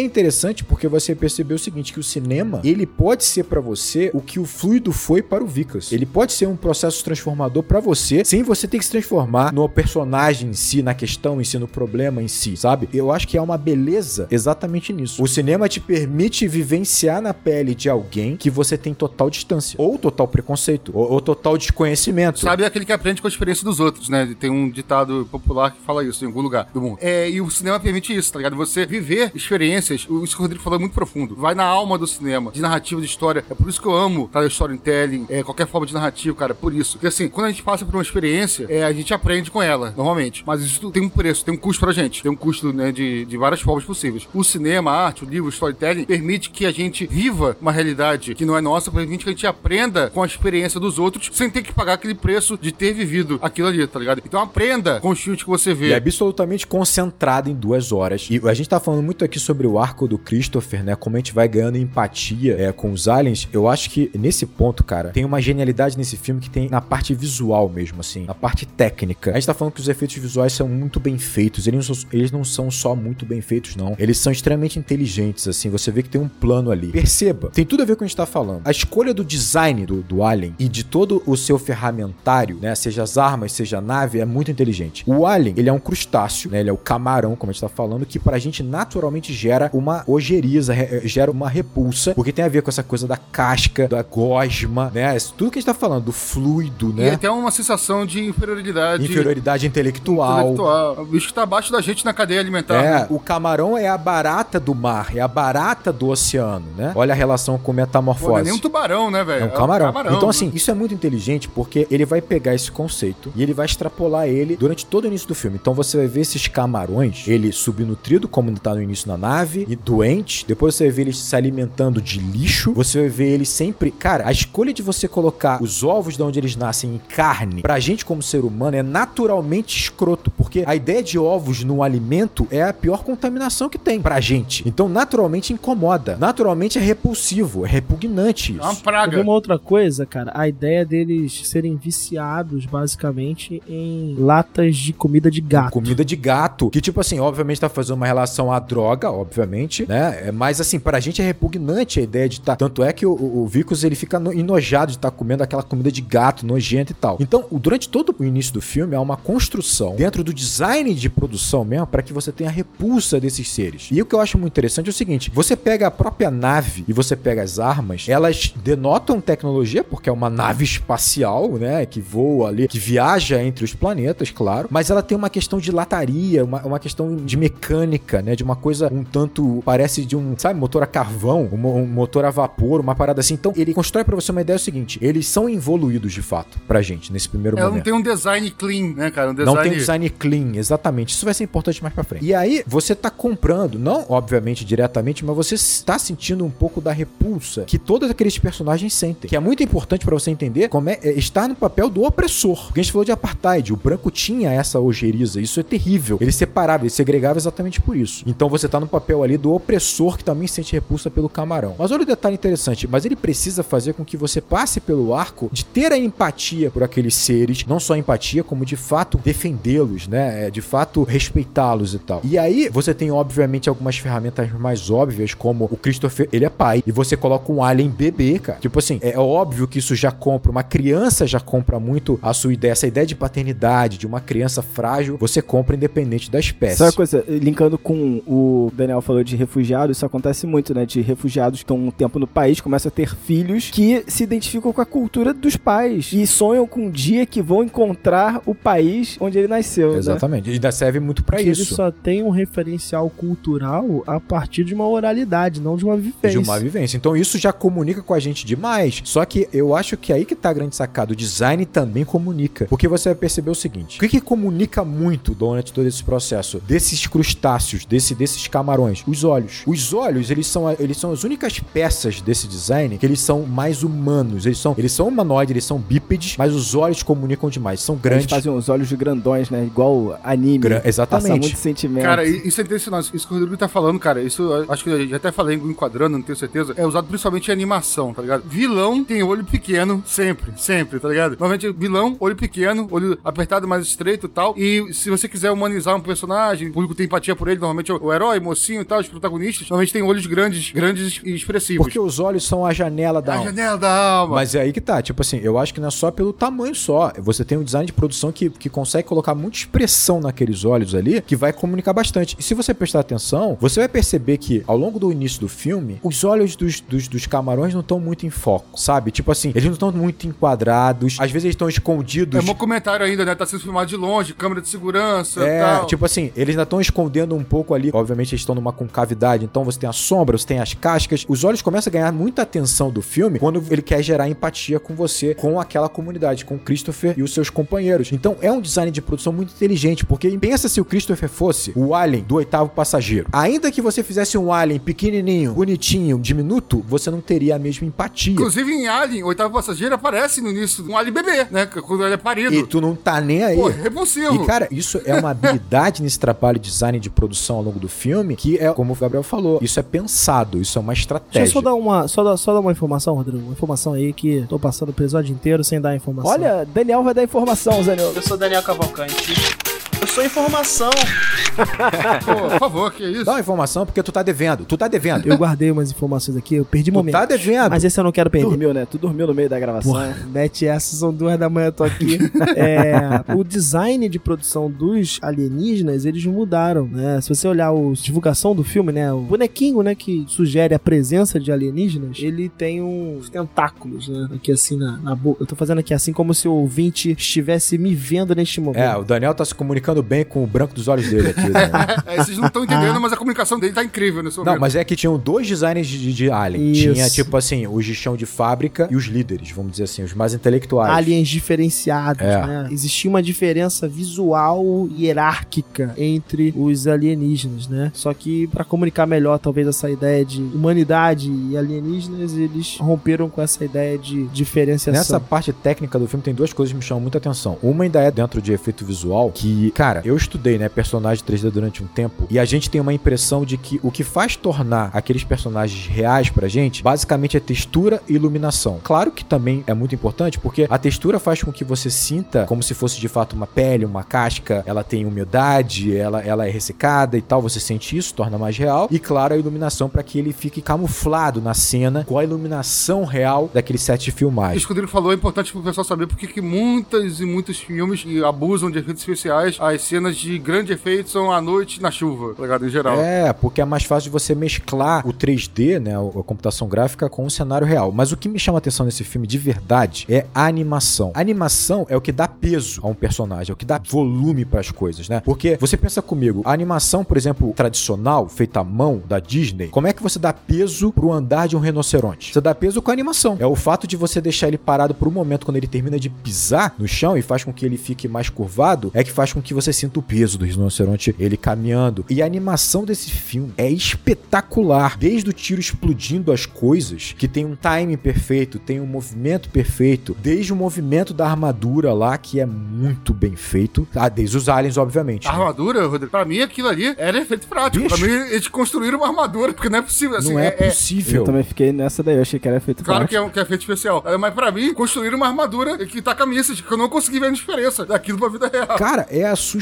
[0.00, 4.20] interessante porque você percebeu o seguinte, que o cinema, ele pode ser pra você o
[4.20, 5.92] que o fluido foi para o Vicas.
[5.92, 9.68] Ele pode ser um processo transformador pra você, sem você ter que se transformar no
[9.68, 12.88] personagem em si, na questão em si, no problema em si, sabe?
[12.92, 15.22] Eu acho que é uma beleza exatamente nisso.
[15.22, 19.98] O cinema te permite vivenciar na pele de alguém que você tem total distância, ou
[19.98, 22.40] total preconceito, ou, ou total desconhecimento.
[22.40, 24.34] Sabe aquele que aprende com a experiência dos outros, né?
[24.38, 26.98] Tem um ditado popular que fala isso em algum lugar do mundo.
[27.00, 28.56] É, e o cinema permite isso, tá ligado?
[28.56, 31.34] Você viver experiências, o- isso que o Rodrigo falou é muito profundo.
[31.36, 33.44] Vai na alma do cinema, de narrativa, de história.
[33.50, 34.44] É por isso que eu amo, tá?
[34.46, 36.92] Storytelling, é, qualquer forma de narrativa, cara, por isso.
[36.92, 39.92] Porque assim, quando a gente passa por uma experiência, é, a gente aprende com ela,
[39.96, 40.42] normalmente.
[40.46, 42.22] Mas isso tem um preço, tem um custo pra gente.
[42.22, 44.28] Tem um custo, né, de, de várias formas possíveis.
[44.34, 48.34] O cinema, a arte, o livro, o storytelling, permite que a gente viva uma realidade
[48.34, 51.48] que não é nossa, permite que a gente aprenda com a experiência dos outros, sem
[51.50, 54.22] ter que pagar aquele preço de ter vivido aquilo ali, tá ligado?
[54.24, 55.90] Então aprenda com os filmes que você E vê.
[55.92, 58.26] é absolutamente concentrado em duas horas.
[58.30, 60.96] E a gente tá falando muito aqui sobre o arco do Christopher, né?
[60.96, 63.48] Como a gente vai ganhando empatia é, com os aliens.
[63.52, 67.14] Eu acho que nesse ponto, cara, tem uma genialidade nesse filme que tem na parte
[67.14, 69.30] visual mesmo, assim, na parte técnica.
[69.30, 71.66] A gente tá falando que os efeitos visuais são muito bem feitos.
[71.66, 73.94] Eles não são, eles não são só muito bem feitos, não.
[73.98, 75.68] Eles são extremamente inteligentes, assim.
[75.70, 76.88] Você vê que tem um plano ali.
[76.88, 78.62] Perceba, tem tudo a ver com o que a gente tá falando.
[78.64, 82.74] A escolha do design do, do Alien e de todo o seu ferramentário, né?
[82.74, 85.04] Seja as armas, seja a nave, é muito inteligente.
[85.06, 86.60] O Alien, ele é um crustáceo, né?
[86.60, 90.02] Ele é o camarão, como a gente tá falando, que pra gente naturalmente gera uma
[90.06, 94.02] ojeriza, re- gera uma repulsa, porque tem a ver com essa coisa da casca, da
[94.02, 95.16] gosma, né?
[95.16, 97.10] Isso Tudo que a gente tá falando, do fluido, E né?
[97.10, 99.04] até uma sensação de inferioridade.
[99.04, 100.40] Inferioridade intelectual.
[100.40, 101.00] intelectual.
[101.02, 102.74] O bicho que tá abaixo da gente na cadeia alimentar.
[102.84, 103.06] É, né?
[103.10, 106.92] o camarão é a barata do mar, é a barata do oceano, né?
[106.94, 108.44] Olha a relação com Pô, não é metamorfose.
[108.44, 109.44] nem um tubarão, né, velho?
[109.44, 109.90] É um camarão.
[109.90, 110.28] então, né?
[110.28, 114.26] assim, isso é muito inteligente porque ele vai pegar esse conceito e ele vai extrapolar
[114.28, 115.58] ele durante todo o início do filme.
[115.60, 119.76] Então você vai ver esses camarões, ele subnutrido, como tá no início na nave, e
[119.76, 120.44] doente.
[120.46, 122.72] Depois você vai ver ele se alimentando de lixo.
[122.72, 123.90] Você vai ver ele sempre.
[123.90, 127.80] Cara, a escolha de você colocar os ovos de onde eles nascem em carne, pra
[127.80, 130.30] gente como ser humano, é naturalmente escroto.
[130.30, 134.66] Porque a ideia de ovos no alimento é a pior contaminação que tem pra gente.
[134.66, 136.16] Então, naturalmente incomoda.
[136.18, 138.82] Naturalmente é repulsivo, é repugnante É uma isso.
[138.82, 139.20] Praga.
[139.20, 140.32] uma outra coisa, cara.
[140.34, 145.72] A ideia deles serem viciados, basicamente, em latas de comida de gato.
[145.72, 146.70] Comida de gato.
[146.70, 150.24] Que, tipo assim, obviamente tá fazendo uma relação à droga, obviamente, né?
[150.28, 152.56] É, Mas, assim, pra gente é repugnante a ideia de estar.
[152.56, 155.62] Tanto é que o, o, o Vicus ele fica no- enojado de estar comendo aquela
[155.62, 157.16] comida de gato nojenta e tal.
[157.20, 161.64] Então, durante todo o início do filme, há uma construção dentro do design de produção
[161.64, 163.88] mesmo para que você tenha a repulsa desses seres.
[163.90, 166.84] E o que eu acho muito interessante é o seguinte: você pega a própria nave
[166.86, 171.86] e você pega as armas, elas denotam tecnologia, porque é uma nave espacial, né?
[171.86, 174.68] Que voa ali, que viaja entre os planetas, claro.
[174.70, 178.34] Mas ela tem uma questão de lataria, uma, uma questão de mecânica, né?
[178.34, 179.62] De uma coisa um tanto.
[179.64, 183.34] Parece de um, sabe, motor a carvão, um, um motor a vapor, uma parada assim.
[183.34, 186.58] Então, ele constrói pra você uma ideia é o seguinte: eles são evoluídos de fato
[186.66, 187.84] pra gente nesse primeiro Ela não momento.
[187.84, 189.30] tem um design clean, né, cara?
[189.30, 189.56] Um design...
[189.56, 191.14] Não tem um design clean, exatamente.
[191.14, 192.24] Isso vai ser importante mais pra frente.
[192.24, 196.92] E aí, você tá comprando, não obviamente diretamente, mas você está sentindo um pouco da
[196.92, 199.28] repulsa que todos aqueles personagens sentem.
[199.28, 202.66] Que é muito importante pra você entender como é, é estar no papel do opressor.
[202.66, 206.18] Porque a gente falou de apartheid, o branco tinha essa ojeriza, isso é terrível.
[206.20, 208.24] Ele separava, ele segregava exatamente por isso.
[208.26, 211.74] Então você tá no papel ali do opressor que também sente repulsa pelo camarão.
[211.78, 215.48] Mas olha o detalhe interessante, mas ele precisa fazer com que você passe pelo arco
[215.52, 220.46] de ter a empatia por aqueles seres, não só empatia, como de fato defendê-los, né?
[220.46, 222.20] É, De fato respeitá-los e tal.
[222.24, 226.82] E aí você tem obviamente algumas ferramentas mais óbvias, como o Christopher, ele é pai,
[226.86, 228.58] e você coloca um alien bebê, cara.
[228.58, 232.52] Tipo assim, é óbvio que isso já compra, uma criança já compra muito a sua
[232.52, 236.76] ideia, essa ideia de paternidade, de uma criança frágil, você compra independente da espécie.
[236.76, 240.84] Sabe uma coisa, linkando com o Daniel falou de refugiados, isso acontece muito, né?
[240.84, 244.72] De refugiados que estão um tempo no país, começam a ter filhos que se identificam
[244.72, 249.16] com a cultura dos pais e sonham com um dia que vão encontrar o país
[249.20, 249.92] onde ele nasceu.
[249.92, 249.98] né?
[249.98, 250.50] Exatamente.
[250.50, 251.74] E ainda serve muito pra Porque ele isso.
[251.74, 256.30] só tem um referencial cultural a partir de uma oralidade, não de uma vivência.
[256.30, 256.96] de uma vivência.
[256.96, 259.00] Então isso já comunica com a gente demais.
[259.04, 261.12] Só que eu acho que aí que tá a grande sacada.
[261.12, 262.66] O design também comunica.
[262.66, 266.60] Porque você vai perceber o seguinte: o que, que comunica muito durante todo esse processo?
[266.90, 269.62] Desses crustáceos, desse, desses camarões, os olhos.
[269.64, 273.84] Os olhos, eles são, eles são as únicas peças desse design que eles são mais
[273.84, 274.44] humanos.
[274.44, 277.80] Eles são, eles são humanoides, eles são bípedes, mas os olhos comunicam demais.
[277.80, 278.26] São Eles grandes.
[278.30, 279.64] fazem os olhos de grandões, né?
[279.64, 280.58] Igual anime.
[280.58, 281.40] Gra- Passa exatamente.
[281.42, 282.02] muito sentimento.
[282.04, 283.14] Cara, isso é interessante.
[283.14, 285.54] Isso que o Rodrigo tá falando, cara, isso eu acho que eu já até falei
[285.56, 286.74] enquadrando, não tenho certeza.
[286.76, 288.42] É usado principalmente em animação, tá ligado?
[288.48, 291.30] Vilão tem olho pequeno, sempre, sempre, tá ligado?
[291.38, 294.54] Normalmente, vilão, olho pequeno, olho apertado mais estreito e tal.
[294.58, 298.40] E se você quiser humanizar um personagem, público tem empatia por ele, normalmente o herói,
[298.40, 301.84] mocinho e tal, os protagonistas, normalmente tem olhos grandes, grandes e expressivos.
[301.84, 303.50] Porque os olhos são a janela da a alma.
[303.50, 304.34] janela da alma.
[304.36, 306.74] Mas é aí que tá, tipo assim, eu acho que não é só pelo tamanho
[306.74, 307.12] só.
[307.18, 311.20] Você tem um design de produção que, que consegue colocar muita expressão naqueles olhos ali,
[311.20, 312.36] que vai comunicar bastante.
[312.38, 316.00] E se você prestar atenção, você vai perceber que ao longo do início do filme,
[316.02, 319.10] os olhos dos, dos, dos camarões não estão muito em foco, sabe?
[319.10, 322.46] Tipo assim, eles não estão muito enquadrados, às vezes eles estão escondidos.
[322.46, 323.34] É um comentário ainda, né?
[323.34, 325.86] Tá sendo filmado de longe, câmera de segurança É, tal.
[325.86, 327.90] tipo assim, eles ainda estão escondendo um pouco ali.
[327.92, 331.24] Obviamente, eles estão numa concavidade, então você tem a sombra, você tem as cascas.
[331.28, 334.94] Os olhos começam a ganhar muita atenção do filme quando ele quer gerar empatia com
[334.94, 338.12] você, com aquela comunidade, com o Christopher e os seus companheiros.
[338.12, 341.94] Então, é um design de produção muito inteligente, porque pensa se o Christopher fosse o
[341.94, 343.28] alien do oitavo passageiro.
[343.32, 348.32] Ainda que você fizesse um alien pequenininho, bonitinho, diminuto, você não teria a mesma empatia.
[348.32, 351.66] Inclusive em Alien, o oitavo passageiro aparece no início um Alien bebê, né?
[351.66, 352.54] Quando ele é parido.
[352.54, 353.56] E tu não tá nem aí.
[353.56, 354.42] Pô, repulsivo.
[354.42, 357.78] E, cara, isso é uma habilidade nesse trabalho trabalho de design de produção ao longo
[357.78, 361.02] do filme, que é, como o Gabriel falou, isso é pensado, isso é uma Deixa
[361.02, 361.48] estratégia.
[361.48, 363.38] eu só dar uma, só dar, só dar uma informação, Rodrigo.
[363.44, 366.32] Uma informação aí que tô passando o episódio inteiro sem dar informação.
[366.32, 368.12] Olha, Daniel vai dar informação, Zanil.
[368.12, 369.79] eu sou Daniel Cavalcante.
[370.14, 370.90] Sou informação.
[372.24, 373.24] Pô, por favor, que isso?
[373.24, 375.26] Dá uma informação porque tu tá devendo, tu tá devendo.
[375.26, 377.12] Eu guardei umas informações aqui, eu perdi tu momento.
[377.12, 377.70] tá devendo.
[377.70, 378.48] Mas esse eu não quero perder.
[378.48, 378.86] Dormiu, né?
[378.86, 379.92] Tu dormiu no meio da gravação.
[379.92, 382.18] Porra, mete essa, são duas da manhã, eu tô aqui.
[382.56, 387.20] É, o design de produção dos alienígenas, eles mudaram, né?
[387.20, 389.12] Se você olhar a divulgação do filme, né?
[389.12, 394.28] O bonequinho, né, que sugere a presença de alienígenas, ele tem uns tentáculos, né?
[394.34, 395.42] Aqui assim na, na boca.
[395.42, 398.80] Eu tô fazendo aqui assim como se o ouvinte estivesse me vendo neste momento.
[398.80, 401.48] É, o Daniel tá se comunicando bem com o branco dos olhos dele aqui.
[401.48, 401.70] né?
[402.06, 404.60] É, vocês não estão entendendo, mas a comunicação dele tá incrível nesse Não, momento.
[404.60, 406.72] mas é que tinham dois designers de, de Alien.
[406.72, 406.92] Isso.
[406.94, 410.12] Tinha, tipo assim, os de chão de fábrica e os líderes, vamos dizer assim, os
[410.14, 410.92] mais intelectuais.
[410.92, 412.46] aliens diferenciados, É.
[412.46, 412.68] né?
[412.70, 417.90] Existia uma diferença visual e hierárquica entre os alienígenas, né?
[417.94, 423.40] Só que pra comunicar melhor talvez essa ideia de humanidade e alienígenas, eles romperam com
[423.42, 424.92] essa ideia de diferenciação.
[425.00, 427.58] Nessa parte técnica do filme tem duas coisas que me chamam muita atenção.
[427.62, 431.82] Uma ainda é dentro de efeito visual, que, cara, eu estudei, né, personagem 3D durante
[431.82, 435.24] um tempo, e a gente tem uma impressão de que o que faz tornar aqueles
[435.24, 438.80] personagens reais pra gente, basicamente é textura e iluminação.
[438.82, 442.62] Claro que também é muito importante, porque a textura faz com que você sinta como
[442.62, 447.16] se fosse de fato uma pele, uma casca, ela tem umidade, ela, ela é ressecada
[447.16, 448.88] e tal, você sente isso, torna mais real.
[448.90, 453.50] E claro, a iluminação para que ele fique camuflado na cena com a iluminação real
[453.52, 454.56] daquele set de filmagem.
[454.56, 457.58] Isso que o Rodrigo falou é importante pro pessoal saber porque que muitas e muitos
[457.58, 461.90] filmes que abusam de efeitos especiais, as cenas de grande efeito são à noite na
[461.90, 462.66] chuva, tá ligado?
[462.66, 463.00] Em geral.
[463.00, 467.24] É, porque é mais fácil de você mesclar o 3D, né, a computação gráfica com
[467.24, 467.92] o cenário real.
[467.92, 471.12] Mas o que me chama atenção nesse filme de verdade é a animação.
[471.14, 474.44] A animação é o que dá peso a um personagem, é o que dá volume
[474.44, 475.20] para as coisas, né?
[475.24, 479.86] Porque você pensa comigo, a animação, por exemplo, tradicional, feita à mão da Disney, como
[479.86, 482.32] é que você dá peso pro andar de um rinoceronte?
[482.32, 483.36] Você dá peso com a animação.
[483.38, 486.08] É o fato de você deixar ele parado por um momento quando ele termina de
[486.08, 489.40] pisar no chão e faz com que ele fique mais curvado, é que faz com
[489.40, 492.04] que você sinta o peso do rinoceronte ele caminhando.
[492.08, 494.96] E a animação desse filme é espetacular.
[494.98, 500.16] Desde o tiro explodindo as coisas, que tem um time perfeito, tem um movimento perfeito,
[500.20, 503.86] desde o movimento da armadura lá, que é muito bem feito.
[503.94, 505.26] Ah, desde os aliens, obviamente.
[505.28, 505.38] A né?
[505.38, 507.84] armadura, Rodrigo, pra mim aquilo ali era efeito prático.
[507.84, 507.96] Bicho.
[507.98, 510.16] Pra mim, eles construíram uma armadura, porque não é possível.
[510.16, 511.20] Assim, Não é, é, possível.
[511.20, 513.24] Eu também fiquei nessa daí, eu achei que era feito Claro que prático.
[513.24, 514.02] é, um, que é efeito especial.
[514.06, 516.88] É, Mas pra mim, construíram uma armadura que tá com a message, que eu não
[516.88, 518.78] consegui ver a diferença daquilo pra vida real.
[518.78, 519.59] Cara, é assustador.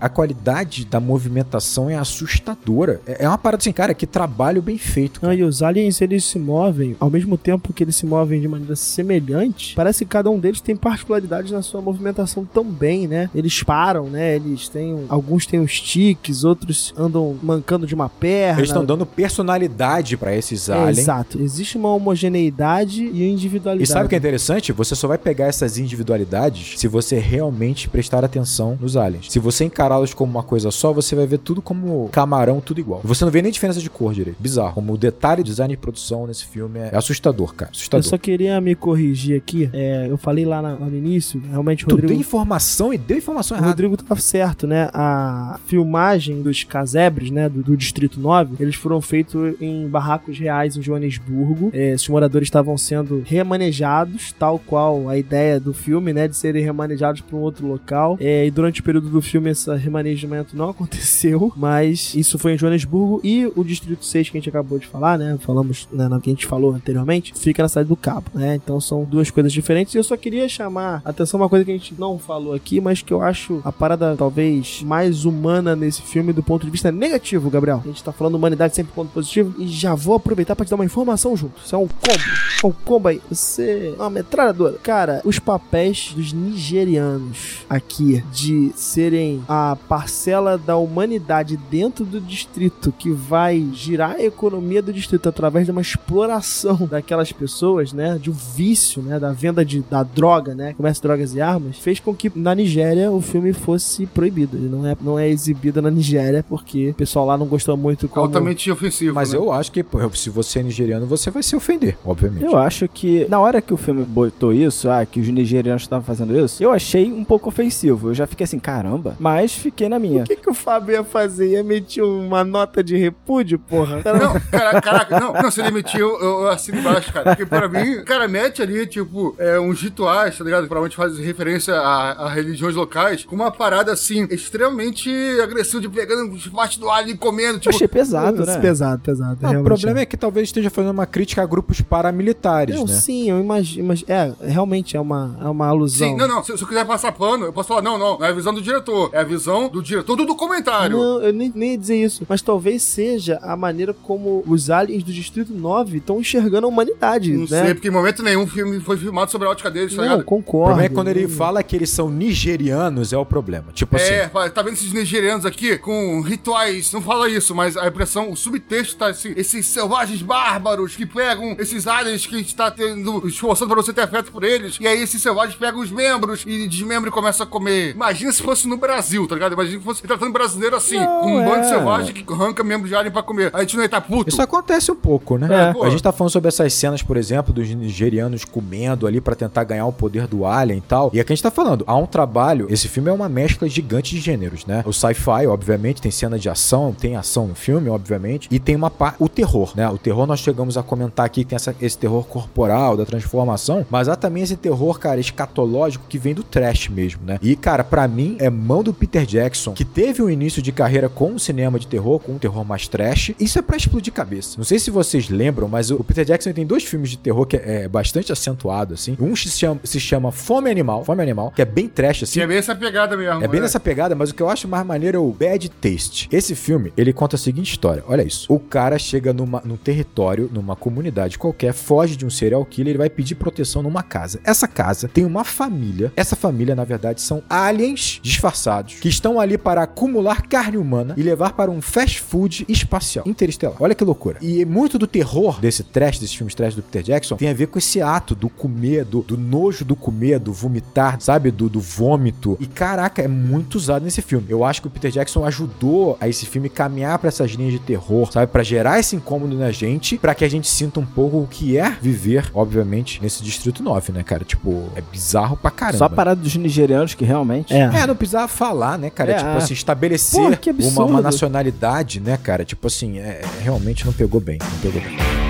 [0.00, 3.00] A qualidade da movimentação é assustadora.
[3.06, 5.20] É é uma parada assim, cara, que trabalho bem feito.
[5.22, 8.48] Não, e os aliens, eles se movem, ao mesmo tempo que eles se movem de
[8.48, 13.28] maneira semelhante, parece que cada um deles tem particularidades na sua movimentação também, né?
[13.34, 14.36] Eles param, né?
[14.36, 15.04] Eles têm.
[15.08, 18.60] Alguns têm os tiques, outros andam mancando de uma perna.
[18.60, 20.98] Eles estão dando personalidade pra esses É, aliens.
[20.98, 21.40] Exato.
[21.40, 23.84] Existe uma homogeneidade e individualidade.
[23.84, 24.72] E sabe o que é interessante?
[24.72, 29.19] Você só vai pegar essas individualidades se você realmente prestar atenção nos aliens.
[29.28, 33.00] Se você encará-los como uma coisa só, você vai ver tudo como camarão, tudo igual.
[33.04, 34.36] Você não vê nem diferença de cor direito.
[34.40, 34.74] Bizarro.
[34.74, 37.70] Como o detalhe, design e produção nesse filme é assustador, cara.
[37.70, 38.04] Eu Assustador.
[38.06, 39.68] só queria me corrigir aqui.
[39.72, 42.20] É, eu falei lá, na- no início, realmente o Tu deu Rodrigo.
[42.20, 43.70] informação e deu informação O errada.
[43.72, 44.88] Rodrigo tava certo, né?
[44.92, 50.76] A filmagem dos casebres, né, do, do Distrito 9, eles foram feitos em barracos reais
[50.76, 51.70] em Joanesburgo.
[51.72, 56.62] É, esses moradores estavam sendo remanejados, tal qual a ideia do filme, né, de serem
[56.64, 58.16] remanejados para um outro local.
[58.20, 62.58] É, e durante o período do filme esse remanejamento não aconteceu, mas isso foi em
[62.58, 66.20] Joanesburgo e o Distrito 6 que a gente acabou de falar, né, falamos, né, na
[66.20, 68.56] que a gente falou anteriormente, fica na cidade do Cabo, né?
[68.56, 69.94] Então são duas coisas diferentes.
[69.94, 72.80] E eu só queria chamar a atenção uma coisa que a gente não falou aqui,
[72.80, 76.92] mas que eu acho a parada talvez mais humana nesse filme do ponto de vista
[76.92, 77.80] negativo, Gabriel.
[77.84, 80.76] A gente tá falando humanidade sempre ponto positivo e já vou aproveitar pra te dar
[80.76, 81.60] uma informação junto.
[81.64, 82.24] Isso é um combo.
[82.62, 83.20] É um combo aí.
[83.28, 84.78] Você é uma metralhadora.
[84.82, 92.92] Cara, os papéis dos nigerianos aqui de serem a parcela da humanidade dentro do distrito
[92.92, 98.18] que vai girar a economia do distrito através de uma exploração daquelas pessoas, né?
[98.20, 99.18] De um vício, né?
[99.18, 100.74] Da venda de, da droga, né?
[100.74, 104.58] Comércio de drogas e armas, fez com que na Nigéria o filme fosse proibido.
[104.58, 108.06] Ele não é, não é exibido na Nigéria porque o pessoal lá não gostou muito
[108.06, 108.26] como...
[108.26, 109.14] Altamente ofensivo.
[109.14, 109.38] Mas né?
[109.38, 109.82] eu acho que,
[110.12, 112.44] se você é nigeriano, você vai se ofender, obviamente.
[112.44, 116.04] Eu acho que, na hora que o filme botou isso, ah, que os nigerianos estavam
[116.04, 118.10] fazendo isso, eu achei um pouco ofensivo.
[118.10, 119.16] Eu já fiquei assim, cara, caramba.
[119.18, 120.22] Mas fiquei na minha.
[120.22, 121.48] O que, que o Fábio ia fazer?
[121.48, 123.96] Ia emitir uma nota de repúdio, porra?
[123.96, 127.30] Não, cara, caraca, não, não, se ele emitiu, eu, eu assino embaixo, cara.
[127.30, 130.66] Porque pra mim, o cara mete ali, tipo, é, uns rituais, tá ligado?
[130.66, 135.10] Provavelmente faz referência a, a religiões locais, com uma parada assim, extremamente
[135.42, 137.74] agressiva, de pegando parte do alho e comendo, tipo.
[137.74, 138.58] Achei pesado, né?
[138.58, 139.38] Pesado, pesado.
[139.40, 142.94] Não, o problema é que talvez esteja fazendo uma crítica a grupos paramilitares, Não, né?
[142.94, 143.94] sim, eu imagino.
[144.06, 146.08] É, realmente é uma, é uma alusão.
[146.08, 148.26] Sim, não, não, se, se eu quiser passar pano, eu posso falar, não, não, não
[148.26, 150.96] é a visão do diretor, é a visão do diretor do documentário.
[150.96, 152.24] Não, eu nem, nem ia dizer isso.
[152.28, 157.32] Mas talvez seja a maneira como os aliens do Distrito 9 estão enxergando a humanidade,
[157.32, 157.64] Não né?
[157.64, 160.20] sei, porque em momento nenhum filme foi filmado sobre a ótica deles, tá Não, ligado?
[160.20, 160.66] O concordo.
[160.68, 163.72] problema é que quando ele fala que eles são nigerianos, é o problema.
[163.72, 164.12] Tipo assim.
[164.12, 166.92] É, tá vendo esses nigerianos aqui com rituais?
[166.92, 171.56] Não fala isso, mas a impressão, o subtexto tá assim: esses selvagens bárbaros que pegam
[171.58, 174.78] esses aliens que a gente tá tendo, esforçando pra você ter afeto por eles.
[174.80, 177.94] E aí esses selvagens pegam os membros e desmembram e começam a comer.
[177.94, 179.52] Imagina se fosse no Brasil, tá ligado?
[179.52, 181.68] Imagina que fosse tratando brasileiro assim, Não, com um bando é.
[181.68, 183.50] selvagem que arranca membros de alien pra comer.
[183.54, 184.28] A gente não ia tá puto.
[184.30, 185.48] Isso acontece um pouco, né?
[185.76, 189.34] É, a gente tá falando sobre essas cenas, por exemplo, dos nigerianos comendo ali pra
[189.34, 191.10] tentar ganhar o poder do alien e tal.
[191.12, 192.66] E aqui a gente tá falando, há um trabalho.
[192.70, 194.82] Esse filme é uma mescla gigante de gêneros, né?
[194.86, 198.90] O sci-fi, obviamente, tem cena de ação, tem ação no filme, obviamente, e tem uma
[198.90, 199.16] parte.
[199.18, 199.88] O terror, né?
[199.88, 204.08] O terror nós chegamos a comentar aqui tem essa- esse terror corporal, da transformação, mas
[204.08, 207.38] há também esse terror, cara, escatológico que vem do trash mesmo, né?
[207.40, 211.08] E, cara, pra mim, é mão do Peter Jackson, que teve um início de carreira
[211.08, 213.32] com o cinema de terror, com um terror mais trash.
[213.38, 214.56] Isso é pra explodir cabeça.
[214.56, 217.56] Não sei se vocês lembram, mas o Peter Jackson tem dois filmes de terror que
[217.56, 219.16] é, é bastante acentuado, assim.
[219.20, 222.40] Um se chama, se chama Fome Animal, Fome Animal, que é bem trash, assim.
[222.40, 223.42] Que é bem essa pegada mesmo.
[223.42, 223.66] É bem né?
[223.66, 226.28] nessa pegada, mas o que eu acho mais maneiro é o Bad Taste.
[226.32, 228.02] Esse filme, ele conta a seguinte história.
[228.06, 228.52] Olha isso.
[228.52, 232.98] O cara chega numa, num território, numa comunidade qualquer, foge de um serial killer, ele
[232.98, 234.40] vai pedir proteção numa casa.
[234.44, 236.12] Essa casa tem uma família.
[236.16, 241.22] Essa família, na verdade, são aliens disfarçados que estão ali para acumular carne humana e
[241.22, 243.76] levar para um fast food espacial interestelar.
[243.78, 244.38] Olha que loucura.
[244.40, 247.66] E muito do terror desse trash, desses filmes trash do Peter Jackson, tem a ver
[247.66, 251.50] com esse ato do comer, do, do nojo do comer, do vomitar, sabe?
[251.50, 252.56] Do, do vômito.
[252.60, 254.46] E caraca, é muito usado nesse filme.
[254.48, 257.78] Eu acho que o Peter Jackson ajudou a esse filme caminhar pra essas linhas de
[257.78, 258.50] terror, sabe?
[258.50, 261.76] Pra gerar esse incômodo na gente, pra que a gente sinta um pouco o que
[261.76, 264.44] é viver, obviamente, nesse Distrito 9, né, cara?
[264.44, 265.98] Tipo, é bizarro pra caramba.
[265.98, 267.72] Só a parada dos nigerianos que realmente.
[267.72, 267.80] É.
[267.80, 268.06] É,
[268.38, 269.32] não precisava falar, né, cara?
[269.32, 269.56] É, tipo ah.
[269.56, 272.64] assim, estabelecer que uma, uma nacionalidade, né, cara?
[272.64, 274.58] Tipo assim, é, realmente não pegou bem.
[274.58, 275.49] Não pegou bem.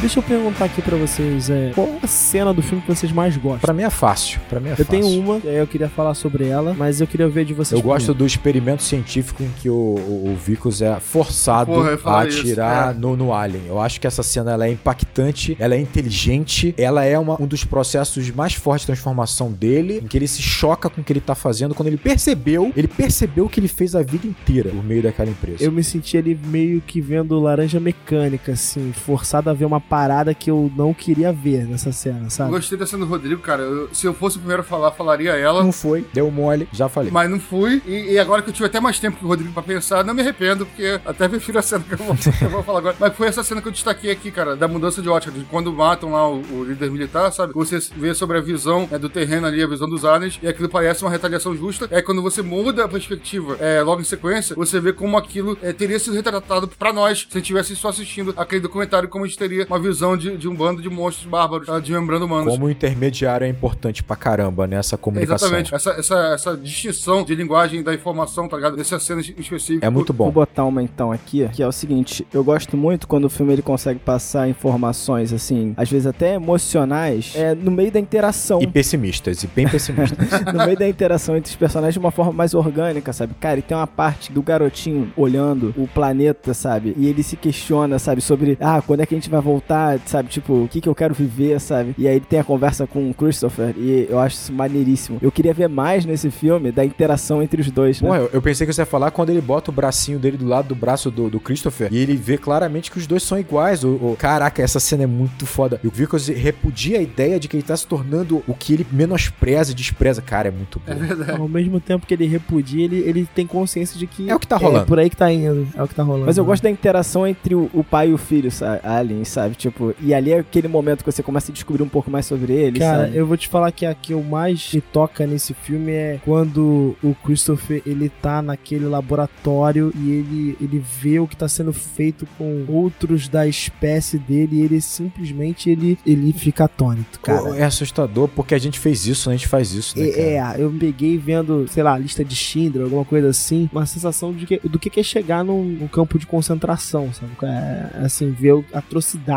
[0.00, 3.10] Deixa eu perguntar aqui pra vocês, é, qual é a cena do filme que vocês
[3.10, 3.58] mais gostam?
[3.60, 4.38] Pra mim é fácil.
[4.48, 4.90] Pra mim é eu fácil.
[4.90, 7.78] tenho uma, e aí eu queria falar sobre ela, mas eu queria ver de vocês.
[7.80, 12.00] Eu gosto do experimento científico em que o, o, o Vicus é forçado Porra, eu
[12.08, 12.98] a isso, atirar é.
[12.98, 13.64] no, no Alien.
[13.66, 17.46] Eu acho que essa cena ela é impactante, ela é inteligente, ela é uma- um
[17.46, 21.12] dos processos mais fortes de transformação dele, em que ele se choca com o que
[21.12, 24.84] ele tá fazendo quando ele percebeu, ele percebeu que ele fez a vida inteira por
[24.84, 25.64] meio daquela empresa.
[25.64, 30.34] Eu me senti ali meio que vendo laranja mecânica, assim, forçado a ver uma parada
[30.34, 32.50] que eu não queria ver nessa cena, Eu sabe?
[32.50, 33.62] gostei da cena do Rodrigo, cara.
[33.62, 35.62] Eu- se eu fosse o primeiro a falar, falaria ela.
[35.62, 37.10] Não foi, deu mole, já falei.
[37.10, 37.82] Mas não fui.
[37.86, 40.14] E, e agora que eu tive até mais tempo que o Rodrigo pra pensar, não
[40.14, 42.96] me arrependo, porque até prefiro a cena que eu vou, que eu vou falar agora.
[42.98, 45.72] Mas foi essa cena que eu destaquei aqui, cara, da mudança de ótica, de quando
[45.72, 47.52] matam lá o, o líder militar, sabe?
[47.54, 50.68] Você vê sobre a visão né, do terreno ali, a visão dos aliens, e aquilo
[50.68, 51.86] parece uma retaliação justa.
[51.90, 55.72] É quando você muda a perspectiva é, logo em sequência, você vê como aquilo é,
[55.72, 59.28] teria sido retratado pra nós, se a gente estivesse só assistindo aquele documentário, como a
[59.28, 62.52] gente teria uma visão de, de um bando de monstros bárbaros, tá, desmembrando humanos.
[62.52, 65.48] Como o intermediário é importante pra caramba nessa comunicação.
[65.48, 65.74] Exatamente.
[65.74, 68.76] Essa, essa, essa distinção de linguagem da informação, tá ligado?
[68.76, 69.86] Nessa cena específica.
[69.86, 70.32] É muito Vou bom.
[70.32, 73.62] botar uma então aqui, que é o seguinte, eu gosto muito quando o filme ele
[73.62, 78.60] consegue passar informações assim, às vezes até emocionais, é no meio da interação.
[78.62, 80.18] E pessimistas, e bem pessimistas.
[80.52, 83.34] no meio da interação entre os personagens de uma forma mais orgânica, sabe?
[83.34, 86.94] Cara, e tem uma parte do garotinho olhando o planeta, sabe?
[86.96, 88.20] E ele se questiona, sabe?
[88.20, 89.65] Sobre, ah, quando é que a gente vai voltar,
[90.06, 90.28] sabe?
[90.28, 91.94] Tipo, o que que eu quero viver, sabe?
[91.98, 95.18] E aí ele tem a conversa com o Christopher e eu acho isso maneiríssimo.
[95.22, 98.08] Eu queria ver mais nesse filme da interação entre os dois, né?
[98.08, 100.46] Pô, eu, eu pensei que você ia falar quando ele bota o bracinho dele do
[100.46, 103.84] lado do braço do, do Christopher e ele vê claramente que os dois são iguais.
[103.84, 105.80] O, o- caraca, essa cena é muito foda.
[105.82, 108.86] E o Vickers repudia a ideia de que ele tá se tornando o que ele
[108.92, 110.20] menospreza e despreza.
[110.22, 111.42] Cara, é muito bom.
[111.42, 114.46] Ao mesmo tempo que ele repudia, ele, ele tem consciência de que É o que
[114.46, 114.82] tá rolando.
[114.82, 115.66] É por aí que tá indo.
[115.76, 116.26] É o que tá rolando.
[116.26, 118.80] Mas eu gosto da interação entre o, o pai e o filho, sabe?
[118.84, 119.55] Alien, sabe?
[119.56, 122.52] Tipo, e ali é aquele momento que você começa a descobrir um pouco mais sobre
[122.52, 123.16] ele, Cara, sabe?
[123.16, 126.96] eu vou te falar que a que eu mais me toca nesse filme é quando
[127.02, 132.26] o Christopher ele tá naquele laboratório e ele, ele vê o que tá sendo feito
[132.38, 137.56] com outros da espécie dele e ele simplesmente ele, ele fica atônito, cara.
[137.56, 139.34] É assustador porque a gente fez isso, né?
[139.34, 140.06] a gente faz isso, né?
[140.08, 140.22] cara?
[140.22, 143.86] É, é, eu peguei vendo, sei lá, a lista de Schindler, alguma coisa assim, uma
[143.86, 147.32] sensação de que, do que é chegar num, num campo de concentração, sabe?
[147.42, 148.82] É, assim, ver a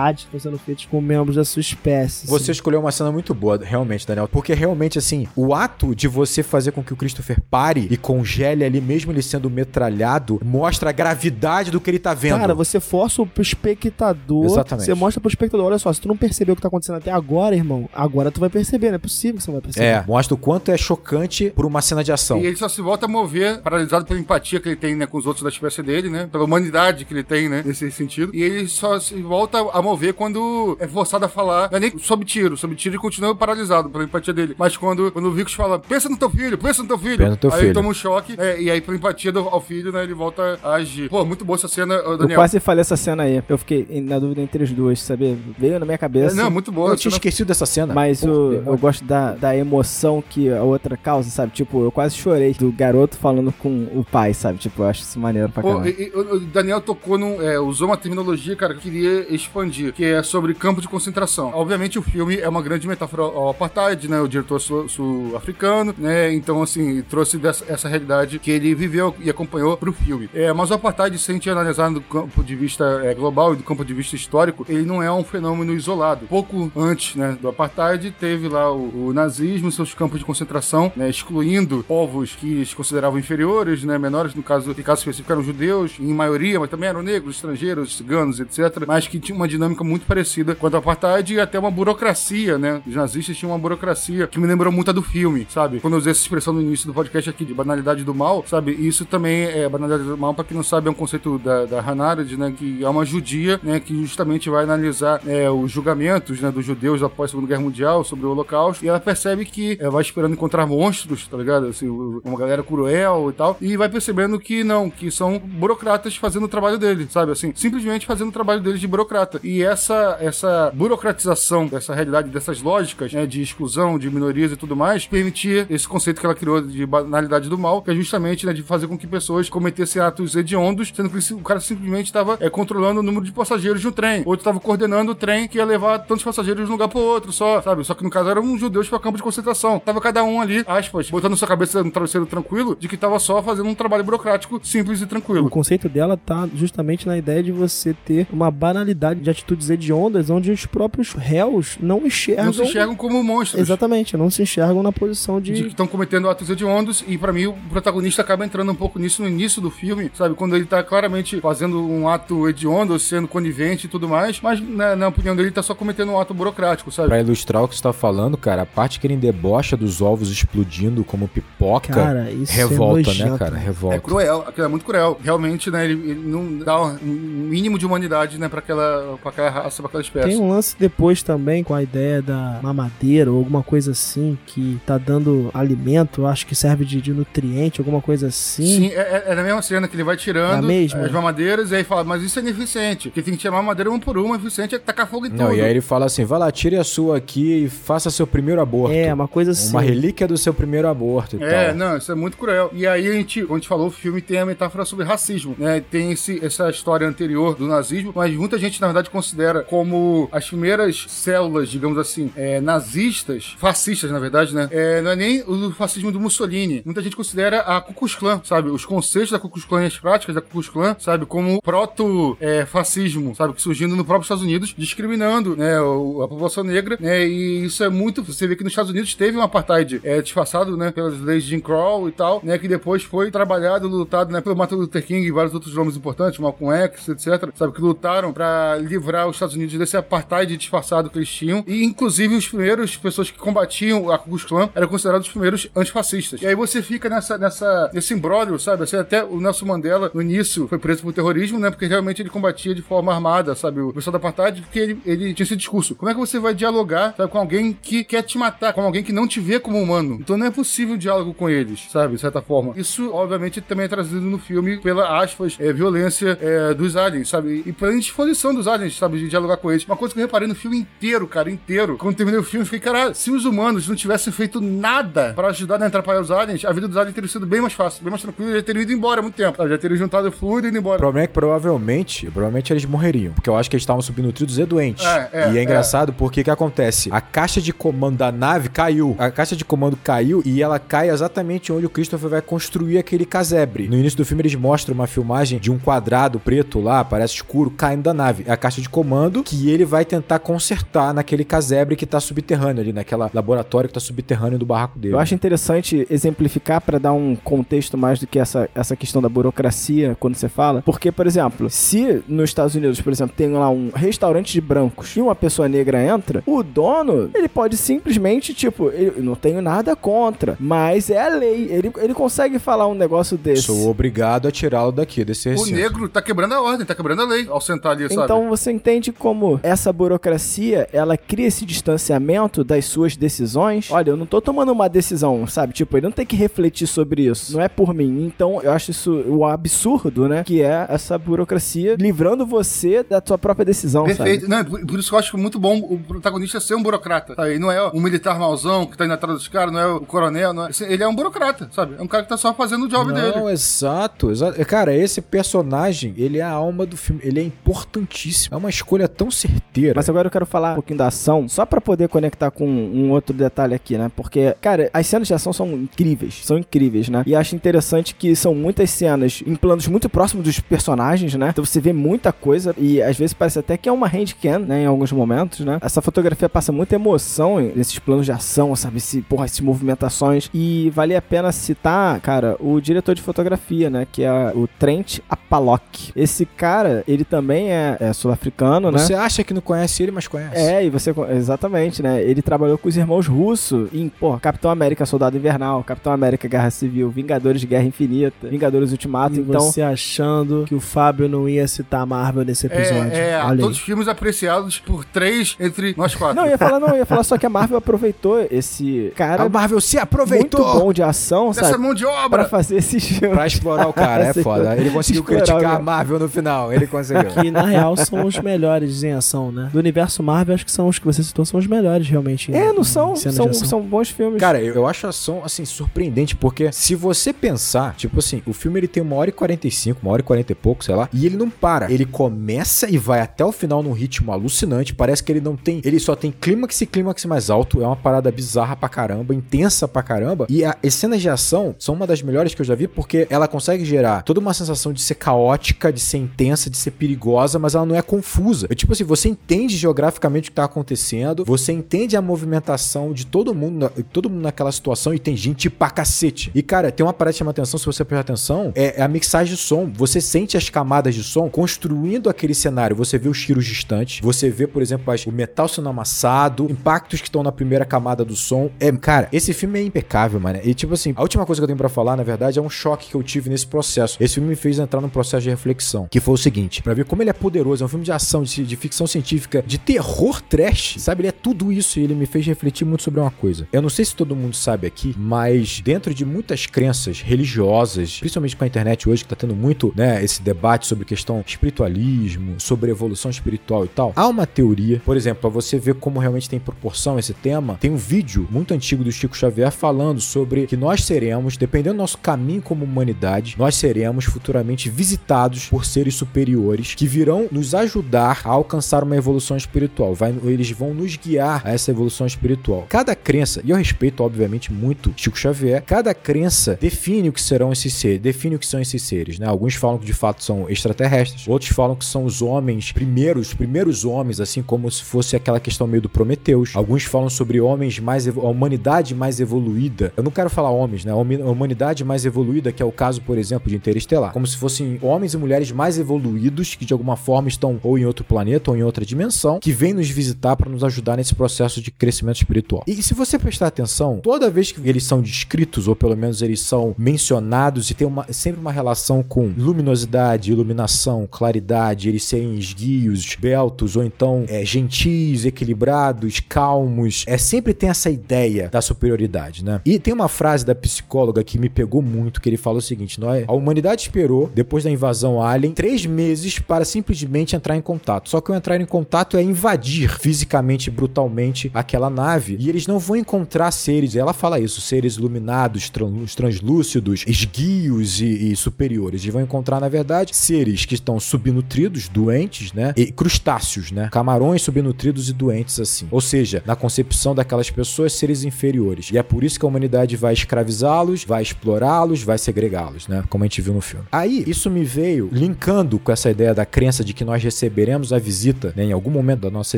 [0.09, 2.25] atrocidade que estão sendo feitas com membros da sua espécie.
[2.25, 2.27] assim.
[2.27, 4.27] Você escolheu uma cena muito boa, realmente, Daniel.
[4.27, 8.63] Porque realmente, assim, o ato de você fazer com que o Christopher pare e congele
[8.63, 12.39] ali, mesmo ele sendo metralhado, mostra a gravidade do que ele tá vendo.
[12.39, 14.45] Cara, você força o espectador.
[14.45, 14.85] Exatamente.
[14.85, 17.11] Você mostra pro espectador, olha só, se tu não percebeu o que tá acontecendo até
[17.11, 19.85] agora, irmão, agora tu vai perceber, não é possível que você não vai perceber.
[19.85, 22.39] É, mostra o quanto é chocante por uma cena de ação.
[22.39, 25.17] E ele só se volta a mover, paralisado pela empatia que ele tem, né, com
[25.17, 26.27] os outros da espécie dele, né?
[26.31, 27.63] Pela humanidade que ele tem, né?
[27.65, 28.33] Nesse sentido.
[28.33, 31.69] E ele só se volta a mover quando é forçado a falar.
[31.71, 32.57] Não é nem sob tiro.
[32.57, 34.55] Sob tiro ele continua paralisado pela empatia dele.
[34.57, 37.17] Mas quando, quando o Vicos fala, pensa no teu filho, pensa no teu filho.
[37.17, 37.67] Pensa no teu aí filho.
[37.67, 38.35] ele toma um choque.
[38.37, 40.03] é, e aí, pela empatia do, ao filho, né?
[40.03, 41.09] Ele volta a agir.
[41.09, 42.37] Pô, muito boa essa cena, ô, Eu Daniel.
[42.39, 43.41] quase falei essa cena aí.
[43.47, 45.37] Eu fiquei na dúvida entre as duas, sabe?
[45.57, 46.35] Veio na minha É, cabeça.
[46.35, 46.91] não, muito boa.
[46.91, 47.93] Eu tinha Cena- esquecido dessa cena.
[47.93, 51.51] Mas Pô, o- eu gosto da, da emoção que a outra causa, sabe?
[51.53, 54.57] Tipo, eu quase chorei do garoto falando com o pai, sabe?
[54.59, 57.41] Tipo, eu acho isso maneiro pra Pô, e- e o o Daniel tocou num.
[57.41, 61.51] é, usou uma terminologia, cara, que eu queria expandir, que é sobre campo de concentração.
[61.53, 64.19] Obviamente, o filme é uma grande metáfora ao apartheid, né?
[64.21, 66.33] O diretor sul- sul-africano, né?
[66.33, 70.29] Então, assim, trouxe dessa, essa realidade que ele viveu e acompanhou pro filme.
[70.33, 73.57] É, mas o apartheid, se a gente analisar do campo de vista é, global e
[73.57, 76.25] do campo de vista histórico, ele não é um fenômeno isolado.
[76.27, 81.09] Pouco antes, né, do apartheid, teve lá o, o nazismo, seus campos de concentração, né?
[81.09, 83.97] Excluindo povos que se consideravam inferiores, né?
[83.97, 87.97] Menores, no caso, em caso específico, eram judeus, em maioria, mas também eram negros, estrangeiros,
[87.97, 88.83] ciganos, etc.
[88.87, 92.81] Mas que tinha uma dinâmica muito parecida quanto ao apartheid e até uma burocracia, né?
[92.85, 95.79] Os nazistas tinham uma burocracia que me lembrou muito a do filme, sabe?
[95.79, 98.71] Quando eu usei essa expressão no início do podcast aqui de banalidade do mal, sabe?
[98.71, 101.81] Isso também é banalidade do mal, pra quem não sabe, é um conceito da, da
[101.81, 102.53] Hannah Arendt, né?
[102.55, 103.79] Que é uma judia, né?
[103.79, 106.51] Que justamente vai analisar é, os julgamentos, né?
[106.51, 108.83] Dos judeus após a Segunda Guerra Mundial sobre o Holocausto.
[108.83, 111.67] E ela percebe que é, vai esperando encontrar monstros, tá ligado?
[111.67, 113.57] Assim, uma galera cruel e tal.
[113.61, 117.31] E vai percebendo que não, que são burocratas fazendo o trabalho dele, sabe?
[117.31, 119.39] Assim, simplesmente fazendo o trabalho deles de burocrata.
[119.43, 123.25] E essa, essa burocratização dessa realidade, dessas lógicas, né?
[123.25, 127.49] De exclusão, de minorias e tudo mais, permitia esse conceito que ela criou de banalidade
[127.49, 128.53] do mal, que é justamente, né?
[128.53, 132.49] De fazer com que pessoas cometessem atos hediondos, sendo que o cara simplesmente estava é,
[132.49, 134.19] controlando o número de passageiros de um trem.
[134.19, 137.31] Outro estava coordenando o trem que ia levar tantos passageiros de um lugar pro outro
[137.31, 137.83] só, sabe?
[137.83, 139.79] Só que no caso eram uns judeus para campo de concentração.
[139.79, 143.41] Tava cada um ali, aspas, botando sua cabeça no travesseiro tranquilo, de que tava só
[143.41, 145.49] fazendo um trabalho burocrático simples e O tranquilo.
[145.49, 150.51] conceito dela tá justamente na ideia de você ter uma banalidade de atitudes hediondas onde
[150.51, 152.45] os próprios réus não enxergam.
[152.45, 153.61] Não se enxergam como monstros.
[153.61, 155.53] Exatamente, não se enxergam na posição de.
[155.53, 158.99] de que estão cometendo atos hediondos e pra mim o protagonista acaba entrando um pouco
[158.99, 160.35] nisso no início do filme, sabe?
[160.35, 164.95] Quando ele tá claramente fazendo um ato hediondo, sendo conivente e tudo mais, mas na,
[164.95, 167.09] na opinião dele tá só cometendo um ato burocrático, sabe?
[167.09, 170.29] Pra ilustrar o que você tá falando, cara, a parte que ele debocha dos ovos
[170.29, 173.51] explodindo como pipoca Cara, isso revolta, é nojento, né, cara?
[173.51, 173.59] né?
[173.59, 173.95] Revolta.
[173.95, 175.19] É cruel, aquilo é muito cruel.
[175.23, 179.63] Realmente, né, ele, ele não dá um mínimo de humanidade, né, pra aquela, pra aquela
[179.63, 180.27] raça, pra aquela espécie.
[180.29, 184.79] Tem um lance depois também com a ideia da mamadeira ou alguma coisa assim que
[184.85, 188.65] tá dando alimento, acho que serve de, de nutriente, alguma coisa assim.
[188.65, 191.01] Sim, é, é- é na mesma cena que ele vai tirando É a mesma?
[191.01, 193.89] as mamadeiras e aí fala, mas isso é ineficiente, porque tem que tirar a mamadeira
[193.89, 195.57] uma por uma, eficiente é tacar fogo em Não, tudo.
[195.57, 198.61] e aí ele fala assim: vai lá, tire a sua aqui e faça seu primeiro
[198.61, 198.95] aborto.
[198.95, 199.71] É, uma coisa assim.
[199.71, 201.75] Uma relíquia do seu primeiro aborto e É, tal.
[201.75, 202.69] não, isso é muito cruel.
[202.73, 205.55] E aí a gente, quando a gente falou, o filme tem a metáfora sobre racismo,
[205.57, 205.81] né?
[205.89, 210.47] Tem esse, essa história anterior do nazismo, mas muita gente, na verdade, considera como as
[210.47, 214.67] primeiras células, digamos assim, é, nazistas, fascistas, na verdade, né?
[214.71, 216.81] É, não é nem o fascismo do Mussolini.
[216.83, 218.69] Muita gente considera a Ku Klux Klan, sabe?
[218.69, 221.25] Os conceitos da Ku Klux Klan e as práticas da Ku Klux Klan, sabe?
[221.25, 223.53] Como proto-fascismo, sabe?
[223.53, 225.77] Que surgindo no próprio Estados Unidos, discriminando, né?
[225.77, 227.27] a população negra, né?
[227.27, 228.23] E isso é muito...
[228.23, 230.91] Você vê que nos Estados Unidos teve um apartheid é, disfarçado, né?
[230.91, 232.57] Pelas leis de Jim Crow e tal, né?
[232.57, 234.41] Que depois foi trabalhado, lutado, né?
[234.41, 237.49] Pelo Martin Luther King e vários outros nomes importantes, Malcolm X, etc.
[237.55, 237.73] Sabe?
[237.73, 241.63] Que lutaram pra livrar os Estados Unidos desse apartheid disfarçado que eles tinham.
[241.67, 246.41] E, inclusive, os primeiros pessoas que combatiam a Ku Klux eram considerados os primeiros antifascistas.
[246.41, 248.83] E aí você fica nessa, nessa, nesse imbróglio, sabe?
[248.83, 251.69] Assim, até o Nelson Mandela, no início, foi preso por terrorismo, né?
[251.69, 253.81] Porque realmente ele combatia de forma armada, sabe?
[253.81, 255.95] O pessoal da apartheid, porque ele, ele tinha esse discurso.
[255.95, 257.31] Como é que você vai dialogar, sabe?
[257.31, 260.17] Com alguém que quer te matar, com alguém que não te vê como humano.
[260.19, 262.15] Então não é possível o diálogo com eles, sabe?
[262.15, 262.73] De certa forma.
[262.75, 267.63] Isso, obviamente, também é trazido no filme pela, aspas, é, violência é, dos aliens, sabe?
[267.65, 269.08] E pela indisposição dos aliens, sabe?
[269.09, 269.19] Sabe?
[269.19, 269.85] De dialogar com eles.
[269.85, 271.97] Uma coisa que eu reparei no filme inteiro, cara, inteiro.
[271.97, 275.47] Quando terminei o filme, eu fiquei, cara, se os humanos não tivessem feito nada pra
[275.47, 278.11] ajudar a atrapalhar os aliens, a vida dos aliens teria sido bem mais fácil, bem
[278.11, 279.57] mais tranquila, já teriam ido embora há muito tempo.
[279.57, 279.69] sabe?
[279.69, 280.97] Já teriam juntado o fluido e ido O embora.
[280.97, 283.33] problema é que provavelmente, provavelmente eles morreriam.
[283.33, 285.05] Porque eu acho que eles estavam subnutridos e doentes.
[285.05, 285.63] É, é, e é é.
[285.63, 287.09] engraçado porque o que acontece?
[287.11, 289.15] A caixa de comando da nave caiu.
[289.17, 293.25] A caixa de comando caiu e ela cai exatamente onde o Christopher vai construir aquele
[293.25, 293.87] casebre.
[293.87, 297.71] No início do filme eles mostram uma filmagem de um quadrado preto lá, parece escuro,
[297.71, 298.43] caindo da nave.
[298.47, 298.98] É a caixa de comando
[299.43, 303.99] que ele vai tentar consertar naquele casebre que tá subterrâneo ali, naquela laboratório que tá
[303.99, 305.13] subterrâneo do barraco dele.
[305.13, 309.29] Eu acho interessante exemplificar para dar um contexto mais do que essa, essa questão da
[309.29, 310.81] burocracia quando você fala.
[310.81, 315.15] Porque, por exemplo, se nos Estados Unidos, por exemplo, tem lá um restaurante de brancos
[315.15, 319.95] e uma pessoa negra entra, o dono, ele pode simplesmente, tipo, eu não tenho nada
[319.95, 321.67] contra, mas é a lei.
[321.69, 323.63] Ele, ele consegue falar um negócio desse.
[323.63, 325.75] Sou obrigado a tirá-lo daqui, desse O recinto.
[325.75, 328.23] negro tá quebrando a ordem, tá quebrando a lei ao sentar ali, sabe?
[328.23, 333.91] Então você entende como essa burocracia, ela cria esse distanciamento das suas decisões.
[333.91, 335.73] Olha, eu não tô tomando uma decisão, sabe?
[335.73, 337.53] Tipo, ele não tem que refletir sobre isso.
[337.53, 338.25] Não é por mim.
[338.25, 340.43] Então, eu acho isso o absurdo, né?
[340.43, 344.47] Que é essa burocracia livrando você da sua própria decisão, Perfeito.
[344.47, 344.51] sabe?
[344.51, 347.35] Não, por, por isso que eu acho muito bom o protagonista ser um burocrata.
[347.35, 347.51] Sabe?
[347.51, 350.01] Ele não é um militar mauzão que tá indo atrás dos caras, não é o
[350.01, 350.69] coronel, não é...
[350.81, 351.95] Ele é um burocrata, sabe?
[351.97, 353.35] É um cara que tá só fazendo o job dele.
[353.35, 354.63] Não, exato, exato.
[354.65, 357.21] Cara, esse personagem, ele é a alma do filme.
[357.23, 358.55] Ele é importantíssimo.
[358.55, 359.93] É uma escolha tão certeira.
[359.95, 363.11] Mas agora eu quero falar um pouquinho da ação, só pra poder conectar com um
[363.11, 364.11] outro detalhe aqui, né?
[364.15, 367.23] Porque, cara, as cenas de ação são incríveis, são incríveis, né?
[367.25, 371.49] E acho interessante que são muitas cenas em planos muito próximos dos personagens, né?
[371.49, 374.83] Então você vê muita coisa e às vezes parece até que é uma handcam, né?
[374.83, 375.79] Em alguns momentos, né?
[375.81, 378.97] Essa fotografia passa muita emoção nesses planos de ação, sabe?
[378.97, 380.49] Esse, porra, essas movimentações.
[380.53, 384.07] E vale a pena citar, cara, o diretor de fotografia, né?
[384.11, 386.11] Que é o Trent Apalock.
[386.15, 388.58] Esse cara, ele também é, é sul-africano,
[388.91, 388.97] né?
[388.97, 390.55] Você acha que não conhece ele, mas conhece.
[390.55, 391.13] É, e você.
[391.35, 392.21] Exatamente, né?
[392.21, 396.69] Ele trabalhou com os irmãos Russo em, pô, Capitão América Soldado Invernal, Capitão América Guerra
[396.69, 399.35] Civil, Vingadores de Guerra Infinita, Vingadores Ultimato.
[399.35, 399.61] E então.
[399.61, 403.11] você achando que o Fábio não ia citar a Marvel nesse episódio.
[403.13, 406.35] É, é Olha todos os filmes apreciados por três entre nós quatro.
[406.35, 409.43] Não, eu ia falar, não, eu ia falar só que a Marvel aproveitou esse cara
[409.43, 411.83] A Marvel se muito aproveitou bom de ação, Dessa sabe?
[411.83, 412.45] mão de Pra obra!
[412.45, 413.35] fazer esses filmes.
[413.35, 414.25] pra explorar o cara.
[414.25, 414.75] É foda.
[414.75, 416.73] Ele conseguiu Explorar criticar a Marvel no final.
[416.73, 417.25] Ele conseguiu.
[417.29, 419.69] Que na real são os melhores em ação, né?
[419.71, 422.51] Do universo Marvel, acho que são os que você citou, são os melhores realmente.
[422.51, 424.39] em- É, não são, são, são bons filmes.
[424.39, 428.53] Cara, eu, eu acho a ação, assim, surpreendente, porque se você pensar, tipo assim, o
[428.53, 431.07] filme ele tem uma hora e 45, uma hora e 40 e pouco, sei lá,
[431.13, 431.91] e ele não para.
[431.91, 435.81] Ele começa e vai até o final num ritmo alucinante, parece que ele não tem,
[435.83, 439.87] ele só tem clímax e clímax mais alto, é uma parada bizarra pra caramba, intensa
[439.87, 442.87] pra caramba, e as cenas de ação são uma das melhores que eu já vi,
[442.87, 446.91] porque ela consegue gerar toda uma sensação de ser caótica, de ser intensa, de ser
[446.91, 448.38] perigosa, mas ela não é confusa.
[448.69, 453.25] É tipo assim, você entende geograficamente o que tá acontecendo, você entende a movimentação de
[453.25, 456.51] todo mundo, todo mundo naquela situação e tem gente pra cacete.
[456.53, 459.07] E cara, tem uma parada que chama atenção, se você prestar atenção, é, é a
[459.07, 459.89] mixagem de som.
[459.95, 462.95] Você sente as camadas de som construindo aquele cenário.
[462.95, 467.21] Você vê os tiros distantes, você vê, por exemplo, as- o metal sendo amassado, impactos
[467.21, 468.69] que estão na primeira camada do som.
[468.79, 470.59] É, cara, esse filme é impecável, mano.
[470.63, 472.69] E tipo assim, a última coisa que eu tenho pra falar, na verdade, é um
[472.69, 474.17] choque que eu tive nesse processo.
[474.19, 477.05] Esse filme me fez entrar num processo de reflexão, que foi o seguinte, pra ver
[477.05, 480.41] como ele é poderoso, é um filme de ação, de, de ficção científica, de terror
[480.41, 481.21] trash, sabe?
[481.21, 483.67] Ele é tudo isso e ele me fez refletir muito sobre uma coisa.
[483.71, 488.55] Eu não sei se todo mundo sabe aqui, mas dentro de muitas crenças religiosas, principalmente
[488.55, 492.91] com a internet hoje, que tá tendo muito, né, esse debate sobre questão espiritualismo, sobre
[492.91, 496.59] evolução espiritual e tal, há uma teoria, por exemplo, pra você ver como realmente tem
[496.59, 501.03] proporção esse tema, tem um vídeo muito antigo do Chico Xavier falando sobre que nós
[501.03, 507.07] seremos, dependendo do nosso caminho como humanidade, nós seremos futuramente visitados por seres superiores que
[507.07, 510.13] virão nos ajudar a alcançar uma evolução espiritual.
[510.13, 512.85] Vai, eles vão nos guiar a essa evolução espiritual.
[512.89, 517.71] Cada crença, e eu respeito obviamente muito Chico Xavier, cada crença define o que serão
[517.71, 519.47] esses seres, define o que são esses seres, né?
[519.47, 524.05] Alguns falam que de fato são extraterrestres, outros falam que são os homens primeiros, primeiros
[524.05, 526.75] homens, assim como se fosse aquela questão meio do Prometeus.
[526.75, 530.13] Alguns falam sobre homens mais a humanidade mais evoluída.
[530.15, 531.11] Eu não quero falar homens, né?
[531.11, 534.99] A humanidade mais evoluída, que é o caso, por exemplo, de Interestelar, como se fossem
[535.01, 538.77] homens e mulheres mais evoluídos que de alguma forma estão ou em outro planeta ou
[538.77, 542.83] em outra dimensão, que vêm nos visitar para nos ajudar nesse processo de crescimento espiritual.
[542.87, 546.59] E se você prestar atenção, toda vez que eles são descritos ou pelo menos eles
[546.59, 553.35] são mencionados e tem uma, sempre uma relação com luminosidade, iluminação, claridade, eles serem esguios,
[553.39, 557.23] beltos ou então é, gentis, equilibrados, calmos.
[557.27, 559.81] É sempre tem essa ideia da superioridade, né?
[559.85, 563.19] E tem uma frase da psicóloga que me pegou muito, que ele fala o seguinte:
[563.19, 567.98] nós, a humanidade esperou, depois da invasão alien, três meses para simplesmente entrar em contato
[567.99, 568.29] contato.
[568.29, 572.55] Só que o entrar em contato é invadir fisicamente brutalmente aquela nave.
[572.59, 578.51] E eles não vão encontrar seres, ela fala isso, seres iluminados, tran- translúcidos, esguios e,
[578.51, 579.21] e superiores.
[579.21, 582.93] Eles vão encontrar, na verdade, seres que estão subnutridos, doentes, né?
[582.95, 584.09] E crustáceos, né?
[584.11, 586.07] Camarões subnutridos e doentes assim.
[586.09, 589.09] Ou seja, na concepção daquelas pessoas, seres inferiores.
[589.11, 593.23] E é por isso que a humanidade vai escravizá-los, vai explorá-los, vai segregá-los, né?
[593.29, 594.05] Como a gente viu no filme.
[594.11, 597.41] Aí, isso me veio linkando com essa ideia da crença de que nós
[597.79, 599.77] receberemos a visita, né, em algum momento da nossa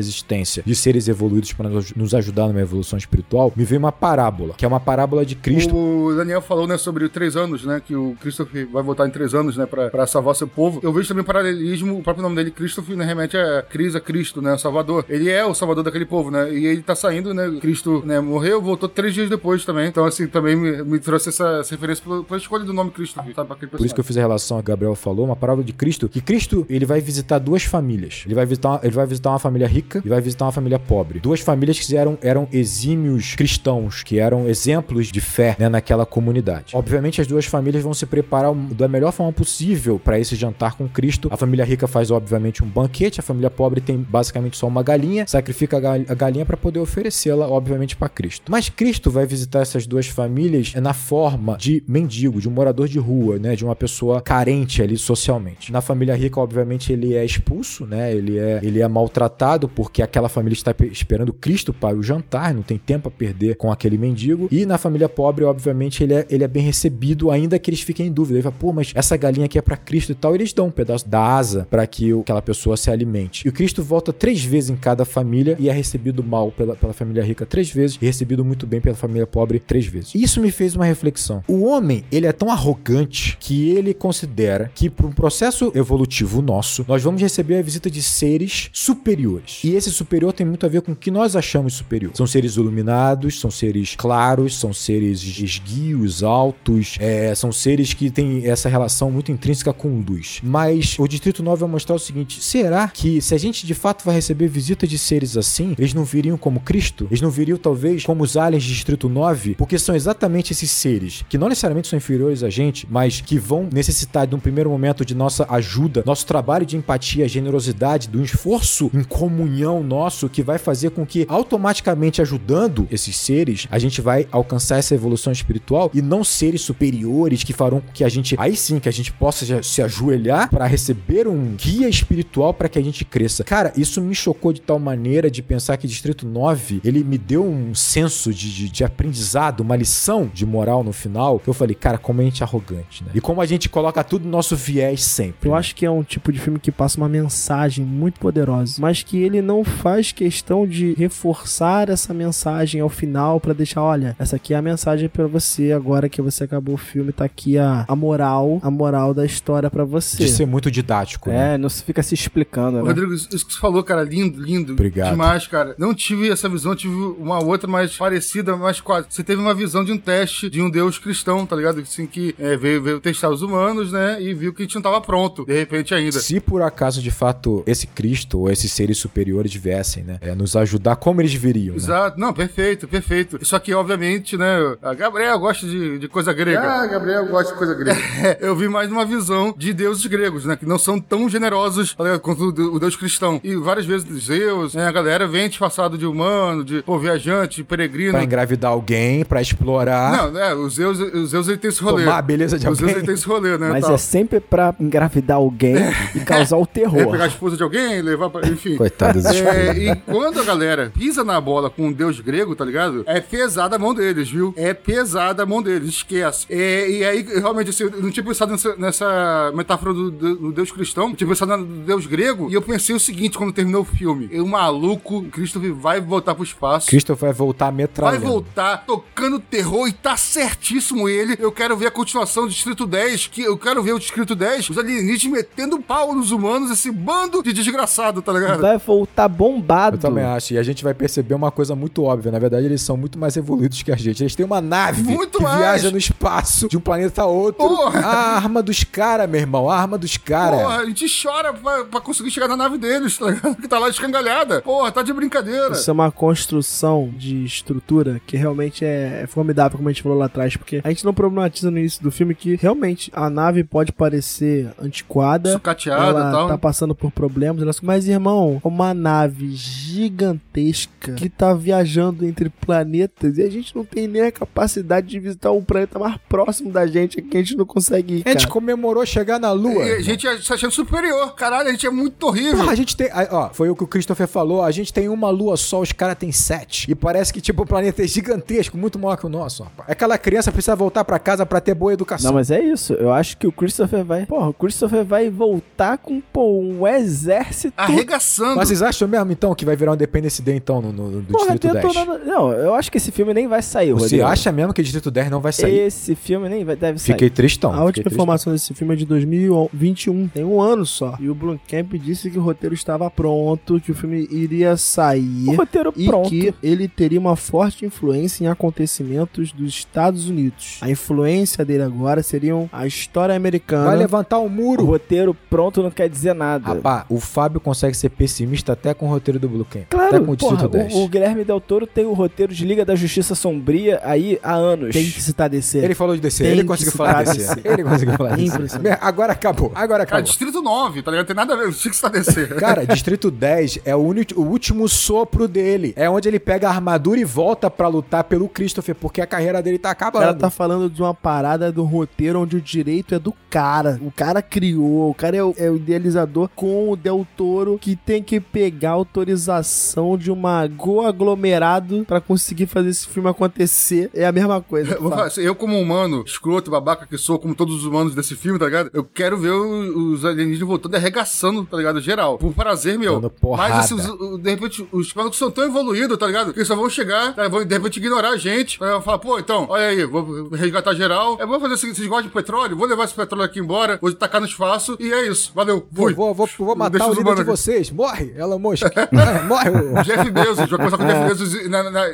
[0.00, 4.64] existência, de seres evoluídos para nos- ajudar numa evolução espiritual, me veio uma parábola, que
[4.64, 5.74] é uma parábola de Cristo.
[5.74, 9.34] O Daniel falou, né, sobre três anos, né, que o Christopher vai voltar em três
[9.34, 10.80] anos, né, pra salvar seu povo.
[10.82, 14.00] Eu vejo também um paralelismo, o próprio nome dele, Christopher, né, remete a Cris, a
[14.00, 15.04] Cristo, né, o Salvador.
[15.08, 18.60] Ele é o Salvador daquele povo, né, e ele tá saindo, né, Cristo, né, morreu,
[18.60, 19.86] voltou três dias depois também.
[19.88, 23.34] Então, assim, também me, me trouxe essa, essa referência pela, pela escolha do nome Christopher,
[23.34, 25.72] sabe, Por isso que eu fiz a relação que o Gabriel falou, uma parábola de
[25.72, 27.91] Cristo, que Cristo, ele vai visitar duas famílias.
[28.26, 31.20] Ele vai visitar, ele vai visitar uma família rica e vai visitar uma família pobre.
[31.20, 36.74] Duas famílias que eram, eram exímios cristãos, que eram exemplos de fé né, naquela comunidade.
[36.76, 40.88] Obviamente, as duas famílias vão se preparar da melhor forma possível para esse jantar com
[40.88, 41.28] Cristo.
[41.30, 45.26] A família rica faz, obviamente, um banquete, a família pobre tem basicamente só uma galinha,
[45.26, 48.50] sacrifica a gal- a galinha para poder oferecê-la, obviamente, para Cristo.
[48.50, 52.98] Mas Cristo vai visitar essas duas famílias na forma de mendigo, de um morador de
[52.98, 55.70] rua, né, de uma pessoa carente ali socialmente.
[55.72, 58.14] Na família rica, obviamente, ele é expulso, né?
[58.14, 62.54] Ele é, ele é maltratado porque aquela família está pe- esperando Cristo para o jantar,
[62.54, 64.48] não tem tempo a perder com aquele mendigo.
[64.50, 68.06] E na família pobre, obviamente, ele é, ele é bem recebido, ainda que eles fiquem
[68.06, 68.36] em dúvida.
[68.36, 70.34] Ele fala, pô, mas essa galinha aqui é para Cristo e tal.
[70.34, 73.46] Eles dão um pedaço da asa para que aquela pessoa se alimente.
[73.46, 76.92] E o Cristo volta três vezes em cada família e é recebido mal pela, pela
[76.92, 80.14] família rica três vezes e recebido muito bem pela família pobre três vezes.
[80.14, 81.42] Isso me fez uma reflexão.
[81.48, 86.84] O homem, ele é tão arrogante que ele considera que por um processo evolutivo nosso,
[86.88, 89.60] nós vamos receber a visita de seres superiores.
[89.64, 92.12] E esse superior tem muito a ver com o que nós achamos superior.
[92.14, 98.46] São seres iluminados, são seres claros, são seres esguios, altos, é, são seres que têm
[98.46, 100.40] essa relação muito intrínseca com luz.
[100.42, 104.04] Mas o Distrito 9 vai mostrar o seguinte: será que se a gente de fato
[104.04, 107.06] vai receber visita de seres assim, eles não viriam como Cristo?
[107.10, 109.54] Eles não viriam talvez como os aliens de Distrito 9?
[109.54, 113.68] Porque são exatamente esses seres que não necessariamente são inferiores a gente, mas que vão
[113.72, 117.61] necessitar de um primeiro momento de nossa ajuda, nosso trabalho de empatia, generosidade,
[118.10, 123.78] do esforço em comunhão nosso que vai fazer com que automaticamente ajudando esses seres, a
[123.78, 128.08] gente vai alcançar essa evolução espiritual e não seres superiores que farão com que a
[128.08, 132.68] gente aí sim que a gente possa se ajoelhar para receber um guia espiritual para
[132.68, 133.44] que a gente cresça.
[133.44, 137.44] Cara, isso me chocou de tal maneira de pensar que Distrito 9, ele me deu
[137.44, 141.74] um senso de, de, de aprendizado, uma lição de moral no final, que eu falei,
[141.74, 143.10] cara, como a gente é arrogante, né?
[143.14, 145.48] E como a gente coloca tudo no nosso viés sempre.
[145.48, 145.58] Eu né?
[145.58, 147.51] acho que é um tipo de filme que passa uma mensagem
[147.84, 153.52] muito poderosa, mas que ele não faz questão de reforçar essa mensagem ao final pra
[153.52, 157.12] deixar, olha, essa aqui é a mensagem pra você agora que você acabou o filme,
[157.12, 160.16] tá aqui a, a moral, a moral da história pra você.
[160.16, 161.54] de ser muito didático, né?
[161.54, 162.82] É, não se fica se explicando, né?
[162.82, 164.72] Rodrigo, isso isso que você falou, cara, lindo, lindo.
[164.72, 165.10] Obrigado.
[165.10, 165.74] Demais, cara.
[165.76, 169.08] Não tive essa visão, tive uma outra mais parecida, mas quase.
[169.10, 171.80] Você teve uma visão de um teste de um deus cristão, tá ligado?
[171.80, 174.22] Assim, que é, veio, veio testar os humanos, né?
[174.22, 176.20] E viu que a gente não tava pronto, de repente ainda.
[176.20, 180.54] Se por acaso de fato esse Cristo ou esses seres superiores viessem, né, é, nos
[180.56, 181.72] ajudar, como eles viriam?
[181.74, 181.76] Né?
[181.76, 183.38] Exato, não, perfeito, perfeito.
[183.44, 186.60] Só que, obviamente, né, a Gabriel gosta de, de coisa grega.
[186.62, 187.98] Ah, Gabriel gosta de coisa grega.
[188.40, 192.20] eu vi mais uma visão de deuses gregos, né, que não são tão generosos ligado,
[192.20, 193.40] quanto o, de- o deus cristão.
[193.42, 197.64] E várias vezes Zeus, né, a galera vem disfarçado de humano, de pô, viajante, de
[197.64, 198.12] peregrino.
[198.12, 202.04] Pra engravidar alguém, pra explorar, Não, né, o Zeus, o Zeus ele tem esse rolê.
[202.04, 202.96] tomar a beleza de o Zeus alguém.
[202.96, 203.94] ele tem esse rolê, né, Mas tal.
[203.94, 205.76] é sempre pra engravidar alguém
[206.14, 207.10] e causar o É, terror.
[207.12, 208.46] pegar a esposa de alguém, levar pra.
[208.48, 208.76] Enfim.
[208.76, 212.64] Coitado desses É, e quando a galera pisa na bola com um deus grego, tá
[212.64, 213.02] ligado?
[213.06, 214.52] É pesada a mão deles, viu?
[214.56, 216.46] É pesada a mão deles, esquece.
[216.50, 220.52] É, e aí, realmente, assim, eu não tinha pensado nessa, nessa metáfora do, do- do
[220.52, 223.82] deus cristão, eu tinha pensado no deus grego, e eu pensei o seguinte quando terminou
[223.82, 226.86] o filme: o maluco, Christopher, vai voltar pro espaço.
[226.88, 228.26] Cristo vai voltar Vai metralhando.
[228.26, 231.36] voltar tocando terror e tá certíssimo ele.
[231.38, 234.70] Eu quero ver a continuação do Distrito 10, que eu quero ver o Distrito 10,
[234.70, 238.60] os alienígenas metendo pau nos humanos, esse bando de desgraçado, tá ligado?
[238.60, 239.96] Vai voltar bombado.
[239.96, 240.54] Eu também acho.
[240.54, 242.32] E a gente vai perceber uma coisa muito óbvia.
[242.32, 244.22] Na verdade, eles são muito mais evoluídos que a gente.
[244.22, 245.58] Eles têm uma nave Muito que mais.
[245.58, 247.66] viaja no espaço de um planeta a outro.
[247.66, 248.00] Porra.
[248.00, 249.68] A arma dos caras, meu irmão.
[249.68, 250.60] A arma dos caras.
[250.60, 253.56] Porra, a gente chora pra, pra conseguir chegar na nave deles, tá ligado?
[253.56, 254.62] Que tá lá escangalhada.
[254.62, 255.72] Porra, tá de brincadeira.
[255.72, 260.16] Isso é uma construção de estrutura que realmente é, é formidável, como a gente falou
[260.18, 263.64] lá atrás, porque a gente não problematiza no início do filme que realmente a nave
[263.64, 266.48] pode parecer antiquada, Sucateada ela e tal.
[266.48, 267.60] tá passando por problemas.
[267.62, 273.84] elas- Mas, irmão, uma nave gigantesca que tá viajando entre planetas e a gente não
[273.84, 277.56] tem nem a capacidade de visitar um planeta mais próximo da gente que a gente
[277.56, 279.84] não consegue ir, A gente comemorou chegar na Lua.
[279.84, 281.34] E a gente se achando superior.
[281.34, 282.58] Caralho, a gente é muito horrível.
[282.58, 283.08] Porra, a gente tem.
[283.30, 284.62] Ó, foi o que o Christopher falou.
[284.62, 286.90] A gente tem uma lua só, os caras têm sete.
[286.90, 289.90] E parece que, tipo, o planeta é gigantesco, muito maior que o nosso, rapaz.
[289.90, 292.30] Aquela criança precisa voltar pra casa pra ter boa educação.
[292.30, 292.92] Não, mas é isso.
[292.94, 294.26] Eu acho que o Christopher vai.
[294.26, 297.74] Porra, o Christopher vai voltar com, pô, um exército.
[297.76, 298.56] Arregaçando.
[298.56, 301.22] Mas vocês acham mesmo, então, que vai virar um Independence Day, então, no, no, no
[301.24, 301.86] Porra, Distrito 10?
[301.86, 302.24] detonando.
[302.24, 304.24] Não, eu acho que esse filme nem vai sair, Você Rodrigo.
[304.26, 305.78] acha mesmo que o Distrito 10 não vai sair?
[305.80, 307.12] Esse filme nem vai, deve sair.
[307.14, 307.72] Fiquei tristão.
[307.72, 310.28] A última informação desse filme é de 2021.
[310.28, 311.16] Tem um ano só.
[311.20, 315.54] E o Blomkamp disse que o roteiro estava pronto, que o filme iria O sair.
[315.56, 316.28] roteiro E pronto.
[316.28, 320.78] que ele teria uma forte influência em acontecimentos dos Estados Unidos.
[320.80, 323.86] A influência dele agora seriam a história americana.
[323.86, 324.84] Vai levantar o O muro.
[324.84, 326.74] roteiro pronto não quer dizer nada.
[326.82, 329.84] Rapaz, o Fábio consegue ser pessimista até com o roteiro do Blue Camp.
[329.90, 330.94] Claro, até com o porra, Distrito 10.
[330.94, 334.54] o, o Guilherme Del Toro tem o roteiro de Liga da Justiça Sombria aí há
[334.54, 334.92] anos.
[334.92, 335.78] Tem que citar DC.
[335.78, 337.32] Ele falou de DC, Tem ele que conseguiu se falar de.
[337.38, 337.60] DC.
[337.64, 338.78] Ele conseguiu falar de DC.
[339.00, 340.22] Agora acabou, agora Cara, acabou.
[340.22, 341.26] Distrito 9, tá ligado?
[341.26, 341.68] Tem nada a ver.
[341.68, 342.54] O Chico está descendo.
[342.56, 345.92] Cara, Distrito 10 é o, uni- o último sopro dele.
[345.96, 349.62] É onde ele pega a armadura e volta pra lutar pelo Christopher, porque a carreira
[349.62, 350.22] dele tá O acabando.
[350.22, 353.98] cara tá falando de uma parada do roteiro onde o direito é do cara.
[354.02, 357.96] O cara criou, o cara é o, é o idealizador com o Del Toro que
[357.96, 364.10] tem que pegar autorização de uma go aglomerado pra conseguir fazer esse filme acontecer.
[364.14, 364.94] É a mesma coisa.
[364.94, 368.34] Eu, vou assim, eu, como humano, escroto, babaca que sou, como todos os humanos desse
[368.36, 368.90] filme, tá ligado?
[368.92, 372.00] Eu quero ver os alienígenas voltando e arregaçando, tá ligado?
[372.00, 372.38] Geral.
[372.38, 373.20] Por prazer, meu.
[373.56, 376.52] Mas assim, os- de repente, os malucos são tão evoluídos, tá ligado?
[376.52, 377.48] Que eles só vão chegar, tá?
[377.48, 378.78] vão de repente ignorar a gente.
[378.82, 381.36] Aí falar, pô, então, olha aí, vou resgatar geral.
[381.40, 382.76] É bom fazer o seguinte: vocês gostam de petróleo?
[382.76, 384.96] Vou levar esse petróleo aqui embora, vou tacar no espaço.
[385.00, 385.52] E é isso.
[385.54, 385.86] Valeu.
[385.90, 386.14] Vou, Fui.
[386.14, 387.90] vou, vou, vou matar Deixa o os líder de vocês.
[387.90, 388.84] Morre, Elon Musk.
[389.46, 389.70] Morre.
[389.70, 392.08] o- Jeff Bezos, vai começar com o Jeff Bezos na, na, na,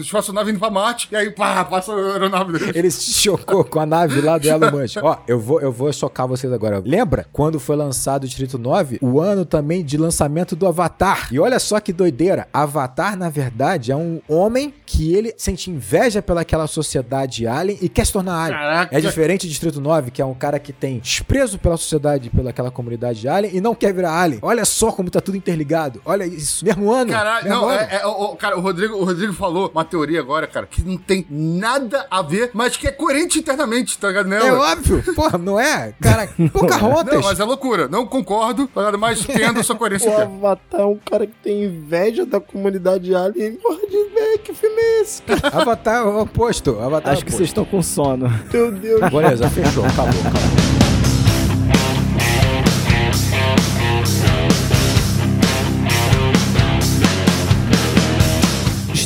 [0.00, 2.72] espaçonave indo pra Marte, e aí, pá, passa a aeronave dele.
[2.74, 4.98] Ele se chocou com a nave lá do Elon Musk.
[5.02, 6.82] Ó, eu vou, eu vou chocar vocês agora.
[6.84, 8.98] Lembra quando foi lançado o Distrito 9?
[9.02, 11.28] O ano também de lançamento do Avatar.
[11.32, 12.46] E olha só que doideira.
[12.52, 18.06] Avatar, na verdade, é um homem que ele sente inveja pelaquela sociedade alien e quer
[18.06, 18.58] se tornar alien.
[18.58, 18.96] Caraca.
[18.96, 22.70] É diferente de Distrito 9, que é um cara que tem desprezo pela sociedade, pelaquela
[22.70, 24.38] comunidade alien e não quer virar alien.
[24.42, 26.00] Olha só como tá tudo interligado.
[26.04, 26.64] Olha isso.
[26.64, 27.10] Mesmo ano.
[27.10, 27.80] Caralho, não, ano.
[27.80, 30.96] é, é, o, cara, o Rodrigo, o Rodrigo falou uma teoria agora, cara, que não
[30.96, 34.28] tem nada a ver, mas que é coerente internamente, tá ligado?
[34.28, 34.46] Nela.
[34.46, 35.02] É óbvio.
[35.14, 35.92] Porra, não é?
[36.00, 37.14] Cara, Pocahontas.
[37.14, 37.88] Não, mas é loucura.
[37.88, 38.98] Não concordo, tá ligado?
[38.98, 40.20] Mas tendo sua coerência O.
[40.20, 43.52] Avatar é um cara que tem inveja da comunidade alien.
[43.56, 45.22] Porra de ver que filme é esse?
[45.22, 45.56] cara?
[45.62, 46.78] Avatar é o oposto.
[46.80, 47.36] Avatar Acho é o que oposto.
[47.36, 48.28] vocês estão com sono.
[48.52, 49.00] Meu Deus.
[49.10, 49.84] Beleza, fechou.
[49.84, 50.67] Acabou, acabou.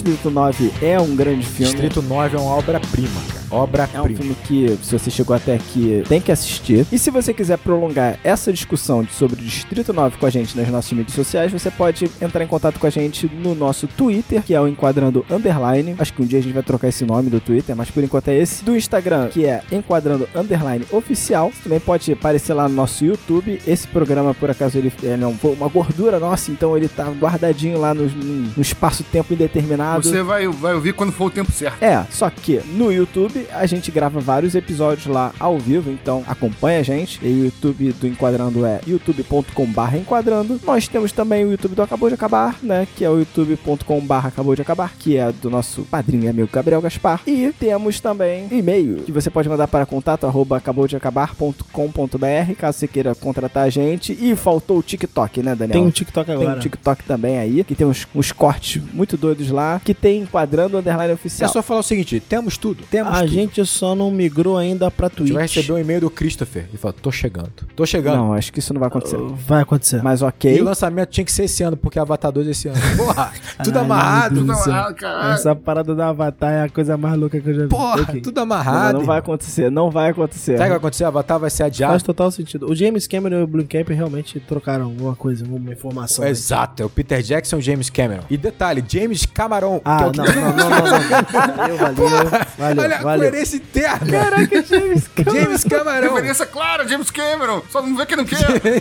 [0.03, 1.71] Distrito 9 é um grande filme.
[1.71, 3.42] Distrito 9 é uma obra-prima, cara.
[3.53, 4.09] É um Obra-prima.
[4.09, 6.87] filme que, se você chegou até aqui, tem que assistir.
[6.91, 10.69] E se você quiser prolongar essa discussão sobre o Distrito 9 com a gente nas
[10.69, 14.55] nossas mídias sociais, você pode entrar em contato com a gente no nosso Twitter, que
[14.55, 15.95] é o Enquadrando Underline.
[15.99, 18.29] Acho que um dia a gente vai trocar esse nome do Twitter, mas por enquanto
[18.29, 18.65] é esse.
[18.65, 21.51] Do Instagram, que é Enquadrando Underline Oficial.
[21.51, 23.61] Você também pode aparecer lá no nosso YouTube.
[23.67, 27.79] Esse programa, por acaso, ele é não, foi uma gordura nossa, então ele tá guardadinho
[27.79, 30.03] lá no, no espaço-tempo indeterminado.
[30.03, 31.83] Você vai, vai ouvir quando for o tempo certo.
[31.83, 36.81] É, só que no YouTube a gente grava vários episódios lá ao vivo, então acompanha
[36.81, 37.19] a gente.
[37.23, 40.61] E o YouTube do Enquadrando é youtube.com.br enquadrando.
[40.65, 42.87] Nós temos também o YouTube do Acabou de Acabar, né?
[42.97, 46.81] Que é o youtube.com.br acabou de acabar, que é do nosso padrinho e amigo Gabriel
[46.81, 47.21] Gaspar.
[47.27, 53.15] E temos também e-mail, que você pode mandar para contato arroba acaboudeacabar.com.br, caso você queira
[53.15, 54.17] contratar a gente.
[54.21, 55.73] E faltou o TikTok, né, Daniel?
[55.79, 56.57] Tem um TikTok Tem agora.
[56.57, 60.79] um TikTok também aí, que tem uns, uns cortes muito doidos lá, que tem enquadrando
[60.79, 61.51] underline É oficial.
[61.51, 62.85] só falar o seguinte: temos tudo.
[62.91, 63.32] Temos A tudo.
[63.33, 65.33] Gente só não migrou ainda pra A gente Twitch.
[65.33, 67.51] vai receber um e-mail do Christopher e fala: tô chegando.
[67.75, 68.17] Tô chegando.
[68.17, 69.17] Não, acho que isso não vai acontecer.
[69.47, 70.03] Vai acontecer.
[70.03, 70.61] Mas E ok.
[70.61, 72.79] o lançamento tinha que ser esse ano, porque Avatar 2 é esse ano.
[72.97, 74.41] Porra, tudo Caralho, amarrado.
[74.43, 74.75] Não, do céu.
[74.75, 75.33] ah, caralho.
[75.35, 77.69] Essa parada da Avatar é a coisa mais louca que eu já vi.
[77.69, 78.21] Porra, Ok.
[78.21, 78.99] tudo Não, amarrado.
[78.99, 80.53] não vai acontecer, não vai acontecer.
[80.53, 81.05] Sabe o que vai acontecer?
[81.05, 81.93] Avatar vai ser adiado.
[81.93, 82.71] Faz total sentido.
[82.71, 86.25] O James Cameron e o Blumkamp realmente trocaram alguma coisa, alguma informação.
[86.27, 88.23] Exato, é o Peter Jackson e o James Cameron.
[88.31, 89.79] E detalhe, James Cameron.
[89.81, 90.83] que é Ah, o que- não, não, não, não, não.
[91.63, 92.31] Valeu, valeu.
[92.59, 93.22] Valeu, Olha a valeu.
[93.31, 94.11] Coerência interna.
[94.11, 95.41] Caraca, James Cameron.
[95.41, 96.15] James Cameron.
[96.15, 97.63] Referência clara, James Cameron.
[97.71, 98.39] Só não vê que não quer.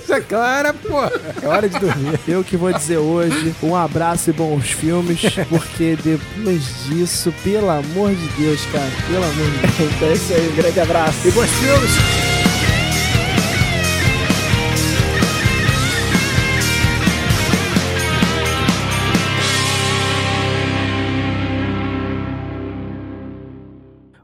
[0.10, 1.00] É clara, pô.
[1.42, 2.20] É hora de dormir.
[2.28, 8.14] Eu que vou dizer hoje, um abraço e bons filmes, porque depois disso, pelo amor
[8.14, 9.92] de Deus, cara, pelo amor de Deus.
[9.96, 11.28] Então é isso aí, um grande abraço.
[11.28, 12.41] E bons filmes.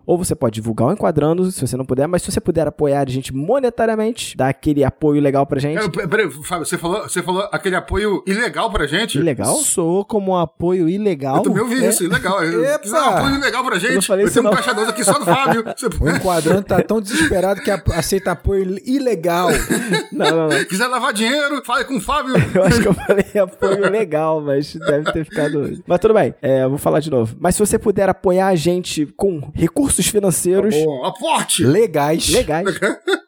[0.08, 3.02] Ou você pode divulgar o Enquadrando, se você não puder, mas se você puder apoiar
[3.06, 5.84] a gente monetariamente, dar aquele apoio legal pra gente.
[5.84, 9.20] É, pe- Peraí, Fábio, você falou, você falou aquele apoio ilegal pra gente?
[9.20, 9.54] Legal?
[9.58, 11.38] Sou como um apoio ilegal.
[11.38, 11.90] Eu também ouvi É.
[11.90, 12.42] isso, ilegal.
[12.44, 12.80] Epa!
[12.80, 14.56] Quiser um apoio ilegal pra gente, Eu não falei eu isso, tenho um não.
[14.56, 15.64] caixa 12 aqui só do Fábio.
[16.00, 19.50] O enquadrante tá tão desesperado que aceita apoio ilegal.
[20.12, 20.64] Não, não, não.
[20.66, 22.34] quiser lavar dinheiro, fale com o Fábio.
[22.56, 25.82] Eu acho que eu falei apoio legal, mas deve ter ficado.
[25.86, 27.36] Mas tudo bem, é, eu vou falar de novo.
[27.40, 31.64] Mas se você puder apoiar a gente com recursos financeiros Bom, aporte.
[31.64, 32.30] Legais.
[32.30, 32.66] legais.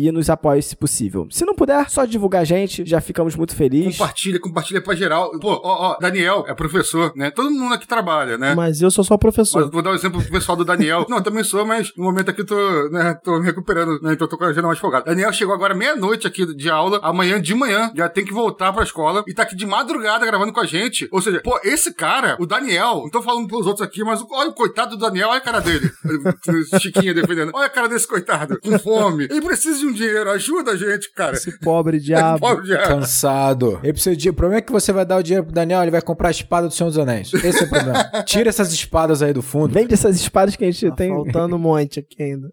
[0.00, 1.26] E nos apoie se possível.
[1.28, 3.98] Se não puder, só divulgar a gente, já ficamos muito felizes.
[3.98, 5.36] Compartilha, compartilha pra geral.
[5.40, 7.32] Pô, ó, ó, Daniel é professor, né?
[7.32, 8.54] Todo mundo aqui trabalha, né?
[8.54, 9.68] Mas eu sou só Mas professor.
[9.68, 11.04] vou dar um exemplo pro pessoal do Daniel.
[11.10, 14.12] Não, eu também sou, mas no momento aqui eu tô, né, tô me recuperando, né?
[14.12, 15.06] Então eu tô com a agenda mais folgada.
[15.06, 18.84] Daniel chegou agora meia-noite aqui de aula, amanhã de manhã, já tem que voltar pra
[18.84, 21.08] escola e tá aqui de madrugada gravando com a gente.
[21.10, 24.50] Ou seja, pô, esse cara, o Daniel, não tô falando pros outros aqui, mas olha
[24.50, 25.90] o coitado do Daniel, olha a cara dele.
[26.80, 27.50] Chiquinha defendendo.
[27.52, 29.24] Olha a cara desse coitado, com fome.
[29.24, 31.34] Ele precisa de um dinheiro, ajuda a gente, cara.
[31.36, 32.40] Esse pobre diabo.
[32.40, 32.86] Pobre diabo.
[32.88, 33.80] Cansado.
[33.82, 34.30] Ele precisa de...
[34.30, 36.30] O problema é que você vai dar o dinheiro pro Daniel, ele vai comprar a
[36.30, 37.32] espada do Senhor dos Anéis.
[37.34, 38.04] Esse é o problema.
[38.24, 39.72] Tira essas espadas aí do fundo.
[39.72, 41.10] Vende essas espadas que a gente Tá tem.
[41.10, 42.48] faltando um monte aqui ainda.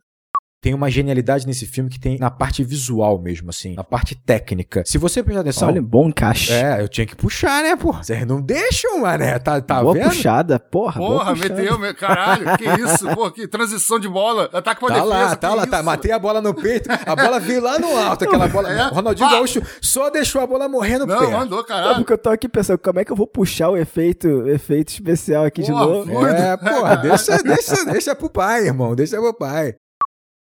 [0.66, 3.76] Tem uma genialidade nesse filme que tem na parte visual mesmo, assim.
[3.76, 4.82] Na parte técnica.
[4.84, 5.68] Se você prestar atenção...
[5.68, 6.52] Olha, bom encaixe.
[6.52, 7.94] É, eu tinha que puxar, né, pô?
[7.94, 9.38] Vocês não deixam, mané.
[9.38, 10.06] Tá, tá boa vendo?
[10.10, 11.00] puxada, porra.
[11.00, 11.54] boa Porra, puxada.
[11.54, 15.36] meteu, me- caralho, que isso, pô, que transição de bola, ataque pra Tá defesa, lá,
[15.36, 15.84] tá lá, tá.
[15.84, 18.74] Matei a bola no peito, a bola veio lá no alto, aquela bola.
[18.74, 18.88] É?
[18.88, 19.36] O Ronaldinho Pá!
[19.36, 21.28] Gaúcho só deixou a bola morrer no Não, pé.
[21.28, 22.04] mandou, Sabe caralho.
[22.06, 25.44] que eu tô aqui pensando, como é que eu vou puxar o efeito, efeito especial
[25.46, 26.12] aqui de Porra, novo?
[26.12, 26.32] foi.
[26.32, 28.96] É, porra, deixa, deixa, deixa pro pai, irmão.
[28.96, 29.76] Deixa pro pai.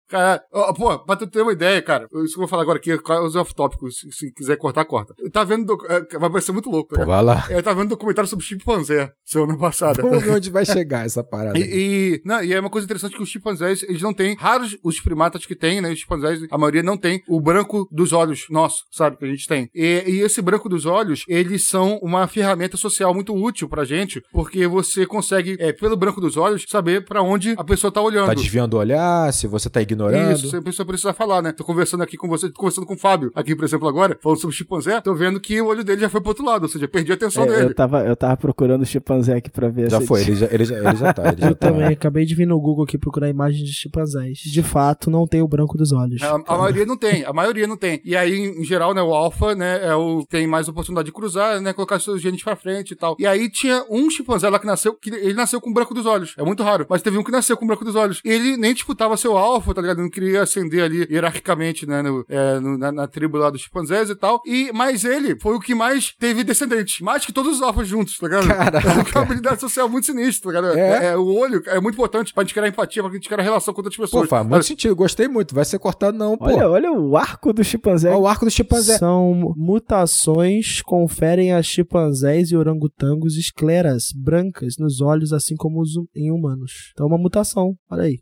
[0.08, 0.40] Caralho.
[0.52, 2.92] Ó, pô, pra tu ter uma ideia, cara, isso que eu vou falar agora aqui,
[2.92, 5.14] os off-tópicos, se, se quiser cortar, corta.
[5.18, 7.08] Eu tava vendo, docu- é, vai parecer muito louco, Pô, ligado?
[7.08, 7.46] vai lá.
[7.50, 10.02] Eu tava vendo um documentário sobre chimpanzé, semana passada.
[10.02, 11.58] Vamos ver onde vai chegar essa parada.
[11.58, 14.76] E, e, não, e é uma coisa interessante que os chimpanzés, eles não têm, raros
[14.84, 15.90] os primatas que têm, né?
[15.92, 19.16] Os chimpanzés, a maioria não tem o branco dos olhos nosso, sabe?
[19.16, 19.68] Que a gente tem.
[19.74, 24.22] E, e esse branco dos olhos, eles são uma ferramenta social muito útil pra gente,
[24.32, 28.26] porque você consegue, é, pelo branco dos olhos, saber pra onde a pessoa tá olhando.
[28.26, 30.03] Tá desviando o olhar, se você tá ignorando.
[30.12, 31.52] Isso, a pessoa precisa falar, né?
[31.52, 34.38] Tô conversando aqui com você, tô conversando com o Fábio, aqui, por exemplo, agora, falando
[34.40, 36.86] sobre chimpanzé, tô vendo que o olho dele já foi pro outro lado, ou seja,
[36.88, 37.62] perdi a atenção É, dele.
[37.70, 40.46] eu, tava, eu tava procurando o chimpanzé aqui pra ver Já se- foi, ele já,
[40.50, 41.28] ele já, ele já tá.
[41.32, 41.68] Ele já Eu tá.
[41.68, 44.38] também acabei de vir no Google aqui procurar imagens de chimpanzés.
[44.38, 46.22] De fato, não tem o branco dos olhos.
[46.22, 48.00] A, a maioria não tem, a maioria não tem.
[48.04, 51.60] E aí, em geral, né, o alfa, né, é o tem mais oportunidade de cruzar,
[51.60, 53.16] né, colocar seus genes pra frente e tal.
[53.18, 56.34] E aí tinha um chimpanzé lá que nasceu, que ele nasceu com branco dos olhos.
[56.38, 58.20] É muito raro, mas teve um que nasceu com branco dos olhos.
[58.24, 60.02] E ele nem disputava seu alfa, tá ligado?
[60.02, 64.10] Não queria ascender ali hierarquicamente, né, no- é, no- na, na tribo lá dos chimpanzés
[64.10, 64.40] e tal.
[64.46, 68.16] E, mas ele foi o que mais teve descendentes, mais que todos os alfas juntos,
[68.18, 68.46] tá ligado?
[68.48, 68.88] Caraca.
[68.88, 70.78] É uma habilidade social muito sinistra, tá ligado?
[70.78, 71.06] É?
[71.06, 73.80] É, o olho é muito importante pra gente criar empatia, pra gente criar relação com
[73.80, 74.28] outras Pô, pessoas.
[74.28, 74.94] faz muito sentido.
[74.96, 75.54] Gostei muito.
[75.54, 76.44] Vai ser cortado, não, pô.
[76.46, 78.08] Olha, olha o arco do chimpanzé.
[78.10, 78.98] Olha o arco do chimpanzé.
[78.98, 86.08] São mutações conferem a chimpanzés e orangotangos escleras brancas nos olhos, assim como os hu-
[86.14, 86.90] em humanos.
[86.92, 87.74] Então é uma mutação.
[87.90, 88.18] Olha aí.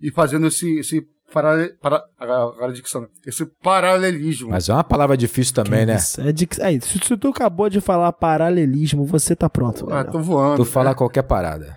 [0.00, 4.50] E fazendo esse, esse para, para, agora a dicção, esse paralelismo.
[4.50, 5.96] Mas é uma palavra difícil também, né?
[5.96, 9.92] Isso, É de, aí, se, se tu acabou de falar paralelismo, você tá pronto.
[9.92, 10.56] ah, tô voando.
[10.56, 11.76] Tu falar qualquer parada.